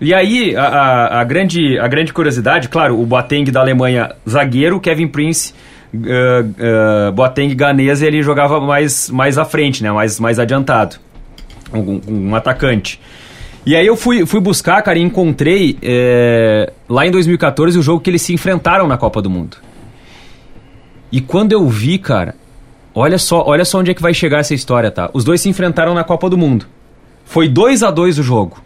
E 0.02 0.12
aí, 0.12 0.56
a, 0.56 0.64
a, 0.64 1.20
a, 1.20 1.24
grande, 1.24 1.78
a 1.78 1.86
grande 1.86 2.12
curiosidade, 2.12 2.68
claro, 2.68 3.00
o 3.00 3.06
Boateng 3.06 3.48
da 3.52 3.60
Alemanha, 3.60 4.10
zagueiro, 4.28 4.80
Kevin 4.80 5.06
Prince, 5.06 5.54
uh, 5.94 7.08
uh, 7.08 7.12
Boateng 7.12 7.54
ganesa, 7.54 8.04
ele 8.04 8.20
jogava 8.20 8.60
mais, 8.60 9.08
mais 9.08 9.38
à 9.38 9.44
frente, 9.44 9.80
né? 9.80 9.92
mais, 9.92 10.18
mais 10.18 10.40
adiantado, 10.40 10.96
um, 11.72 12.00
um 12.08 12.34
atacante. 12.34 13.00
E 13.64 13.76
aí 13.76 13.86
eu 13.86 13.94
fui, 13.96 14.26
fui 14.26 14.40
buscar, 14.40 14.82
cara, 14.82 14.98
e 14.98 15.02
encontrei 15.02 15.78
é, 15.80 16.72
lá 16.88 17.06
em 17.06 17.12
2014 17.12 17.78
o 17.78 17.82
jogo 17.82 18.00
que 18.00 18.10
eles 18.10 18.22
se 18.22 18.34
enfrentaram 18.34 18.88
na 18.88 18.98
Copa 18.98 19.22
do 19.22 19.30
Mundo. 19.30 19.58
E 21.12 21.20
quando 21.20 21.52
eu 21.52 21.68
vi, 21.68 21.96
cara, 21.96 22.34
olha 22.92 23.18
só, 23.18 23.44
olha 23.46 23.64
só 23.64 23.78
onde 23.78 23.92
é 23.92 23.94
que 23.94 24.02
vai 24.02 24.12
chegar 24.12 24.40
essa 24.40 24.52
história, 24.52 24.90
tá? 24.90 25.08
Os 25.14 25.22
dois 25.22 25.40
se 25.40 25.48
enfrentaram 25.48 25.94
na 25.94 26.02
Copa 26.02 26.28
do 26.28 26.36
Mundo. 26.36 26.66
Foi 27.24 27.48
2 27.48 27.84
a 27.84 27.92
2 27.92 28.18
o 28.18 28.22
jogo. 28.24 28.60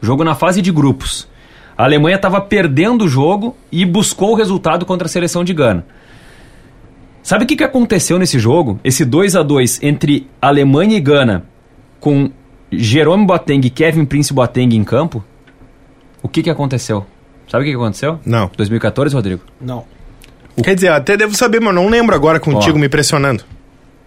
Jogo 0.00 0.24
na 0.24 0.34
fase 0.34 0.62
de 0.62 0.72
grupos. 0.72 1.28
A 1.76 1.84
Alemanha 1.84 2.16
estava 2.16 2.40
perdendo 2.40 3.04
o 3.04 3.08
jogo 3.08 3.56
e 3.72 3.84
buscou 3.84 4.32
o 4.32 4.34
resultado 4.34 4.84
contra 4.84 5.06
a 5.06 5.10
seleção 5.10 5.42
de 5.42 5.54
Gana. 5.54 5.86
Sabe 7.22 7.44
o 7.44 7.46
que, 7.46 7.56
que 7.56 7.64
aconteceu 7.64 8.18
nesse 8.18 8.38
jogo? 8.38 8.80
Esse 8.82 9.04
2 9.04 9.36
a 9.36 9.42
2 9.42 9.82
entre 9.82 10.28
Alemanha 10.40 10.96
e 10.96 11.00
Gana, 11.00 11.44
com 11.98 12.30
Jerome 12.72 13.26
Boateng 13.26 13.66
e 13.66 13.70
Kevin 13.70 14.04
Prince 14.04 14.32
Boateng 14.32 14.74
em 14.74 14.84
campo. 14.84 15.24
O 16.22 16.28
que, 16.28 16.42
que 16.42 16.50
aconteceu? 16.50 17.06
Sabe 17.48 17.62
o 17.62 17.64
que, 17.64 17.70
que 17.70 17.76
aconteceu? 17.76 18.18
Não. 18.24 18.50
2014, 18.56 19.14
Rodrigo? 19.14 19.42
Não. 19.60 19.84
Quer 20.62 20.74
dizer, 20.74 20.92
até 20.92 21.16
devo 21.16 21.34
saber, 21.34 21.60
mas 21.60 21.74
não 21.74 21.88
lembro 21.88 22.14
agora 22.14 22.38
contigo 22.38 22.76
Ó, 22.76 22.80
me 22.80 22.88
pressionando. 22.88 23.44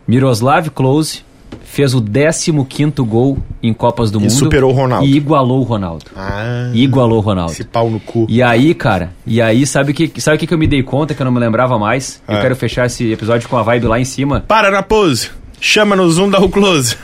Miroslav 0.08 0.70
Klose 0.70 1.24
fez 1.64 1.94
o 1.94 2.02
15 2.02 2.92
gol 3.00 3.38
em 3.62 3.74
Copas 3.74 4.12
do 4.12 4.20
e 4.20 4.22
Mundo. 4.22 4.32
E 4.32 4.34
superou 4.34 4.72
o 4.72 4.74
Ronaldo. 4.74 5.06
E 5.06 5.16
igualou 5.16 5.60
o 5.60 5.64
Ronaldo. 5.64 6.06
Ah, 6.16 6.72
igualou 6.74 7.18
o 7.18 7.22
Ronaldo. 7.22 7.52
Esse 7.52 7.64
pau 7.64 7.90
no 7.90 8.00
cu. 8.00 8.26
E 8.30 8.42
aí, 8.42 8.74
cara, 8.74 9.12
e 9.26 9.42
aí, 9.42 9.66
sabe 9.66 9.92
o 9.92 9.94
que, 9.94 10.22
sabe 10.22 10.38
que, 10.38 10.48
que 10.48 10.54
eu 10.54 10.58
me 10.58 10.68
dei 10.68 10.84
conta 10.84 11.14
que 11.14 11.22
eu 11.22 11.26
não 11.26 11.32
me 11.32 11.40
lembrava 11.40 11.78
mais? 11.78 12.22
Eu 12.28 12.38
é. 12.38 12.42
quero 12.42 12.56
fechar 12.56 12.86
esse 12.86 13.12
episódio 13.12 13.48
com 13.50 13.58
a 13.58 13.64
vibe 13.64 13.88
lá 13.88 14.00
em 14.00 14.06
cima. 14.06 14.44
Para 14.48 14.70
na 14.70 14.84
pose. 14.84 15.32
Chama 15.60 15.96
no 15.96 16.10
zoom 16.10 16.30
da 16.30 16.40
o 16.40 16.50
Close. 16.50 16.98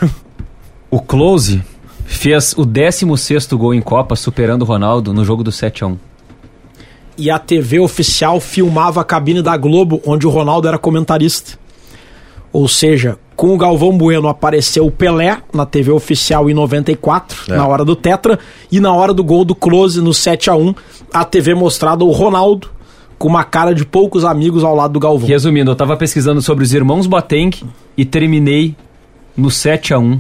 o 0.92 1.00
Close 1.00 1.62
fez 2.06 2.54
o 2.58 2.66
16 2.66 3.48
gol 3.54 3.74
em 3.74 3.82
Copa, 3.82 4.16
superando 4.16 4.64
o 4.64 4.66
Ronaldo 4.66 5.14
no 5.14 5.24
jogo 5.24 5.44
do 5.44 5.52
7 5.52 5.84
a 5.84 5.88
1 5.88 5.98
e 7.20 7.30
a 7.30 7.38
TV 7.38 7.80
oficial 7.80 8.40
filmava 8.40 9.02
a 9.02 9.04
cabine 9.04 9.42
da 9.42 9.56
Globo, 9.58 10.02
onde 10.06 10.26
o 10.26 10.30
Ronaldo 10.30 10.70
era 10.70 10.78
comentarista. 10.78 11.60
Ou 12.52 12.68
seja, 12.68 13.20
com 13.40 13.54
o 13.54 13.58
Galvão 13.58 13.98
Bueno 13.98 14.28
apareceu 14.28 14.86
o 14.86 14.92
Pelé 14.92 15.38
na 15.54 15.66
TV 15.66 15.92
oficial 15.92 16.50
em 16.50 16.54
94, 16.54 17.46
é. 17.48 17.56
na 17.56 17.66
hora 17.66 17.86
do 17.86 17.96
Tetra, 17.96 18.38
e 18.70 18.82
na 18.82 18.94
hora 18.94 19.14
do 19.14 19.24
gol 19.24 19.46
do 19.46 19.56
Close 19.56 20.02
no 20.02 20.14
7 20.14 20.50
a 20.50 20.58
1 20.58 20.76
a 21.14 21.24
TV 21.24 21.54
mostrada 21.54 22.04
o 22.04 22.12
Ronaldo 22.12 22.70
com 23.18 23.30
uma 23.30 23.46
cara 23.46 23.74
de 23.74 23.86
poucos 23.86 24.26
amigos 24.26 24.62
ao 24.62 24.76
lado 24.76 24.92
do 24.92 25.00
Galvão. 25.00 25.26
Resumindo, 25.26 25.72
eu 25.72 25.76
tava 25.76 25.96
pesquisando 25.96 26.42
sobre 26.42 26.66
os 26.66 26.74
irmãos 26.74 27.08
Boateng 27.08 27.52
e 27.96 28.04
terminei 28.04 28.76
no 29.38 29.50
7 29.50 29.94
a 29.94 30.00
1 30.00 30.20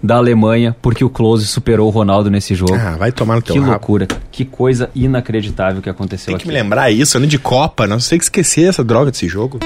da 0.00 0.14
Alemanha, 0.18 0.76
porque 0.80 1.04
o 1.04 1.10
Close 1.10 1.44
superou 1.44 1.88
oRonaldo 1.88 2.30
nesse 2.30 2.54
jogo. 2.54 2.72
Ah, 2.72 2.94
vai 2.96 3.10
tomar 3.10 3.34
no 3.34 3.42
teu 3.42 3.54
Que 3.54 3.58
rabo. 3.58 3.72
loucura. 3.72 4.06
Que 4.30 4.44
coisa 4.44 4.90
inacreditável 4.94 5.82
que 5.82 5.90
aconteceu 5.90 6.26
Tem 6.26 6.34
aqui. 6.36 6.44
que 6.44 6.48
me 6.48 6.54
lembrar 6.54 6.88
isso, 6.92 7.16
ano 7.16 7.26
de 7.26 7.36
Copa, 7.36 7.84
não 7.84 7.98
sei 7.98 8.16
que 8.16 8.22
esquecer 8.22 8.68
essa 8.68 8.84
droga 8.84 9.10
desse 9.10 9.26
jogo. 9.26 9.58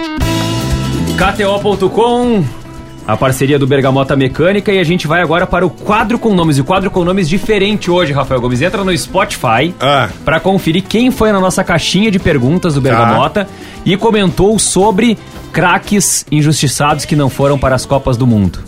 KTO.com 1.18 2.61
a 3.07 3.16
parceria 3.16 3.59
do 3.59 3.66
Bergamota 3.66 4.14
Mecânica 4.14 4.72
e 4.72 4.78
a 4.78 4.84
gente 4.84 5.07
vai 5.07 5.20
agora 5.20 5.46
para 5.46 5.66
o 5.66 5.70
quadro 5.70 6.18
com 6.18 6.34
nomes. 6.34 6.59
E 6.59 6.61
o 6.61 6.64
quadro 6.64 6.90
com 6.90 7.05
nomes 7.05 7.28
diferente 7.28 7.90
hoje, 7.90 8.12
Rafael 8.12 8.40
Gomes. 8.40 8.62
Entra 8.62 8.84
no 8.84 8.96
Spotify 8.96 9.74
ah. 9.80 10.09
para 10.24 10.38
conferir 10.38 10.84
quem 10.84 11.11
foi 11.11 11.32
na 11.32 11.40
nossa 11.40 11.64
caixinha 11.64 12.11
de 12.11 12.18
perguntas 12.18 12.74
do 12.74 12.80
tá. 12.80 12.88
Bergamota 12.88 13.48
e 13.84 13.96
comentou 13.96 14.59
sobre 14.59 15.18
craques 15.53 16.24
injustiçados 16.30 17.05
que 17.05 17.16
não 17.16 17.28
foram 17.28 17.59
para 17.59 17.74
as 17.74 17.84
Copas 17.84 18.16
do 18.16 18.26
Mundo. 18.26 18.61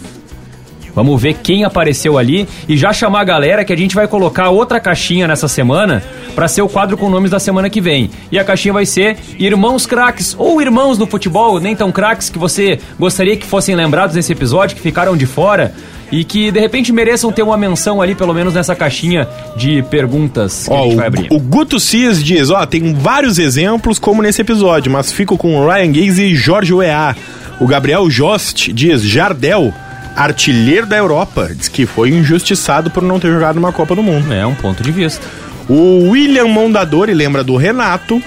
Vamos 0.95 1.21
ver 1.21 1.35
quem 1.35 1.65
apareceu 1.65 2.17
ali 2.17 2.47
e 2.69 2.77
já 2.77 2.93
chamar 2.93 3.21
a 3.21 3.25
galera 3.25 3.65
que 3.65 3.73
a 3.73 3.77
gente 3.77 3.95
vai 3.95 4.07
colocar 4.07 4.51
outra 4.51 4.79
caixinha 4.79 5.27
nessa 5.27 5.49
semana 5.49 6.03
para 6.35 6.49
ser 6.49 6.63
o 6.63 6.69
quadro 6.69 6.97
com 6.97 7.11
nomes 7.11 7.31
da 7.31 7.39
semana 7.39 7.69
que 7.69 7.81
vem. 7.81 8.11
E 8.31 8.39
a 8.39 8.45
caixinha 8.45 8.73
vai 8.73 8.87
ser 8.87 9.17
Irmãos 9.39 9.87
Craques 9.87 10.35
ou 10.39 10.61
Irmãos 10.61 10.99
no 10.99 11.07
Futebol, 11.07 11.59
nem 11.61 11.75
tão 11.75 11.91
craques 11.91 12.31
que 12.31 12.39
você 12.39 12.79
gostaria 12.99 13.37
que 13.37 13.47
fossem 13.47 13.75
lembrados 13.75 14.15
nesse 14.15 14.33
episódio, 14.33 14.77
que 14.77 14.83
ficaram 14.83 15.17
de 15.17 15.27
fora 15.27 15.75
e 16.13 16.23
que 16.23 16.51
de 16.51 16.61
repente 16.61 16.93
mereçam 16.93 17.33
ter 17.33 17.43
uma 17.43 17.57
menção 17.57 18.01
ali, 18.01 18.15
pelo 18.15 18.33
menos 18.33 18.55
nessa 18.55 18.75
caixinha 18.75 19.27
de 19.57 19.83
perguntas 19.85 20.69
que 20.69 20.73
ó, 20.73 20.81
a 20.81 20.85
gente 20.85 20.97
vai 20.97 21.07
abrir. 21.07 21.27
O, 21.31 21.37
o 21.37 21.41
Guto 21.41 21.81
Cis 21.81 22.23
diz: 22.23 22.51
Ó, 22.51 22.65
tem 22.67 22.95
vários 22.95 23.39
exemplos 23.39 23.99
como 23.99 24.23
nesse 24.23 24.41
episódio, 24.41 24.93
mas 24.93 25.13
fico 25.13 25.37
com 25.37 25.67
Ryan 25.67 25.93
Giggs 25.93 26.23
e 26.23 26.35
Jorge 26.37 26.73
Weah. 26.73 27.17
O 27.61 27.67
Gabriel 27.67 28.09
Jost 28.09 28.73
diz: 28.73 29.03
Jardel 29.03 29.73
artilheiro 30.17 30.87
da 30.87 30.97
Europa, 30.97 31.51
diz 31.55 31.69
que 31.69 31.87
foi 31.87 32.11
injustiçado 32.11 32.91
por 32.91 33.03
não 33.03 33.19
ter 33.19 33.33
jogado 33.33 33.57
uma 33.57 33.73
Copa 33.73 33.95
do 33.95 34.03
Mundo. 34.03 34.33
É 34.33 34.47
um 34.47 34.55
ponto 34.55 34.83
de 34.83 34.91
vista. 34.93 35.25
O 35.69 36.11
William 36.11 36.47
Mondadori 36.47 37.15
lembra 37.15 37.43
do 37.43 37.57
Renato. 37.57 38.23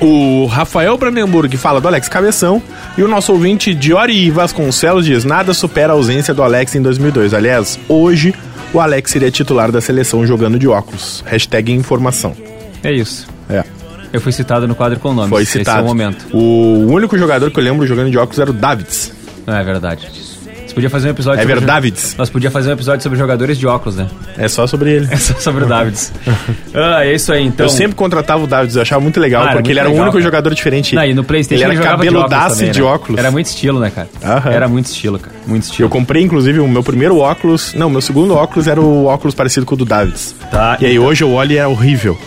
O 0.00 0.46
Rafael 0.46 0.96
Brandenburg 0.96 1.56
fala 1.56 1.80
do 1.80 1.88
Alex 1.88 2.08
Cabeção. 2.08 2.62
E 2.96 3.02
o 3.02 3.08
nosso 3.08 3.32
ouvinte 3.32 3.74
Diori 3.74 4.30
Vasconcelos 4.30 5.04
diz: 5.04 5.24
Nada 5.24 5.52
supera 5.52 5.92
a 5.92 5.96
ausência 5.96 6.32
do 6.32 6.42
Alex 6.42 6.74
em 6.74 6.82
2002. 6.82 7.34
Aliás, 7.34 7.78
hoje 7.88 8.34
o 8.72 8.80
Alex 8.80 9.10
seria 9.10 9.30
titular 9.30 9.70
da 9.70 9.80
seleção 9.80 10.26
jogando 10.26 10.58
de 10.58 10.66
óculos. 10.66 11.22
Hashtag 11.26 11.72
informação. 11.72 12.34
É 12.82 12.92
isso. 12.92 13.26
É. 13.48 13.62
Eu 14.12 14.20
fui 14.20 14.32
citado 14.32 14.66
no 14.68 14.74
quadro 14.74 14.98
com 15.00 15.12
nomes. 15.12 15.30
Foi 15.30 15.42
Esse 15.42 15.58
citado. 15.58 15.80
é 15.80 15.82
o 15.82 15.86
momento. 15.86 16.26
O 16.32 16.86
único 16.92 17.18
jogador 17.18 17.50
que 17.50 17.58
eu 17.58 17.64
lembro 17.64 17.86
jogando 17.86 18.10
de 18.10 18.16
óculos 18.18 18.38
era 18.38 18.50
o 18.50 18.54
Davids. 18.54 19.12
É 19.46 19.62
verdade. 19.62 20.08
Você 20.74 20.80
podia 20.80 20.90
fazer 20.90 21.06
um 21.06 21.10
episódio 21.12 21.38
É 21.38 21.42
sobre... 21.42 21.54
Verdavids. 21.60 22.16
Nós 22.18 22.28
podíamos 22.30 22.52
fazer 22.52 22.70
um 22.70 22.72
episódio 22.72 23.02
sobre 23.02 23.16
jogadores 23.16 23.56
de 23.58 23.64
óculos, 23.66 23.96
né? 23.96 24.08
É 24.36 24.48
só 24.48 24.66
sobre 24.66 24.90
ele. 24.92 25.08
É 25.14 25.16
só 25.16 25.34
sobre 25.34 25.62
o 25.64 25.66
Davids. 25.68 26.12
ah, 26.74 27.04
é 27.06 27.14
isso 27.14 27.32
aí, 27.32 27.46
então. 27.46 27.66
Eu 27.66 27.70
sempre 27.70 27.94
contratava 27.94 28.42
o 28.42 28.46
Davids, 28.46 28.74
eu 28.74 28.82
achava 28.82 29.00
muito 29.00 29.20
legal, 29.20 29.42
Ah, 29.42 29.46
porque 29.46 29.54
muito 29.58 29.70
ele 29.70 29.78
era 29.78 29.88
legal, 29.88 30.00
o 30.00 30.02
único 30.02 30.16
cara. 30.18 30.24
jogador 30.24 30.52
diferente. 30.54 30.94
Não, 30.96 31.04
e 31.04 31.14
no 31.14 31.22
Playstation 31.22 31.62
ele 31.64 31.72
era 31.76 31.80
de 31.80 31.86
óculos 31.88 32.06
cabeludaço 32.10 32.56
também, 32.56 32.72
de 32.72 32.80
né? 32.80 32.86
óculos. 32.86 33.18
Era 33.20 33.30
muito 33.30 33.46
estilo, 33.46 33.78
né, 33.78 33.90
cara? 33.94 34.08
Aham. 34.24 34.50
Era 34.50 34.68
muito 34.68 34.86
estilo, 34.86 35.18
cara. 35.20 35.36
Muito 35.46 35.62
estilo. 35.62 35.86
Eu 35.86 35.90
comprei, 35.90 36.22
inclusive, 36.24 36.58
o 36.58 36.66
meu 36.66 36.82
primeiro 36.82 37.18
óculos. 37.18 37.72
Não, 37.74 37.88
meu 37.88 38.00
segundo 38.00 38.34
óculos 38.34 38.66
era 38.66 38.80
o 38.80 39.04
óculos 39.04 39.34
parecido 39.34 39.64
com 39.64 39.74
o 39.76 39.78
do 39.78 39.84
Davids. 39.84 40.34
Tá, 40.50 40.76
E 40.80 40.86
aí 40.86 40.94
então- 40.96 41.06
hoje 41.06 41.22
eu 41.22 41.30
olho 41.32 41.52
e 41.52 41.56
é 41.58 41.66
horrível. 41.66 42.18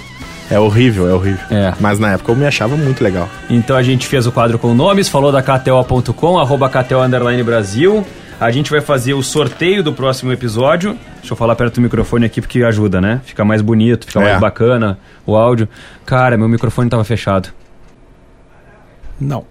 É 0.50 0.58
horrível, 0.58 1.10
é 1.10 1.14
horrível. 1.14 1.42
É. 1.52 1.74
Mas 1.82 2.00
na 2.00 2.14
época 2.14 2.32
eu 2.32 2.36
me 2.38 2.46
achava 2.46 2.78
muito 2.78 3.04
legal. 3.04 3.28
Então 3.50 3.76
a 3.76 3.84
gente 3.84 4.08
fez 4.08 4.26
o 4.26 4.32
quadro 4.32 4.58
com 4.58 4.74
nomes, 4.74 5.10
falou 5.10 5.30
da 5.34 5.42
KTO.com, 5.42 6.40
arroba 6.40 6.70
KTO 6.70 7.02
Underline 7.02 7.44
Brasil. 7.44 8.06
A 8.40 8.52
gente 8.52 8.70
vai 8.70 8.82
fazer 8.82 9.14
o 9.16 9.24
sorteio 9.24 9.84
do 9.84 9.92
próximo 9.92 10.32
episódio. 10.32 10.96
Deixa 11.18 11.34
eu 11.34 11.38
falar 11.38 11.56
perto 11.56 11.76
do 11.76 11.82
microfone 11.82 12.26
aqui 12.26 12.40
porque 12.40 12.64
ajuda, 12.64 13.02
né? 13.02 13.20
Fica 13.26 13.44
mais 13.44 13.62
bonito, 13.64 14.06
fica 14.06 14.20
É. 14.20 14.24
mais 14.24 14.40
bacana 14.40 15.00
o 15.26 15.36
áudio. 15.36 15.68
Cara, 16.06 16.38
meu 16.38 16.48
microfone 16.48 16.88
tava 16.90 17.04
fechado. 17.04 17.50
Não. 19.20 19.44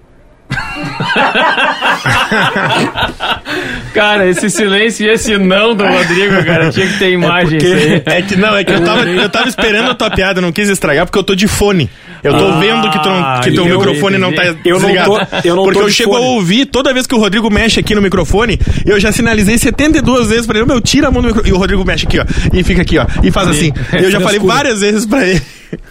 Cara, 3.95 4.29
esse 4.29 4.51
silêncio 4.51 5.07
e 5.07 5.11
esse 5.11 5.37
não 5.39 5.75
do 5.75 5.85
Rodrigo, 5.87 6.45
cara, 6.45 6.71
tinha 6.71 6.87
que 6.87 6.99
ter 6.99 7.13
imagem 7.13 7.59
isso 7.59 7.75
aí. 7.75 8.03
É 8.07 8.23
que 8.23 8.37
não, 8.37 8.55
é 8.57 8.65
que 8.65 8.73
eu 8.73 8.83
tava, 8.85 9.03
eu 9.09 9.29
tava 9.29 9.49
esperando 9.49 9.91
a 9.91 9.95
tua 9.95 10.11
piada, 10.11 10.41
não 10.41 10.53
quis 10.53 10.69
estragar 10.69 11.07
porque 11.07 11.19
eu 11.19 11.23
tô 11.25 11.35
de 11.35 11.49
fone. 11.49 11.89
Eu 12.23 12.37
tô 12.37 12.47
Ah, 12.49 12.59
vendo 12.61 12.91
que, 12.91 13.03
tu 13.03 13.09
não, 13.09 13.41
que 13.41 13.53
teu 13.53 13.67
eu 13.67 13.79
microfone 13.79 14.19
não 14.19 14.33
tá. 14.33 14.45
Eu 14.45 14.55
não 14.81 14.81
desligado. 14.81 15.11
tô- 15.11 15.49
eu 15.49 15.57
não 15.57 15.65
porque 15.65 15.79
eu 15.79 15.91
chego 15.91 16.13
fone. 16.13 16.25
a 16.25 16.29
ouvir, 16.29 16.67
toda 16.67 16.93
vez 16.93 17.07
que 17.07 17.15
o 17.15 17.19
Rodrigo 17.19 17.51
mexe 17.51 17.79
aqui 17.81 17.95
no 17.95 18.03
microfone, 18.03 18.59
eu 18.85 18.99
já 18.99 19.13
sinalizei 19.13 19.59
72 19.59 20.29
vezes 20.29 20.47
pra 20.47 20.59
ele, 20.59 20.67
meu, 20.67 20.81
tira 20.81 21.09
a 21.09 21.11
mão 21.11 21.23
do 21.23 21.29
microfone. 21.29 21.51
E 21.51 21.57
o 21.57 21.59
Rodrigo 21.59 21.85
mexe 21.85 22.07
aqui, 22.07 22.19
ó. 22.19 22.25
E 22.53 22.63
fica 22.65 22.83
aqui, 22.83 22.99
ó. 22.99 23.07
E 23.23 23.31
faz 23.31 23.49
assim. 23.49 23.73
Eu 23.93 24.11
já 24.11 24.21
falei 24.21 24.39
várias 24.41 24.81
vezes 24.81 25.07
pra 25.07 25.25
ele. 25.27 25.41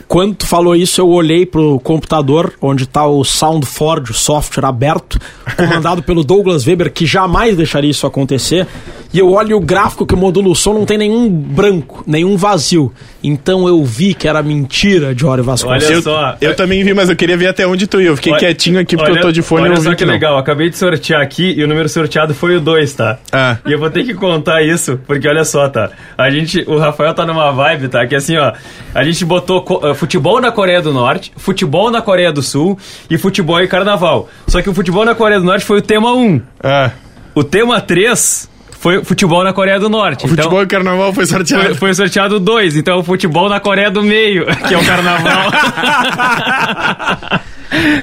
Quando 0.07 0.35
tu 0.35 0.47
falou 0.47 0.75
isso, 0.75 1.01
eu 1.01 1.09
olhei 1.09 1.45
pro 1.45 1.79
computador 1.79 2.53
onde 2.61 2.85
tá 2.85 3.05
o 3.05 3.23
SoundForge, 3.23 4.11
o 4.11 4.13
software 4.13 4.65
aberto, 4.65 5.19
comandado 5.57 6.01
pelo 6.03 6.23
Douglas 6.23 6.65
Weber, 6.65 6.91
que 6.91 7.05
jamais 7.05 7.57
deixaria 7.57 7.89
isso 7.89 8.05
acontecer. 8.05 8.67
E 9.15 9.19
eu 9.19 9.31
olho 9.31 9.55
o 9.55 9.61
gráfico 9.61 10.05
que 10.05 10.13
modula 10.13 10.49
o 10.49 10.53
som, 10.55 10.73
não 10.73 10.85
tem 10.85 10.97
nenhum 10.97 11.29
branco, 11.29 12.03
nenhum 12.05 12.35
vazio. 12.35 12.91
Então 13.23 13.65
eu 13.65 13.81
vi 13.85 14.13
que 14.13 14.27
era 14.27 14.43
mentira 14.43 15.15
de 15.15 15.25
Ori 15.25 15.41
Vasconcelos. 15.41 15.85
Olha 15.85 15.93
Eu, 15.95 16.01
só. 16.01 16.35
eu 16.41 16.53
também 16.53 16.83
vi, 16.83 16.93
mas 16.93 17.07
eu 17.09 17.15
queria 17.15 17.37
ver 17.37 17.47
até 17.47 17.65
onde 17.65 17.87
tu 17.87 18.01
ia. 18.01 18.09
Eu 18.09 18.17
fiquei 18.17 18.33
Olha- 18.33 18.39
quietinho 18.41 18.77
aqui 18.77 18.97
porque 18.97 19.11
olha- 19.11 19.19
eu 19.19 19.23
tô 19.23 19.31
de 19.31 19.41
fone 19.41 19.61
e 19.61 19.63
Olha 19.67 19.75
não 19.75 19.81
só 19.81 19.91
vi 19.91 19.95
que 19.95 20.03
não. 20.03 20.11
legal, 20.11 20.37
acabei 20.37 20.69
de 20.69 20.77
sortear 20.77 21.21
aqui 21.21 21.53
e 21.57 21.63
o 21.63 21.67
número 21.67 21.87
sorteado 21.87 22.33
foi 22.35 22.57
o 22.57 22.59
2, 22.59 22.91
tá? 22.93 23.17
Ah. 23.31 23.55
E 23.65 23.71
eu 23.71 23.79
vou 23.79 23.89
ter 23.89 24.03
que 24.03 24.13
contar 24.13 24.61
isso, 24.63 24.99
porque 25.07 25.25
olha 25.29 25.45
só, 25.45 25.69
tá? 25.69 25.91
A 26.17 26.29
gente, 26.29 26.65
o 26.67 26.77
Rafael 26.77 27.13
tá 27.13 27.25
numa 27.25 27.51
vibe, 27.53 27.87
tá? 27.87 28.05
Que 28.05 28.15
assim, 28.15 28.35
ó, 28.35 28.51
a 28.93 29.03
gente 29.05 29.23
botou 29.23 29.63
eh, 29.85 29.93
futebol 29.93 30.41
na 30.41 30.51
Coreia 30.51 30.81
do 30.81 30.91
Norte, 30.91 31.31
futebol 31.37 31.89
na 31.89 32.01
Coreia 32.01 32.33
do 32.33 32.41
Sul 32.41 32.77
e 33.09 33.17
futebol 33.17 33.61
e 33.61 33.67
carnaval. 33.69 34.27
Só 34.45 34.61
que 34.61 34.69
o 34.69 34.73
futebol 34.73 35.05
na 35.05 35.15
Coreia 35.15 35.39
do 35.39 35.45
Norte 35.45 35.63
foi 35.63 35.77
o 35.77 35.81
tema 35.81 36.13
1. 36.13 36.41
Ah. 36.61 36.91
O 37.33 37.45
tema 37.45 37.79
3 37.79 38.49
foi 38.85 39.03
futebol 39.03 39.43
na 39.43 39.51
Coreia 39.51 39.79
do 39.79 39.89
Norte. 39.89 40.25
O 40.25 40.27
Então, 40.27 40.43
futebol 40.43 40.61
e 40.61 40.67
carnaval 40.67 41.11
foi 41.11 41.25
sorteado. 41.25 41.63
foi, 41.69 41.73
foi 41.73 41.93
sorteado 41.95 42.39
dois, 42.39 42.75
então 42.77 42.99
o 42.99 43.03
futebol 43.03 43.49
na 43.49 43.59
Coreia 43.59 43.89
do 43.89 44.03
Meio, 44.03 44.45
que 44.67 44.73
é 44.75 44.77
o 44.77 44.85
carnaval. 44.85 45.51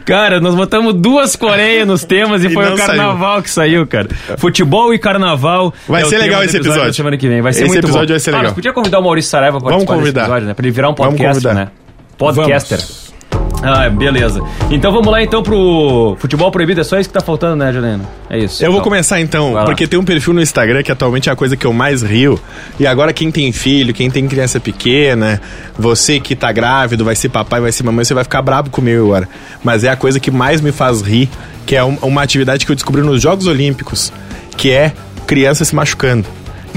Cara, 0.04 0.40
nós 0.40 0.56
botamos 0.56 0.92
duas 0.94 1.36
Coreias 1.36 1.86
nos 1.86 2.02
temas 2.04 2.42
e, 2.42 2.48
E 2.48 2.50
foi 2.52 2.68
o 2.72 2.76
carnaval 2.76 3.40
que 3.42 3.48
saiu, 3.48 3.86
cara. 3.86 4.08
Futebol 4.36 4.92
e 4.92 4.98
carnaval. 4.98 5.72
Vai 5.86 6.02
é 6.02 6.04
ser 6.06 6.18
legal 6.18 6.42
esse 6.42 6.56
episódio 6.56 6.78
episódio. 6.80 6.94
semana 6.94 7.16
que 7.16 7.28
vem. 7.28 7.40
Vai 7.40 7.52
ser 7.52 7.60
Esse 7.60 7.68
muito 7.68 7.84
episódio 7.84 8.08
bom. 8.08 8.12
vai 8.14 8.18
ser 8.20 8.30
Ah, 8.30 8.32
legal. 8.32 8.44
nós 8.46 8.52
podia 8.54 8.72
convidar 8.72 8.98
o 8.98 9.02
Maurício 9.02 9.30
Saraiva 9.30 9.58
Vamos 9.60 9.70
participar 9.70 9.92
desse 9.94 10.02
convidar. 10.02 10.20
episódio, 10.22 10.48
né? 10.48 10.54
Pra 10.54 10.64
ele 10.66 10.72
virar 10.72 10.88
um 10.90 10.94
Vamos 10.94 11.12
podcaster, 11.14 11.42
convidar. 11.52 11.54
né? 11.54 11.70
Podcaster. 12.18 12.80
Ah, 13.62 13.88
beleza. 13.88 14.40
Então 14.70 14.90
vamos 14.90 15.06
lá 15.10 15.22
então 15.22 15.42
pro 15.42 16.16
futebol 16.18 16.50
proibido. 16.50 16.80
É 16.80 16.84
só 16.84 16.98
isso 16.98 17.08
que 17.08 17.14
tá 17.14 17.20
faltando, 17.20 17.56
né, 17.56 17.72
Juliano? 17.72 18.04
É 18.28 18.38
isso. 18.38 18.62
Eu 18.64 18.72
vou 18.72 18.80
Então. 18.80 18.90
começar 18.90 19.20
então, 19.20 19.54
porque 19.64 19.86
tem 19.86 19.98
um 19.98 20.04
perfil 20.04 20.32
no 20.34 20.42
Instagram 20.42 20.82
que 20.82 20.90
atualmente 20.90 21.28
é 21.28 21.32
a 21.32 21.36
coisa 21.36 21.56
que 21.56 21.64
eu 21.64 21.72
mais 21.72 22.02
rio. 22.02 22.40
E 22.80 22.86
agora 22.86 23.12
quem 23.12 23.30
tem 23.30 23.52
filho, 23.52 23.94
quem 23.94 24.10
tem 24.10 24.26
criança 24.26 24.58
pequena, 24.58 25.40
você 25.78 26.18
que 26.18 26.34
tá 26.34 26.50
grávido, 26.50 27.04
vai 27.04 27.14
ser 27.14 27.28
papai, 27.28 27.60
vai 27.60 27.70
ser 27.70 27.84
mamãe, 27.84 28.04
você 28.04 28.14
vai 28.14 28.24
ficar 28.24 28.42
brabo 28.42 28.68
comigo 28.70 29.04
agora. 29.04 29.28
Mas 29.62 29.84
é 29.84 29.90
a 29.90 29.96
coisa 29.96 30.18
que 30.18 30.30
mais 30.30 30.60
me 30.60 30.72
faz 30.72 31.00
rir, 31.00 31.28
que 31.64 31.76
é 31.76 31.84
um- 31.84 31.98
uma 32.02 32.22
atividade 32.22 32.66
que 32.66 32.72
eu 32.72 32.76
descobri 32.76 33.02
nos 33.02 33.22
Jogos 33.22 33.46
Olímpicos, 33.46 34.12
que 34.56 34.70
é 34.72 34.92
criança 35.26 35.64
se 35.64 35.74
machucando. 35.74 36.26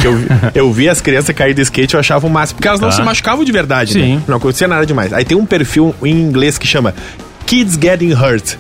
Eu, 0.04 0.16
vi- 0.16 0.28
eu 0.56 0.72
vi 0.72 0.90
as 0.90 1.02
crianças 1.02 1.36
cair 1.36 1.54
do 1.54 1.62
skate, 1.62 1.94
eu 1.94 2.00
achava 2.00 2.26
o 2.28 2.30
máximo. 2.30 2.58
Porque 2.58 2.68
elas 2.68 2.80
não 2.80 2.90
Tá. 2.90 2.96
se 2.96 3.02
machucavam 3.02 3.44
de 3.44 3.52
verdade, 3.52 3.94
Sim. 3.94 4.16
né? 4.16 4.22
Não 4.28 4.38
acontecia 4.38 4.68
nada 4.68 4.86
demais. 4.86 5.12
Aí 5.14 5.24
tem 5.26 5.38
um 5.38 5.46
perfil 5.46 5.94
em 6.04 6.12
inglês 6.22 6.58
que 6.58 6.68
chama 6.68 6.94
Kids 7.46 7.78
Getting 7.82 8.14
Hurt. 8.14 8.56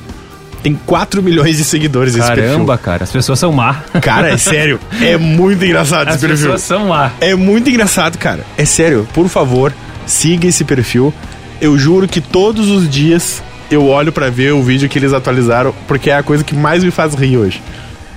Tem 0.63 0.73
4 0.85 1.21
milhões 1.21 1.57
de 1.57 1.63
seguidores 1.63 2.15
esse 2.15 2.25
perfil. 2.27 2.43
Caramba, 2.51 2.77
cara, 2.77 3.03
as 3.03 3.11
pessoas 3.11 3.37
são 3.37 3.51
má. 3.51 3.83
Cara, 4.01 4.29
é 4.31 4.37
sério. 4.37 4.79
É 4.99 5.15
muito 5.15 5.63
engraçado 5.65 6.07
As 6.07 6.15
esse 6.15 6.25
perfil. 6.27 6.45
pessoas 6.45 6.61
são 6.63 6.87
má. 6.87 7.11
É 7.21 7.35
muito 7.35 7.69
engraçado, 7.69 8.17
cara. 8.17 8.39
É 8.57 8.65
sério. 8.65 9.07
Por 9.13 9.29
favor, 9.29 9.71
siga 10.07 10.47
esse 10.47 10.63
perfil. 10.63 11.13
Eu 11.61 11.77
juro 11.77 12.07
que 12.07 12.19
todos 12.19 12.67
os 12.71 12.89
dias 12.89 13.43
eu 13.69 13.85
olho 13.87 14.11
pra 14.11 14.29
ver 14.31 14.53
o 14.53 14.63
vídeo 14.63 14.89
que 14.89 14.97
eles 14.97 15.13
atualizaram, 15.13 15.73
porque 15.87 16.09
é 16.09 16.15
a 16.17 16.23
coisa 16.23 16.43
que 16.43 16.55
mais 16.55 16.83
me 16.83 16.89
faz 16.89 17.13
rir 17.13 17.37
hoje. 17.37 17.61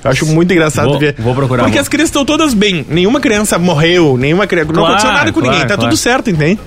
Eu 0.04 0.10
acho 0.10 0.26
muito 0.26 0.52
engraçado 0.52 0.88
Vou- 0.90 0.98
ver. 0.98 1.14
vou 1.18 1.34
procurar, 1.34 1.64
Porque 1.64 1.78
as 1.78 1.88
crianças 1.88 2.10
estão 2.10 2.24
todas 2.24 2.54
bem. 2.54 2.86
Nenhuma 2.88 3.20
criança 3.20 3.58
morreu, 3.58 4.16
nenhuma 4.16 4.46
criança. 4.46 4.68
não 4.68 4.74
Claro, 4.74 4.88
aconteceu 4.94 5.12
nada 5.12 5.32
com 5.32 5.40
claro, 5.40 5.52
ninguém. 5.54 5.68
Tá 5.68 5.74
claro. 5.74 5.90
tudo 5.90 5.96
certo, 5.98 6.30
entende? 6.30 6.60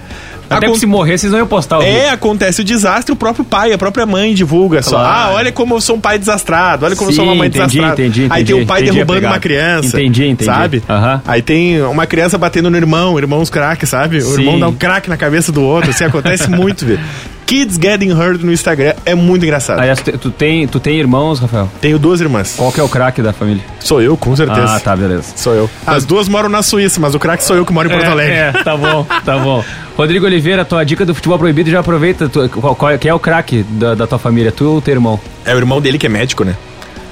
Até 0.50 0.66
Acon- 0.66 0.74
que 0.74 0.80
se 0.82 0.86
morrer, 0.86 1.18
vocês 1.18 1.32
não 1.32 1.40
iam 1.40 1.48
postar 1.48 1.80
o 1.80 1.82
é, 1.82 2.10
acontece 2.10 2.60
o 2.60 2.64
desastre, 2.66 3.14
o 3.14 3.16
próprio 3.16 3.46
pai, 3.46 3.72
a 3.72 3.78
própria 3.78 4.06
mãe 4.06 4.34
divulga 4.34 4.82
só. 4.82 4.98
Claro. 4.98 5.08
Ah, 5.32 5.36
olha 5.36 5.50
como 5.50 5.76
eu 5.76 5.80
sou 5.80 5.96
um 5.96 6.00
pai 6.02 6.20
desastrado, 6.20 6.86
olha 6.86 6.94
como 6.94 7.10
eu 7.10 7.16
sou 7.16 7.24
uma 7.24 7.32
Sim, 7.32 7.38
mãe 7.40 7.48
entendi, 7.48 7.66
desastrada. 7.68 8.02
entendi, 8.02 8.22
Aí 8.24 8.30
tem 8.30 8.42
entendi, 8.42 8.54
o 8.56 8.66
pai 8.68 8.82
entendi 8.82 8.96
derrubando 8.98 9.28
uma 9.28 9.40
criança. 9.40 9.88
Entendi, 9.98 10.26
entendi. 10.28 10.44
Sabe? 10.44 10.84
Aham. 10.90 11.22
Aí 11.26 11.42
tem 11.42 11.82
uma 11.84 12.06
criança 12.06 12.38
batendo 12.38 12.70
no 12.70 12.76
irmão, 12.76 13.18
irmãos 13.18 13.50
craque, 13.50 13.86
sabe? 13.86 14.18
O 14.18 14.22
Sim. 14.36 14.42
irmão 14.42 14.60
dá 14.60 14.68
um 14.68 14.74
craque 14.74 15.10
na 15.10 15.16
cabeça 15.16 15.54
do 15.54 15.62
outro, 15.64 15.90
assim, 15.90 16.04
acontece 16.04 16.50
muito, 16.50 16.86
velho. 16.86 17.00
Kids 17.52 17.78
Getting 17.78 18.14
Hurt 18.14 18.42
no 18.44 18.52
Instagram 18.54 18.94
é 19.06 19.14
muito 19.14 19.44
engraçado. 19.44 19.78
Aliás, 19.78 20.00
tu, 20.00 20.32
tem, 20.32 20.66
tu 20.70 20.80
tem 20.80 20.98
irmãos, 20.98 21.38
Rafael? 21.38 21.70
Tenho 21.82 22.00
duas 22.00 22.22
irmãs. 22.22 22.54
Qual 22.56 22.72
que 22.72 22.80
é 22.80 22.84
o 22.84 22.88
craque 22.88 23.22
da 23.22 23.34
família? 23.34 23.62
Sou 23.82 24.02
eu, 24.02 24.16
com 24.16 24.34
certeza. 24.34 24.74
Ah, 24.74 24.80
tá, 24.80 24.96
beleza. 24.96 25.34
Sou 25.36 25.54
eu. 25.54 25.70
As 25.86 26.06
duas 26.06 26.30
moram 26.30 26.48
na 26.48 26.64
Suíça, 26.64 26.98
mas 27.02 27.14
o 27.14 27.20
craque 27.20 27.44
sou 27.44 27.58
eu 27.58 27.66
que 27.66 27.74
moro 27.74 27.90
em 27.90 27.92
Porto 27.92 28.08
Alegre. 28.10 28.36
É, 28.36 28.54
é, 28.56 28.64
tá 28.64 28.78
bom, 28.78 29.06
tá 29.26 29.38
bom. 29.38 29.62
Rodrigo 29.98 30.26
Oliveira, 30.26 30.64
tua 30.64 30.82
dica 30.86 31.06
do 31.06 31.14
futebol 31.14 31.38
proibido 31.38 31.70
já 31.70 31.82
aproveita. 31.82 32.30
Tu, 32.30 32.48
qual, 32.48 32.74
qual- 32.74 32.98
quem 32.98 33.12
é 33.12 33.14
o 33.14 33.20
craque 33.20 33.64
da, 33.64 33.96
da 33.96 34.08
tua 34.08 34.18
família? 34.18 34.50
Tu 34.54 34.64
ou 34.64 34.82
teu 34.82 34.94
irmão? 34.94 35.20
É 35.44 35.54
o 35.54 35.58
irmão 35.58 35.82
dele 35.82 35.98
que 35.98 36.06
é 36.06 36.10
médico, 36.10 36.46
né? 36.46 36.56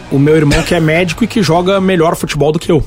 O 0.10 0.18
meu 0.18 0.38
irmão 0.38 0.64
que 0.64 0.74
é 0.74 0.80
médico 0.80 1.22
e 1.22 1.28
que 1.28 1.44
joga 1.44 1.82
melhor 1.82 2.16
futebol 2.16 2.54
do 2.54 2.58
que 2.60 2.72
eu. 2.72 2.82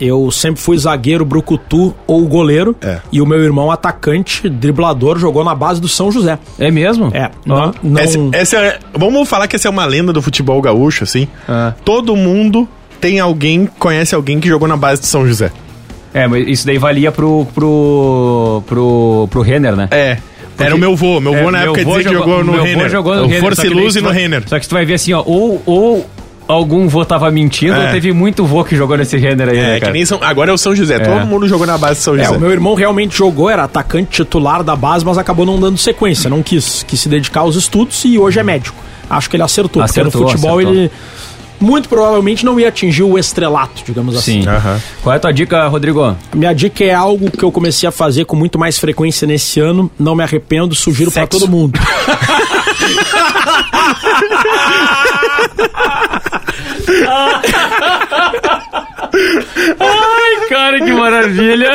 Eu 0.00 0.30
sempre 0.30 0.60
fui 0.60 0.76
zagueiro, 0.76 1.24
brucutu 1.24 1.94
ou 2.06 2.26
goleiro. 2.26 2.76
É. 2.82 2.98
E 3.12 3.20
o 3.20 3.26
meu 3.26 3.42
irmão, 3.42 3.70
atacante, 3.70 4.48
driblador, 4.48 5.18
jogou 5.18 5.44
na 5.44 5.54
base 5.54 5.80
do 5.80 5.88
São 5.88 6.10
José. 6.10 6.38
É 6.58 6.70
mesmo? 6.70 7.10
É, 7.14 7.30
Ó. 7.48 7.66
não, 7.66 7.74
não 7.82 8.00
Essa, 8.00 8.18
essa 8.32 8.56
é- 8.56 8.78
vamos 8.92 9.28
falar 9.28 9.46
que 9.46 9.56
essa 9.56 9.68
é 9.68 9.70
uma 9.70 9.84
lenda 9.84 10.12
do 10.12 10.20
futebol 10.20 10.60
gaúcho, 10.60 11.04
assim. 11.04 11.28
Ah. 11.48 11.72
Todo 11.84 12.16
mundo 12.16 12.68
tem 13.00 13.20
alguém, 13.20 13.68
conhece 13.78 14.14
alguém 14.14 14.40
que 14.40 14.48
jogou 14.48 14.66
na 14.66 14.76
base 14.76 15.00
de 15.00 15.06
São 15.06 15.26
José. 15.26 15.50
É, 16.12 16.26
mas 16.28 16.46
isso 16.46 16.64
daí 16.66 16.78
valia 16.78 17.10
pro. 17.10 17.46
pro. 17.54 18.62
pro. 18.66 19.28
pro 19.30 19.42
Renner, 19.42 19.74
né? 19.76 19.88
É. 19.90 20.18
Era 20.56 20.76
o 20.76 20.78
meu 20.78 20.94
vô. 20.94 21.18
Meu 21.20 21.32
vô 21.32 21.38
É, 21.48 21.50
na 21.50 21.58
meu 21.62 21.74
época 21.74 21.82
vô 21.82 21.96
dizia 21.96 22.10
que 22.10 22.16
jogou 22.16 22.44
no 22.44 22.52
meu 22.52 22.60
vô 22.60 22.66
Renner. 22.66 22.88
jogou 22.88 23.14
no 23.16 23.26
Renner, 23.26 23.40
Força 23.40 23.66
e 23.66 23.70
Luz 23.70 23.96
e 23.96 24.00
no 24.00 24.10
Renner. 24.10 24.44
Só 24.46 24.58
que 24.60 24.68
tu 24.68 24.74
vai 24.74 24.84
ver 24.84 24.94
assim, 24.94 25.12
ó, 25.12 25.22
ou, 25.26 25.60
ou 25.66 26.06
algum 26.46 26.86
vô 26.88 27.04
tava 27.04 27.30
mentindo, 27.30 27.74
É. 27.74 27.90
teve 27.92 28.12
muito 28.12 28.44
vô 28.44 28.64
que 28.64 28.76
jogou 28.76 28.96
nesse 28.96 29.16
Renner 29.16 29.48
aí, 29.48 29.56
né, 29.56 29.70
É, 29.70 29.74
que 29.74 29.80
cara? 29.80 29.92
nem 29.92 30.04
São, 30.04 30.18
agora 30.22 30.50
é 30.50 30.54
o 30.54 30.58
São 30.58 30.74
José. 30.74 30.98
Todo 30.98 31.26
mundo 31.26 31.48
jogou 31.48 31.66
na 31.66 31.78
base 31.78 31.98
de 32.00 32.04
São 32.04 32.14
É, 32.16 32.24
José. 32.24 32.36
o 32.36 32.40
meu 32.40 32.50
irmão 32.50 32.74
realmente 32.74 33.16
jogou, 33.16 33.48
era 33.50 33.64
atacante 33.64 34.10
titular 34.22 34.62
da 34.62 34.76
base, 34.76 35.04
mas 35.04 35.16
acabou 35.18 35.46
não 35.46 35.58
dando 35.58 35.78
sequência, 35.78 36.28
não 36.28 36.42
quis, 36.42 36.82
quis 36.82 37.00
se 37.00 37.08
dedicar 37.08 37.40
aos 37.40 37.56
estudos 37.56 38.04
e 38.04 38.18
hoje 38.18 38.38
é 38.38 38.42
médico. 38.42 38.76
Acho 39.08 39.28
que 39.30 39.36
ele 39.36 39.42
acertou, 39.42 39.82
Acertou, 39.82 40.10
porque 40.10 40.24
no 40.24 40.30
futebol 40.30 40.58
acertou. 40.58 40.74
ele 40.74 40.90
muito 41.60 41.88
provavelmente 41.88 42.44
não 42.44 42.58
ia 42.60 42.68
atingir 42.68 43.04
o 43.04 43.16
estrelato, 43.18 43.82
digamos 43.86 44.16
assim. 44.16 44.42
Sim. 44.42 44.48
Aham. 44.48 44.80
Qual 45.02 45.12
é 45.12 45.16
a 45.16 45.20
tua 45.20 45.32
dica, 45.32 45.66
Rodrigo? 45.68 46.02
A 46.02 46.16
minha 46.34 46.52
dica 46.52 46.84
é 46.84 46.92
algo 46.92 47.30
que 47.30 47.42
eu 47.42 47.50
comecei 47.52 47.88
a 47.88 47.92
fazer 47.92 48.24
com 48.26 48.36
muito 48.36 48.58
mais 48.58 48.78
frequência 48.78 49.26
nesse 49.26 49.60
ano, 49.60 49.90
não 49.98 50.14
me 50.14 50.22
arrependo, 50.22 50.74
sugiro 50.74 51.10
pra 51.10 51.22
Sexo. 51.22 51.38
todo 51.38 51.50
mundo. 51.50 51.78
Ai, 59.80 60.48
cara, 60.48 60.78
que 60.80 60.92
maravilha. 60.92 61.70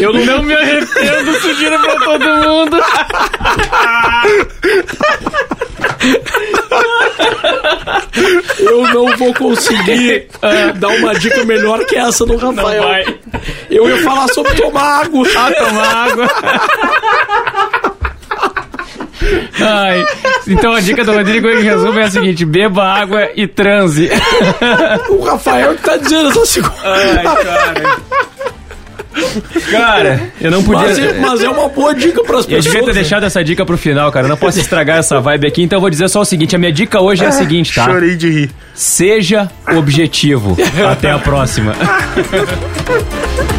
Eu 0.00 0.12
não 0.12 0.42
me 0.42 0.54
arrependo, 0.54 1.32
sugiro 1.40 1.78
pra 1.80 1.96
todo 2.00 2.24
mundo. 2.24 2.76
Eu 8.58 8.82
não 8.88 9.16
vou 9.16 9.34
conseguir 9.34 10.26
eh, 10.42 10.72
dar 10.74 10.88
uma 10.88 11.14
dica 11.14 11.44
melhor 11.44 11.84
que 11.86 11.96
essa 11.96 12.24
do 12.24 12.36
Rafael. 12.36 12.84
Eu 13.70 13.88
ia 13.88 14.02
falar 14.02 14.28
sobre 14.28 14.54
tomar 14.54 15.02
água. 15.02 15.26
Ah, 15.36 15.52
tomar 15.52 15.96
água. 16.10 16.28
Ai, 19.60 20.04
então 20.48 20.72
a 20.72 20.80
dica 20.80 21.04
do 21.04 21.12
Rodrigo 21.12 21.48
em 21.48 21.62
resumo 21.62 21.98
é 21.98 22.04
a 22.04 22.10
seguinte: 22.10 22.44
beba 22.44 22.84
água 22.84 23.28
e 23.34 23.46
transe. 23.46 24.10
O 25.08 25.22
Rafael 25.24 25.74
que 25.74 25.82
tá 25.82 25.96
dizendo 25.96 26.28
essa 26.30 26.46
segunda. 26.46 26.74
Ai, 26.84 27.22
cara. 27.24 27.96
Cara, 29.70 30.20
eu 30.40 30.50
não 30.50 30.62
podia. 30.62 30.88
Mas, 30.88 30.98
é, 30.98 31.12
mas 31.20 31.42
é 31.42 31.48
uma 31.48 31.68
boa 31.68 31.94
dica 31.94 32.22
pras 32.24 32.44
Eu 32.44 32.56
pessoas. 32.56 32.64
devia 32.64 32.84
ter 32.84 32.94
deixado 32.94 33.24
essa 33.24 33.44
dica 33.44 33.64
pro 33.64 33.76
final, 33.78 34.10
cara. 34.10 34.26
Eu 34.26 34.30
não 34.30 34.36
posso 34.36 34.58
estragar 34.58 34.98
essa 34.98 35.20
vibe 35.20 35.46
aqui, 35.46 35.62
então 35.62 35.76
eu 35.76 35.80
vou 35.80 35.88
dizer 35.90 36.08
só 36.08 36.20
o 36.20 36.24
seguinte: 36.24 36.56
a 36.56 36.58
minha 36.58 36.72
dica 36.72 37.00
hoje 37.00 37.24
é 37.24 37.28
a 37.28 37.32
seguinte, 37.32 37.72
tá? 37.74 37.84
Chorei 37.84 38.16
de 38.16 38.28
rir. 38.28 38.50
Seja 38.74 39.48
objetivo. 39.76 40.56
Até 40.90 41.12
a 41.12 41.18
próxima. 41.18 41.74